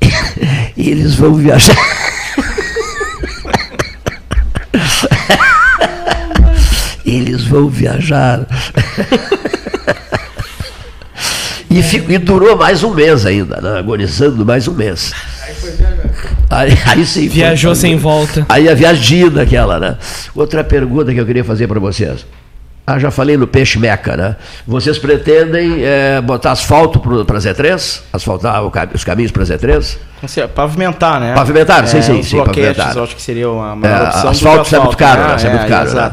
[0.74, 1.76] Eles vão viajar.
[7.16, 8.40] Eles vão viajar.
[11.70, 13.78] E, fico- e durou mais um mês ainda, né?
[13.78, 15.12] agonizando mais um mês.
[16.48, 17.20] Aí, aí sim.
[17.22, 18.46] foi- Viajou sem volta.
[18.48, 19.96] Aí a viagem de ida aquela, né?
[20.34, 22.24] Outra pergunta que eu queria fazer para vocês.
[22.86, 24.36] Ah, já falei no peixe meca, né?
[24.64, 28.00] Vocês pretendem eh, botar asfalto para Z3?
[28.12, 28.62] Asfaltar
[28.94, 29.96] os caminhos para Z3?
[30.22, 31.34] Assim, Pavimentar, né?
[31.34, 32.96] Pavimentar, sim, sim, os sim, bloquetes, pavimentar.
[32.96, 34.22] eu acho que seria uma É, maior opção.
[34.22, 35.28] do asfalto que é muito caro, né?
[35.30, 35.36] né?
[35.36, 36.12] Isso é muito caro, né?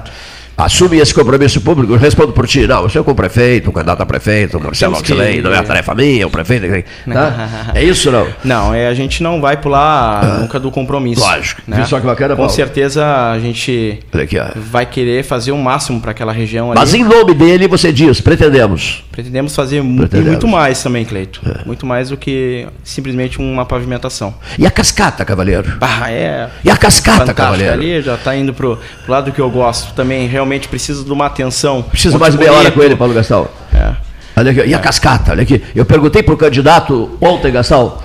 [0.56, 2.68] Assume esse compromisso público, eu respondo por ti.
[2.68, 5.42] Não, você é com o prefeito, o candidato a prefeito, o Marcelo Temos que- Oxley,
[5.42, 6.68] não é a tarefa minha, o prefeito.
[7.12, 7.72] Tá?
[7.74, 8.28] É isso não?
[8.44, 11.22] Não, é, a gente não vai pular nunca do compromisso.
[11.22, 11.62] Lógico.
[11.68, 11.78] Né?
[11.78, 12.52] Viu só que bacana, Com Paulo?
[12.54, 16.80] certeza a gente aqui, vai querer fazer o máximo para aquela região ali.
[16.80, 19.04] Mas em nome dele você diz, pretendemos.
[19.12, 20.28] Pretendemos fazer Pretendemos.
[20.28, 21.42] e muito mais também, Cleito.
[21.66, 24.36] Muito mais do que simplesmente uma pavimentação.
[24.58, 25.78] E a cascata, cavaleiro?
[25.82, 26.48] Ah, é.
[26.64, 27.42] E a cascata, Fantástico.
[27.42, 27.74] cavaleiro?
[27.74, 29.94] Ali já está indo pro, pro lado que eu gosto.
[29.94, 31.82] Também realmente preciso de uma atenção.
[31.82, 33.48] Preciso mais meia hora com ele, Paulo Gastão.
[33.74, 33.96] É.
[34.36, 35.62] Olha aqui, e a cascata, olha aqui.
[35.76, 38.00] Eu perguntei para o candidato ontem, Gastão.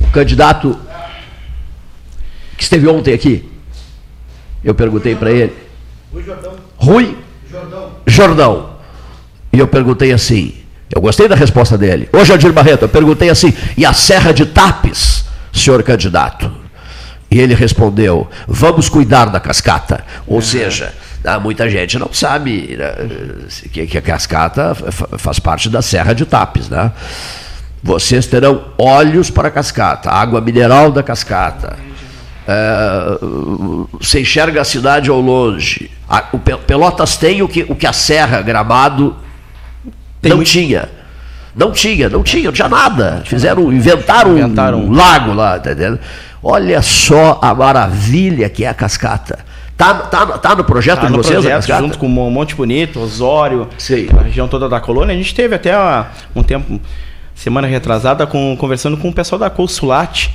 [0.00, 0.78] O candidato
[2.56, 3.50] que esteve ontem aqui.
[4.64, 5.52] Eu perguntei para ele.
[6.76, 7.16] Rui
[8.06, 8.70] Jordão.
[9.52, 10.54] E eu perguntei assim.
[10.94, 12.08] Eu gostei da resposta dele.
[12.12, 13.52] Ô Jardim Barreto, eu perguntei assim.
[13.76, 16.61] E a Serra de Tapes, senhor candidato?
[17.32, 20.04] E ele respondeu: vamos cuidar da cascata.
[20.26, 20.92] Ou seja,
[21.24, 22.92] ah, muita gente não sabe né,
[23.72, 26.68] que, a cascata fa- faz parte da Serra de Tapes.
[26.68, 26.92] Né?
[27.82, 31.78] Vocês terão olhos para a cascata, água mineral da cascata.
[32.46, 33.18] É,
[34.00, 35.90] você enxerga a cidade ao longe.
[36.08, 39.16] A- o Pe- Pelotas tem o que, o que a Serra Gramado
[40.22, 40.88] não tinha.
[41.54, 43.22] Não tinha, não tinha, não tinha nada.
[43.26, 44.78] Fizeram, inventaram, Inventaram.
[44.80, 45.98] um lago lá, tá entendendo?
[46.42, 49.38] Olha só a maravilha que é a cascata.
[49.76, 51.82] Tá, tá, tá no projeto Tá de no vocês a projeto, cascata?
[51.82, 54.08] junto com o Monte Bonito, Osório, Sim.
[54.18, 55.14] a região toda da colônia.
[55.14, 56.06] A gente teve até ah,
[56.36, 56.80] um tempo,
[57.34, 60.34] semana retrasada, com, conversando com o pessoal da Consulate.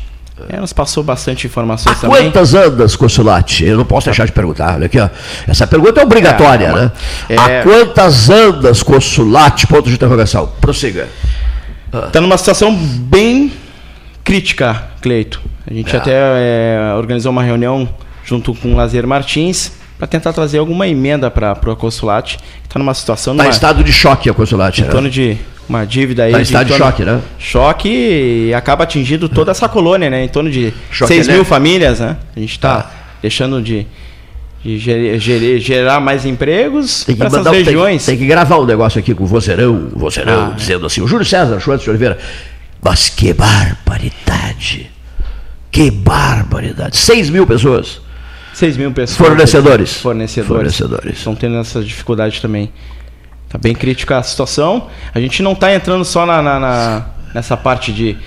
[0.49, 2.23] É, nos passou bastante informações também.
[2.25, 3.65] Quantas andas, Consulate?
[3.65, 4.75] Eu não posso deixar de perguntar.
[4.75, 5.09] Olha aqui, ó.
[5.47, 6.91] Essa pergunta é obrigatória, É, né?
[7.29, 9.65] é- A quantas andas, Consulate?
[9.65, 10.51] Ponto de interrogação.
[10.61, 11.07] Prossiga.
[12.07, 13.51] Está numa situação bem
[14.23, 15.41] crítica, Cleito.
[15.69, 15.99] A gente É.
[15.99, 17.87] até é, organizou uma reunião
[18.23, 22.37] junto com o Lazer Martins para tentar trazer alguma emenda para o Consulate.
[22.63, 24.81] Está numa situação Está em estado de choque a Consulate.
[24.81, 24.89] em né?
[24.91, 25.37] torno de
[25.67, 26.31] uma dívida aí.
[26.31, 27.21] Tá em de estado de torno- choque, né?
[27.37, 27.89] Choque
[28.49, 30.23] e acaba atingindo toda essa colônia, né?
[30.23, 31.49] Em torno de Choque 6 mil elétrico.
[31.49, 32.15] famílias, né?
[32.35, 32.91] A gente está Ah.
[33.21, 33.85] deixando de,
[34.63, 38.05] de ger- ger- gerar mais empregos que, para essas um- tem, regiões.
[38.05, 41.07] tem que gravar um negócio aqui com o vozeirão, o vozeirão, Ah, dizendo assim, o
[41.07, 42.17] Júlio César Schwartz de Oliveira,
[42.81, 44.89] mas que barbaridade,
[45.77, 48.01] que barbaridade, 6 mil pessoas,
[48.53, 49.17] 6 mil pessoas.
[49.29, 49.93] Fornecedores.
[49.97, 50.47] Fornecedores.
[50.57, 51.17] Fornecedores.
[51.19, 52.71] Estão tendo essa dificuldade também.
[53.47, 54.87] Tá bem crítica a situação.
[55.13, 58.17] A gente não está entrando só na, na- na- nessa parte de,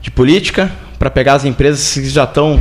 [0.00, 2.58] de política para pegar as empresas que já estão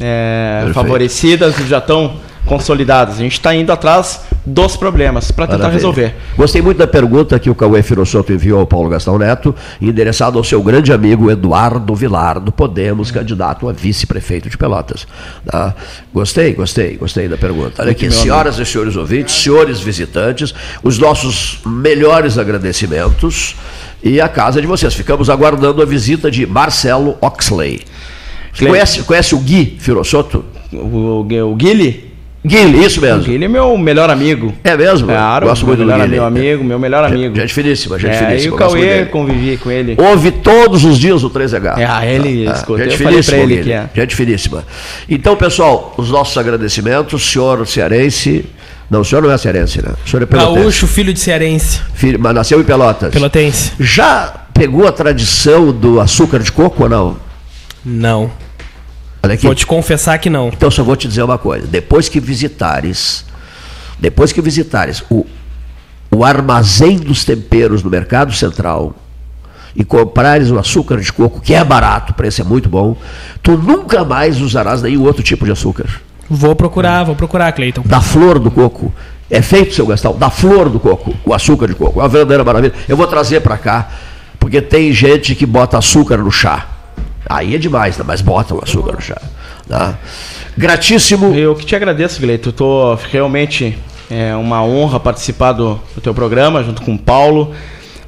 [0.00, 2.16] é, favorecidas já estão
[2.48, 3.16] consolidadas.
[3.16, 5.76] A gente está indo atrás dos problemas para tentar Maravilha.
[5.76, 6.14] resolver.
[6.36, 10.44] Gostei muito da pergunta que o Cauê Firossoto enviou ao Paulo Gastão Neto, endereçado ao
[10.44, 15.06] seu grande amigo Eduardo Vilar, do Podemos, candidato a vice-prefeito de Pelotas.
[15.44, 15.74] Tá?
[16.12, 17.82] Gostei, gostei, gostei da pergunta.
[17.82, 23.54] Olha aqui, senhoras e senhores ouvintes, senhores visitantes, os nossos melhores agradecimentos
[24.02, 24.94] e a casa de vocês.
[24.94, 27.82] Ficamos aguardando a visita de Marcelo Oxley.
[28.58, 30.44] Conhece, conhece o Gui Firossoto?
[30.72, 32.07] O, o, o Guile?
[32.46, 33.22] Guilherme, isso O mesmo.
[33.24, 34.54] Guile é meu melhor amigo.
[34.62, 35.08] É mesmo?
[35.08, 36.16] Claro, Gosto meu muito do melhor Guilherme.
[36.16, 37.34] meu amigo, meu melhor amigo.
[37.34, 38.44] Gente finíssima, gente é, finíssima.
[38.44, 39.96] E o gosto muito Cauê, convivi com ele.
[39.98, 41.78] Ouve todos os dias o 3H.
[41.78, 42.84] É, ah, ele escuta.
[42.84, 43.88] Gente Eu falei pra finíssima, ele Guilherme.
[43.92, 44.02] que é.
[44.02, 44.64] Gente finíssima.
[45.08, 48.44] Então, pessoal, os nossos agradecimentos, senhor cearense.
[48.88, 49.90] Não, o senhor não é cearense, né?
[50.04, 50.60] O senhor é pelotense.
[50.60, 51.80] Gaúcho, filho de cearense.
[51.92, 53.12] Filho, mas nasceu em Pelotas.
[53.12, 53.72] Pelotense.
[53.78, 57.16] Já pegou a tradição do açúcar de coco ou não?
[57.84, 58.30] Não.
[59.22, 59.46] Olha aqui.
[59.46, 60.48] Vou te confessar que não.
[60.48, 61.66] Então só vou te dizer uma coisa.
[61.66, 63.24] Depois que visitares,
[63.98, 65.26] depois que visitares o,
[66.10, 68.94] o armazém dos temperos no Mercado Central
[69.74, 72.96] e comprares o açúcar de coco, que é barato, o preço é muito bom,
[73.42, 75.86] tu nunca mais usarás nenhum outro tipo de açúcar.
[76.28, 77.82] Vou procurar, vou procurar, Cleiton.
[77.84, 78.92] Da flor do coco.
[79.30, 82.00] É feito, seu Gastão, da flor do coco, o açúcar de coco.
[82.00, 82.74] Uma verdadeira maravilha.
[82.88, 83.88] Eu vou trazer para cá,
[84.38, 86.66] porque tem gente que bota açúcar no chá.
[87.28, 88.04] Aí é demais, né?
[88.06, 89.20] mas bota o açúcar no chá.
[89.68, 89.98] Tá?
[90.56, 91.34] Gratíssimo.
[91.34, 92.52] Eu que te agradeço, Gleito.
[92.52, 93.76] Tô realmente
[94.10, 97.54] é uma honra participar do, do teu programa junto com o Paulo.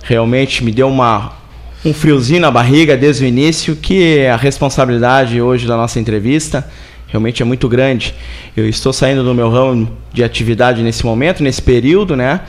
[0.02, 1.38] Realmente me deu uma
[1.84, 6.68] um friozinho na barriga desde o início, que a responsabilidade hoje da nossa entrevista
[7.06, 8.14] realmente é muito grande.
[8.56, 12.40] Eu estou saindo do meu ramo de atividade nesse momento, nesse período, né?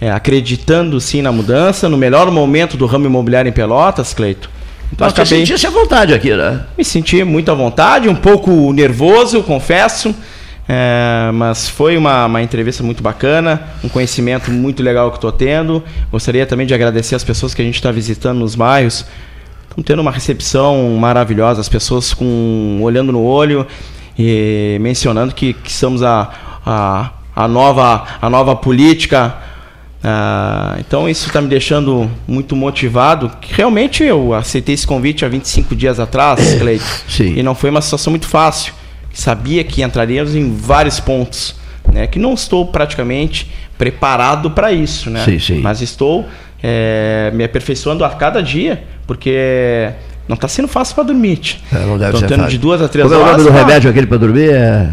[0.00, 4.48] É, acreditando sim na mudança, no melhor momento do ramo imobiliário em Pelotas, Cleito.
[4.92, 6.64] Então Mas acabei sentisse à vontade aqui, né?
[6.76, 10.14] me senti muito à vontade, um pouco nervoso, confesso.
[10.70, 15.82] É, mas foi uma, uma entrevista muito bacana, um conhecimento muito legal que estou tendo.
[16.12, 19.06] Gostaria também de agradecer as pessoas que a gente está visitando nos bairros.
[19.70, 23.66] Estão tendo uma recepção maravilhosa, as pessoas com olhando no olho
[24.18, 26.30] e mencionando que, que estamos a,
[26.66, 29.36] a, a, nova, a nova política.
[30.02, 33.30] Ah, então isso está me deixando muito motivado.
[33.40, 36.84] Que realmente eu aceitei esse convite há 25 dias atrás, Cleito.
[37.08, 37.34] Sim.
[37.36, 38.72] E não foi uma situação muito fácil.
[39.12, 41.56] Sabia que entraríamos em vários pontos.
[41.92, 45.24] Né, que não estou praticamente preparado para isso, né?
[45.24, 45.60] Sim, sim.
[45.60, 46.26] Mas estou
[46.62, 49.90] é, me aperfeiçoando a cada dia, porque
[50.28, 51.56] não está sendo fácil para dormir.
[51.72, 52.50] É, não deve Tô ser tendo fácil.
[52.50, 53.38] de duas a três Como é o horas.
[53.38, 54.50] nome do ah, remédio aquele para dormir?
[54.50, 54.90] É...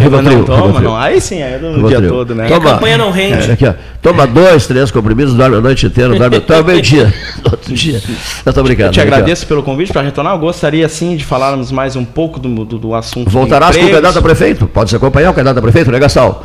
[0.00, 0.80] Não, toma, Rivotril.
[0.82, 0.96] não.
[0.96, 2.00] Aí sim, aí é Rivotril.
[2.00, 2.46] dia todo, né?
[2.46, 3.50] a campanha não rende.
[3.50, 3.74] É, aqui, ó.
[4.00, 7.12] Toma dois, três comprimidos, dorme a noite inteira, dorme até o meio-dia.
[7.44, 8.00] Outro dia.
[8.44, 8.88] Eu tô brincando.
[8.88, 9.14] Eu te Aqui, ó.
[9.14, 10.34] agradeço pelo convite para retornar.
[10.34, 13.30] Eu gostaria, sim, de falarmos mais um pouco do, do, do assunto.
[13.30, 14.66] Voltarás com o candidato a prefeito?
[14.66, 16.40] Podes acompanhar o candidato a prefeito, né, Gastão?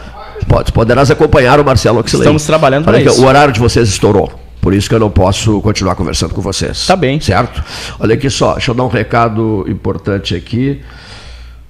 [0.48, 2.22] Pode, poderás acompanhar o Marcelo Oxley.
[2.22, 3.24] Estamos trabalhando Olha para aqui, isso.
[3.24, 4.32] O horário de vocês estourou.
[4.62, 6.88] Por isso que eu não posso continuar conversando com vocês.
[6.88, 7.20] Tá bem.
[7.20, 7.64] Certo?
[8.00, 10.82] Olha aqui só, deixa eu dar um recado importante aqui.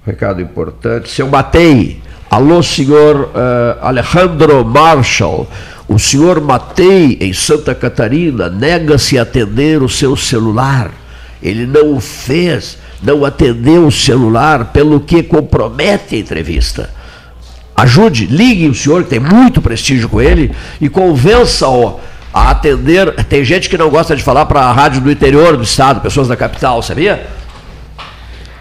[0.06, 1.08] Recado importante.
[1.08, 2.00] Seu Matei.
[2.30, 5.48] Alô, senhor eh, Alejandro Marshall.
[5.88, 10.92] O senhor Matei, em Santa Catarina, nega-se a atender o seu celular.
[11.42, 16.88] Ele não o fez, não atendeu o celular, pelo que compromete a entrevista.
[17.76, 21.98] Ajude, ligue o senhor, que tem muito prestígio com ele, e convença-o
[22.32, 23.12] a atender.
[23.24, 26.28] Tem gente que não gosta de falar para a rádio do interior do estado, pessoas
[26.28, 27.26] da capital, sabia?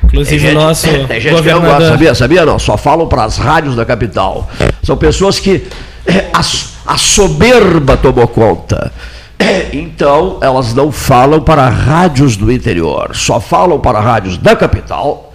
[0.06, 1.88] Inclusive o nosso tem gente que não gosta, governador.
[1.90, 2.16] sabia?
[2.16, 2.60] Sabia não?
[2.60, 4.50] Só falam para as rádios da capital.
[4.84, 5.68] São pessoas que
[6.06, 6.40] eh, a,
[6.94, 8.92] a soberba tomou conta.
[9.40, 15.34] Eh, Então, elas não falam para rádios do interior, só falam para rádios da capital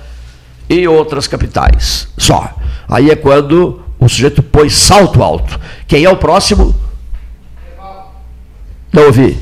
[0.69, 2.09] e outras capitais.
[2.17, 2.49] Só.
[2.89, 5.61] Aí é quando o sujeito põe salto alto.
[5.87, 6.75] Quem é o próximo?
[8.93, 9.39] Não ouvi.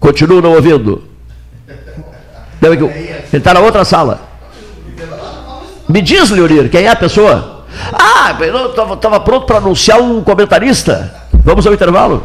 [0.00, 1.07] Continuo não ouvindo.
[2.60, 4.20] Não, é que eu- Ele está na outra sala.
[5.88, 7.64] Me diz, Leonir, quem é a pessoa?
[7.92, 11.14] Ah, eu estava pronto para anunciar um comentarista.
[11.44, 12.24] Vamos ao intervalo?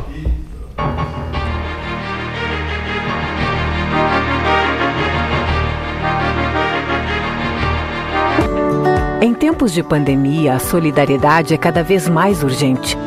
[9.22, 12.98] Em tempos de pandemia, a solidariedade é cada vez mais urgente.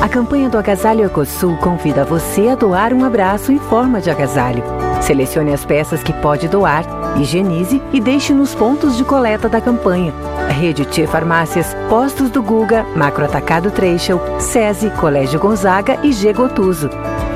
[0.00, 4.62] A campanha do Agasalho Ecosul convida você a doar um abraço em forma de agasalho.
[5.06, 6.82] Selecione as peças que pode doar,
[7.20, 10.14] higienize e deixe nos pontos de coleta da campanha.
[10.48, 16.88] Rede T Farmácias, Postos do Guga, Macro Atacado Treixel, SESI, Colégio Gonzaga e G Gotuso.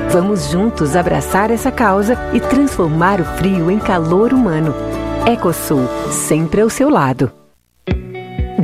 [0.09, 4.73] Vamos juntos abraçar essa causa e transformar o frio em calor humano.
[5.27, 7.38] Ecosul, sempre ao seu lado.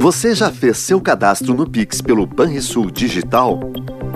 [0.00, 3.60] Você já fez seu cadastro no Pix pelo Banrisul Digital?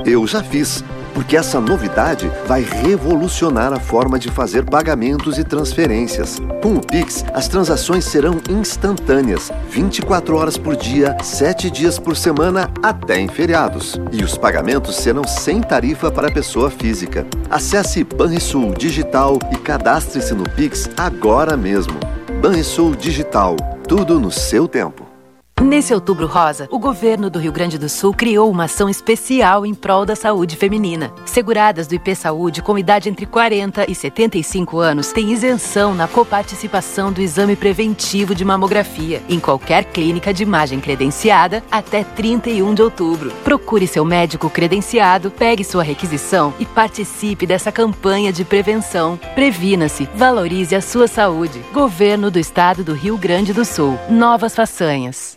[0.04, 0.84] Eu já fiz,
[1.14, 6.38] porque essa novidade vai revolucionar a forma de fazer pagamentos e transferências.
[6.62, 12.70] Com o Pix, as transações serão instantâneas, 24 horas por dia, 7 dias por semana,
[12.82, 14.00] até em feriados.
[14.12, 17.26] E os pagamentos serão sem tarifa para pessoa física.
[17.48, 21.98] Acesse Banrisul Digital e cadastre-se no Pix agora mesmo.
[22.42, 23.56] Banrisul Digital,
[23.86, 25.07] tudo no seu tempo.
[25.60, 29.74] Nesse outubro rosa, o governo do Rio Grande do Sul criou uma ação especial em
[29.74, 31.12] prol da saúde feminina.
[31.26, 37.12] Seguradas do IP Saúde com idade entre 40 e 75 anos têm isenção na coparticipação
[37.12, 43.32] do exame preventivo de mamografia em qualquer clínica de imagem credenciada até 31 de outubro.
[43.42, 49.18] Procure seu médico credenciado, pegue sua requisição e participe dessa campanha de prevenção.
[49.34, 51.60] Previna-se, valorize a sua saúde.
[51.72, 53.98] Governo do Estado do Rio Grande do Sul.
[54.08, 55.36] Novas façanhas.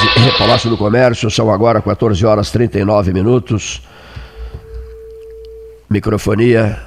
[0.00, 3.82] 13, Palácio do Comércio, são agora 14 horas 39 minutos.
[5.90, 6.78] Microfonia.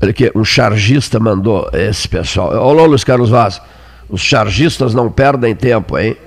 [0.00, 2.52] Olha aqui, um chargista mandou esse pessoal.
[2.52, 3.62] Olá, Luiz Carlos Vaz.
[4.10, 6.18] Os chargistas não perdem tempo, hein?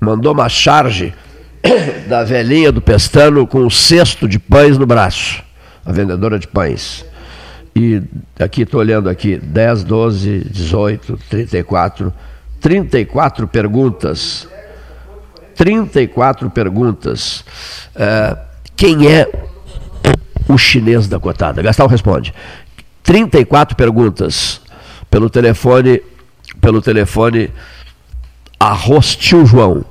[0.00, 1.12] Mandou uma charge
[2.08, 5.42] da velhinha do Pestano com um cesto de pães no braço.
[5.84, 7.04] A vendedora de pães.
[7.76, 8.02] E
[8.40, 12.12] aqui, estou olhando aqui, 10, 12, 18, 34.
[12.60, 14.48] 34 perguntas.
[15.54, 17.44] 34 perguntas.
[17.94, 18.38] Uh,
[18.76, 19.28] quem é
[20.48, 21.62] o chinês da cotada?
[21.62, 22.32] Gastal responde.
[23.02, 24.60] 34 perguntas
[25.10, 26.02] pelo telefone,
[26.60, 27.50] pelo telefone
[28.58, 29.84] Arroz Tio João.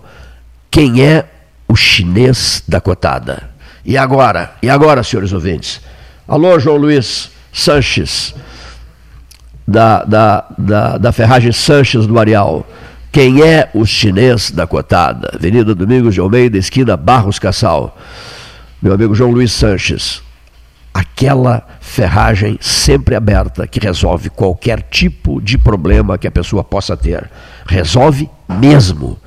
[0.70, 1.26] Quem é
[1.68, 3.50] o chinês da cotada?
[3.84, 4.56] E agora?
[4.62, 5.82] E agora, senhores ouvintes?
[6.28, 8.36] Alô, João Luiz Sanches
[9.68, 12.66] da, da, da, da Ferragem Sanches do Areal.
[13.12, 15.32] Quem é o chinês da cotada?
[15.34, 17.98] Avenida Domingos de Almeida, esquina Barros Cassal.
[18.82, 20.22] Meu amigo João Luiz Sanches.
[20.94, 27.30] Aquela ferragem sempre aberta que resolve qualquer tipo de problema que a pessoa possa ter.
[27.68, 29.20] Resolve mesmo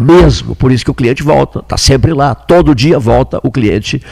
[0.00, 0.56] mesmo.
[0.56, 4.02] Por isso que o cliente volta, está sempre lá, todo dia volta o cliente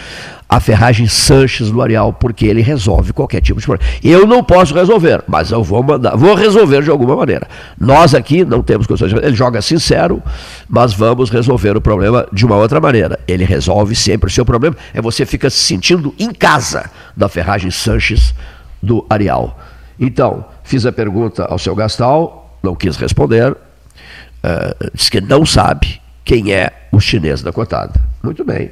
[0.48, 3.90] à ferragem Sanches do Areal, porque ele resolve qualquer tipo de problema.
[4.02, 7.46] Eu não posso resolver, mas eu vou mandar, vou resolver de alguma maneira.
[7.78, 10.22] Nós aqui não temos condições de ele joga sincero,
[10.68, 13.18] mas vamos resolver o problema de uma outra maneira.
[13.26, 17.70] Ele resolve sempre o seu problema, é você fica se sentindo em casa da ferragem
[17.70, 18.34] Sanches
[18.82, 19.58] do Areal.
[20.00, 23.56] Então, fiz a pergunta ao seu Gastal, não quis responder,
[24.44, 28.00] uh, diz que não sabe quem é o chinês da cotada.
[28.22, 28.70] Muito bem.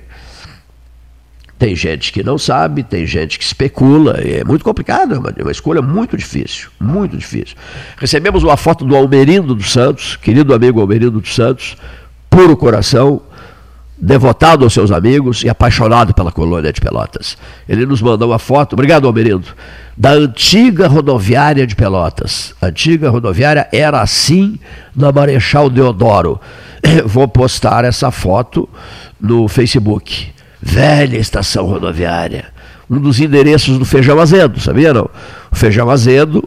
[1.59, 5.51] Tem gente que não sabe, tem gente que especula, é muito complicado, é uma, uma
[5.51, 7.57] escolha muito difícil, muito difícil.
[7.97, 11.77] Recebemos uma foto do Almerindo dos Santos, querido amigo Almerindo dos Santos,
[12.29, 13.23] puro coração,
[13.99, 17.37] devotado aos seus amigos e apaixonado pela colônia de Pelotas.
[17.69, 19.47] Ele nos mandou uma foto, obrigado Almerindo,
[19.97, 22.55] da antiga rodoviária de Pelotas.
[22.61, 24.59] A antiga rodoviária era assim
[24.95, 26.39] na Marechal Deodoro.
[27.07, 28.69] Vou postar essa foto
[29.21, 30.29] no Facebook.
[30.61, 32.47] Velha estação rodoviária.
[32.89, 35.09] Um dos endereços do Feijão Azedo, sabia não?
[35.51, 36.47] O Feijão Azedo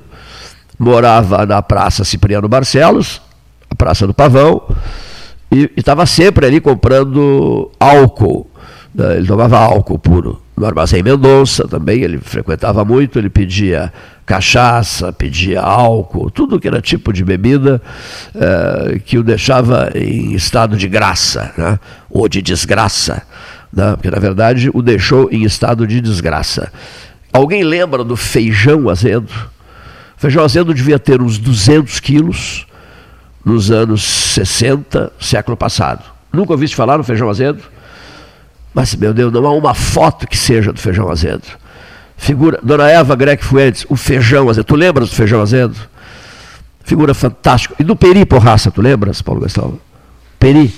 [0.77, 3.21] morava na Praça Cipriano Barcelos,
[3.69, 4.63] a Praça do Pavão,
[5.51, 8.49] e estava sempre ali comprando álcool.
[8.93, 9.17] Né?
[9.17, 10.41] Ele tomava álcool puro.
[10.55, 13.93] No Armazém Mendonça também, ele frequentava muito, ele pedia
[14.25, 17.81] cachaça, pedia álcool, tudo que era tipo de bebida
[18.35, 21.79] eh, que o deixava em estado de graça, né?
[22.09, 23.23] ou de desgraça,
[23.73, 23.93] né?
[23.93, 26.71] porque na verdade o deixou em estado de desgraça.
[27.31, 29.31] Alguém lembra do feijão azedo?
[30.17, 32.67] O feijão azedo devia ter uns 200 quilos,
[33.43, 36.03] nos anos 60, século passado.
[36.31, 37.63] Nunca ouviste falar no feijão azedo?
[38.73, 41.43] Mas, meu Deus, não há uma foto que seja do feijão azedo.
[42.17, 44.65] Figura, Dona Eva Greg Fuentes, o feijão azedo.
[44.65, 45.75] Tu lembras do feijão azedo?
[46.83, 47.75] Figura fantástica.
[47.79, 49.79] E do Peri Porraça, tu lembras, Paulo Gastão?
[50.37, 50.73] Peri.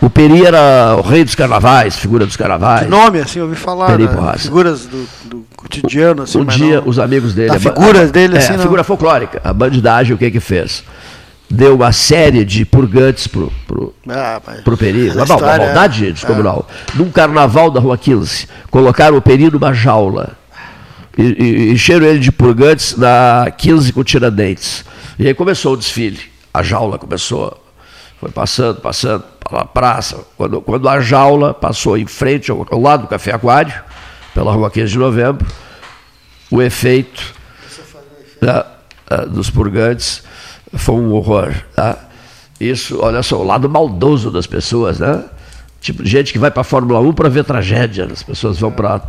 [0.00, 2.84] O Peri era o rei dos carnavais, figura dos carnavais.
[2.84, 3.86] De nome, assim, eu ouvi falar.
[3.86, 4.12] Peri né?
[4.14, 4.38] Porraça.
[4.40, 6.38] Figuras do, do cotidiano, assim.
[6.38, 7.52] Um dia, não- os amigos dele.
[7.52, 8.62] A figuras dele, é, assim, a não.
[8.62, 9.40] figura folclórica.
[9.44, 10.82] A bandidagem, o que que fez?
[11.54, 15.10] Deu uma série de purgantes pro, pro, Ah, pro Peri.
[15.10, 16.10] Uma, uma história, maldade é.
[16.10, 16.66] descomunal.
[16.94, 20.30] Num carnaval da Rua 15, colocaram o Peri numa jaula.
[21.16, 24.82] E, e encheram ele de purgantes na 15 com Tiradentes.
[25.18, 26.20] E aí começou o desfile.
[26.54, 27.62] A jaula começou.
[28.18, 30.24] Foi passando, passando pela praça.
[30.38, 33.74] Quando, quando a jaula passou em frente ao, ao lado do Café Aquário,
[34.32, 35.46] pela Rua 15 de Novembro,
[36.50, 37.34] o efeito
[38.40, 38.64] né,
[39.10, 40.22] eh, dos purgantes
[40.74, 41.52] foi um horror.
[41.74, 41.98] tá?
[42.60, 45.24] Isso, olha só, o lado maldoso das pessoas, né?
[45.80, 48.08] Tipo, gente que vai para a Fórmula 1 para ver tragédia.
[48.10, 49.02] As pessoas vão para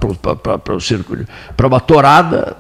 [0.76, 1.16] o circo.
[1.56, 2.58] Para uma torada.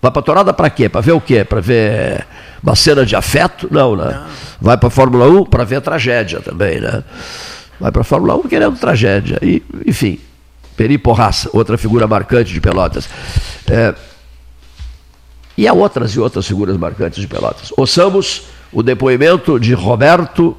[0.00, 0.88] Vai para torada para quê?
[0.88, 1.44] Para ver o quê?
[1.44, 2.24] Para ver
[2.62, 3.66] uma cena de afeto?
[3.72, 4.22] Não, né?
[4.60, 7.02] Vai para a Fórmula 1 para ver tragédia também, né?
[7.80, 9.38] Vai para a Fórmula 1 querendo tragédia.
[9.42, 10.20] E, enfim,
[10.76, 13.08] Peri Porraça, outra figura marcante de Pelotas.
[13.68, 13.94] É,
[15.56, 17.72] e há outras e outras figuras marcantes de Pelotas.
[17.76, 20.56] Ouçamos o depoimento de Roberto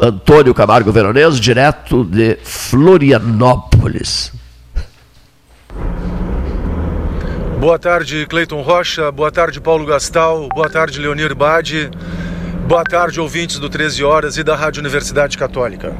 [0.00, 4.32] Antônio Camargo Veronese, direto de Florianópolis.
[7.60, 9.12] Boa tarde, Cleiton Rocha.
[9.12, 10.48] Boa tarde, Paulo Gastal.
[10.48, 11.88] Boa tarde, Leonir Bade.
[12.66, 15.94] Boa tarde, ouvintes do 13 Horas e da Rádio Universidade Católica.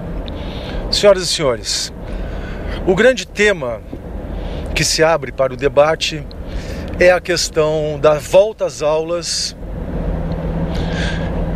[0.90, 1.92] Senhoras e senhores,
[2.86, 3.80] o grande tema
[4.74, 6.26] que se abre para o debate
[7.00, 9.56] é a questão da volta às aulas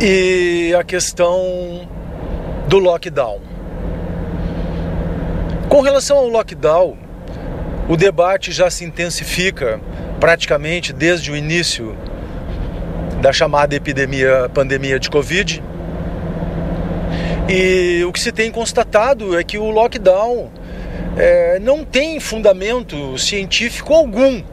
[0.01, 1.87] e a questão
[2.67, 3.39] do lockdown.
[5.69, 6.97] Com relação ao lockdown,
[7.87, 9.79] o debate já se intensifica
[10.19, 11.95] praticamente desde o início
[13.21, 15.63] da chamada epidemia, pandemia de Covid.
[17.49, 20.51] E o que se tem constatado é que o lockdown
[21.17, 24.43] eh, não tem fundamento científico algum.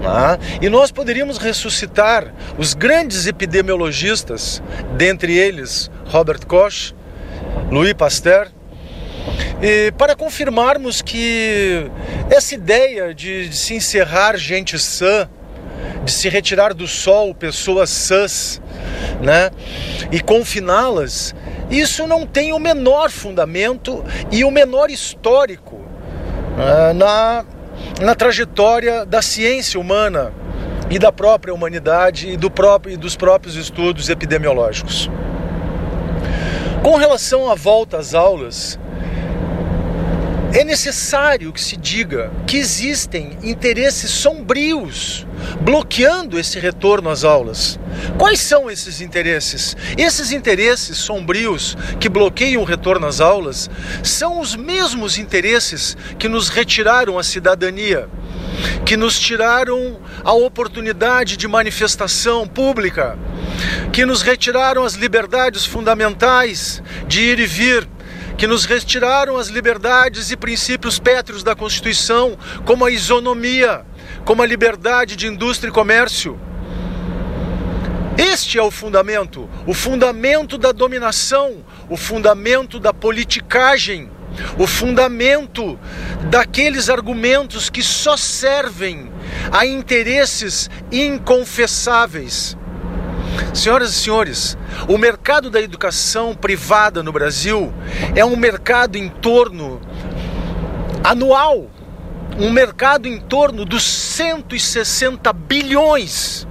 [0.00, 0.38] Né?
[0.60, 4.62] E nós poderíamos ressuscitar os grandes epidemiologistas,
[4.96, 6.94] dentre eles Robert Koch,
[7.70, 8.48] Louis Pasteur,
[9.96, 11.90] para confirmarmos que
[12.30, 15.28] essa ideia de, de se encerrar gente sã,
[16.04, 18.60] de se retirar do sol pessoas sãs,
[19.20, 19.50] né,
[20.12, 21.34] e confiná-las,
[21.70, 25.80] isso não tem o menor fundamento e o menor histórico
[26.56, 27.44] ah, na,
[28.00, 30.32] na trajetória da ciência humana
[30.90, 35.10] e da própria humanidade e, do próprio, e dos próprios estudos epidemiológicos.
[36.82, 38.78] Com relação à volta às aulas,
[40.52, 45.26] é necessário que se diga que existem interesses sombrios
[45.60, 47.78] bloqueando esse retorno às aulas.
[48.18, 49.76] Quais são esses interesses?
[49.96, 53.68] Esses interesses sombrios que bloqueiam o retorno às aulas
[54.02, 58.08] são os mesmos interesses que nos retiraram a cidadania,
[58.86, 63.18] que nos tiraram a oportunidade de manifestação pública,
[63.92, 67.88] que nos retiraram as liberdades fundamentais de ir e vir
[68.38, 73.84] que nos retiraram as liberdades e princípios pétreos da Constituição, como a isonomia,
[74.24, 76.38] como a liberdade de indústria e comércio.
[78.16, 84.08] Este é o fundamento, o fundamento da dominação, o fundamento da politicagem,
[84.58, 85.78] o fundamento
[86.30, 89.10] daqueles argumentos que só servem
[89.50, 92.57] a interesses inconfessáveis.
[93.54, 94.56] Senhoras e senhores,
[94.88, 97.72] o mercado da educação privada no Brasil
[98.14, 99.80] é um mercado em torno
[101.02, 101.70] anual,
[102.38, 106.46] um mercado em torno dos 160 bilhões.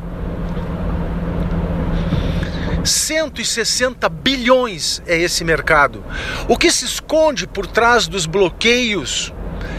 [2.84, 6.04] 160 bilhões é esse mercado.
[6.48, 9.34] O que se esconde por trás dos bloqueios,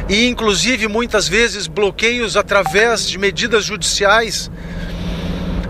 [0.09, 4.51] e inclusive muitas vezes bloqueios através de medidas judiciais,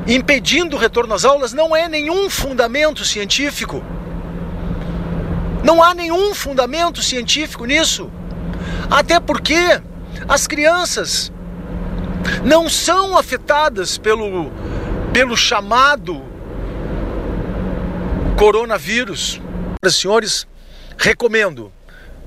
[0.09, 3.85] impedindo o retorno às aulas não é nenhum fundamento científico.
[5.62, 8.10] Não há nenhum fundamento científico nisso.
[8.90, 9.82] Até porque
[10.26, 11.30] as crianças
[12.43, 14.51] não são afetadas pelo,
[15.12, 16.22] pelo chamado
[18.36, 19.40] coronavírus.
[19.90, 20.47] Senhores,
[20.97, 21.70] recomendo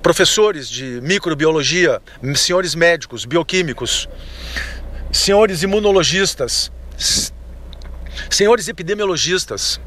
[0.03, 1.99] professores de microbiologia,
[2.35, 4.07] senhores médicos, bioquímicos,
[5.11, 6.71] senhores imunologistas,
[8.29, 9.79] senhores epidemiologistas,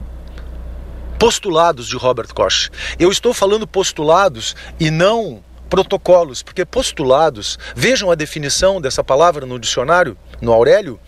[1.18, 2.70] postulados de Robert Koch.
[2.98, 9.58] Eu estou falando postulados e não protocolos, porque postulados, vejam a definição dessa palavra no
[9.58, 11.00] dicionário, no Aurélio,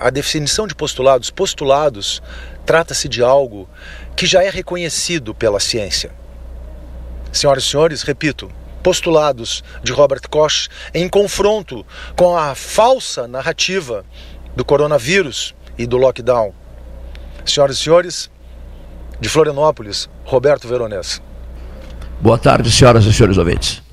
[0.00, 1.30] a, definição de postulados.
[1.30, 2.22] Postulados
[2.66, 3.68] trata-se de algo
[4.16, 6.10] que já é reconhecido pela ciência.
[7.32, 8.50] Senhoras e senhores, repito,
[8.82, 14.04] postulados de Robert Koch em confronto com a falsa narrativa
[14.54, 16.52] do coronavírus e do lockdown.
[17.44, 18.30] Senhoras e senhores,
[19.20, 21.20] de Florianópolis, Roberto Veronese.
[22.20, 23.83] Boa tarde, senhoras e senhores ouvintes.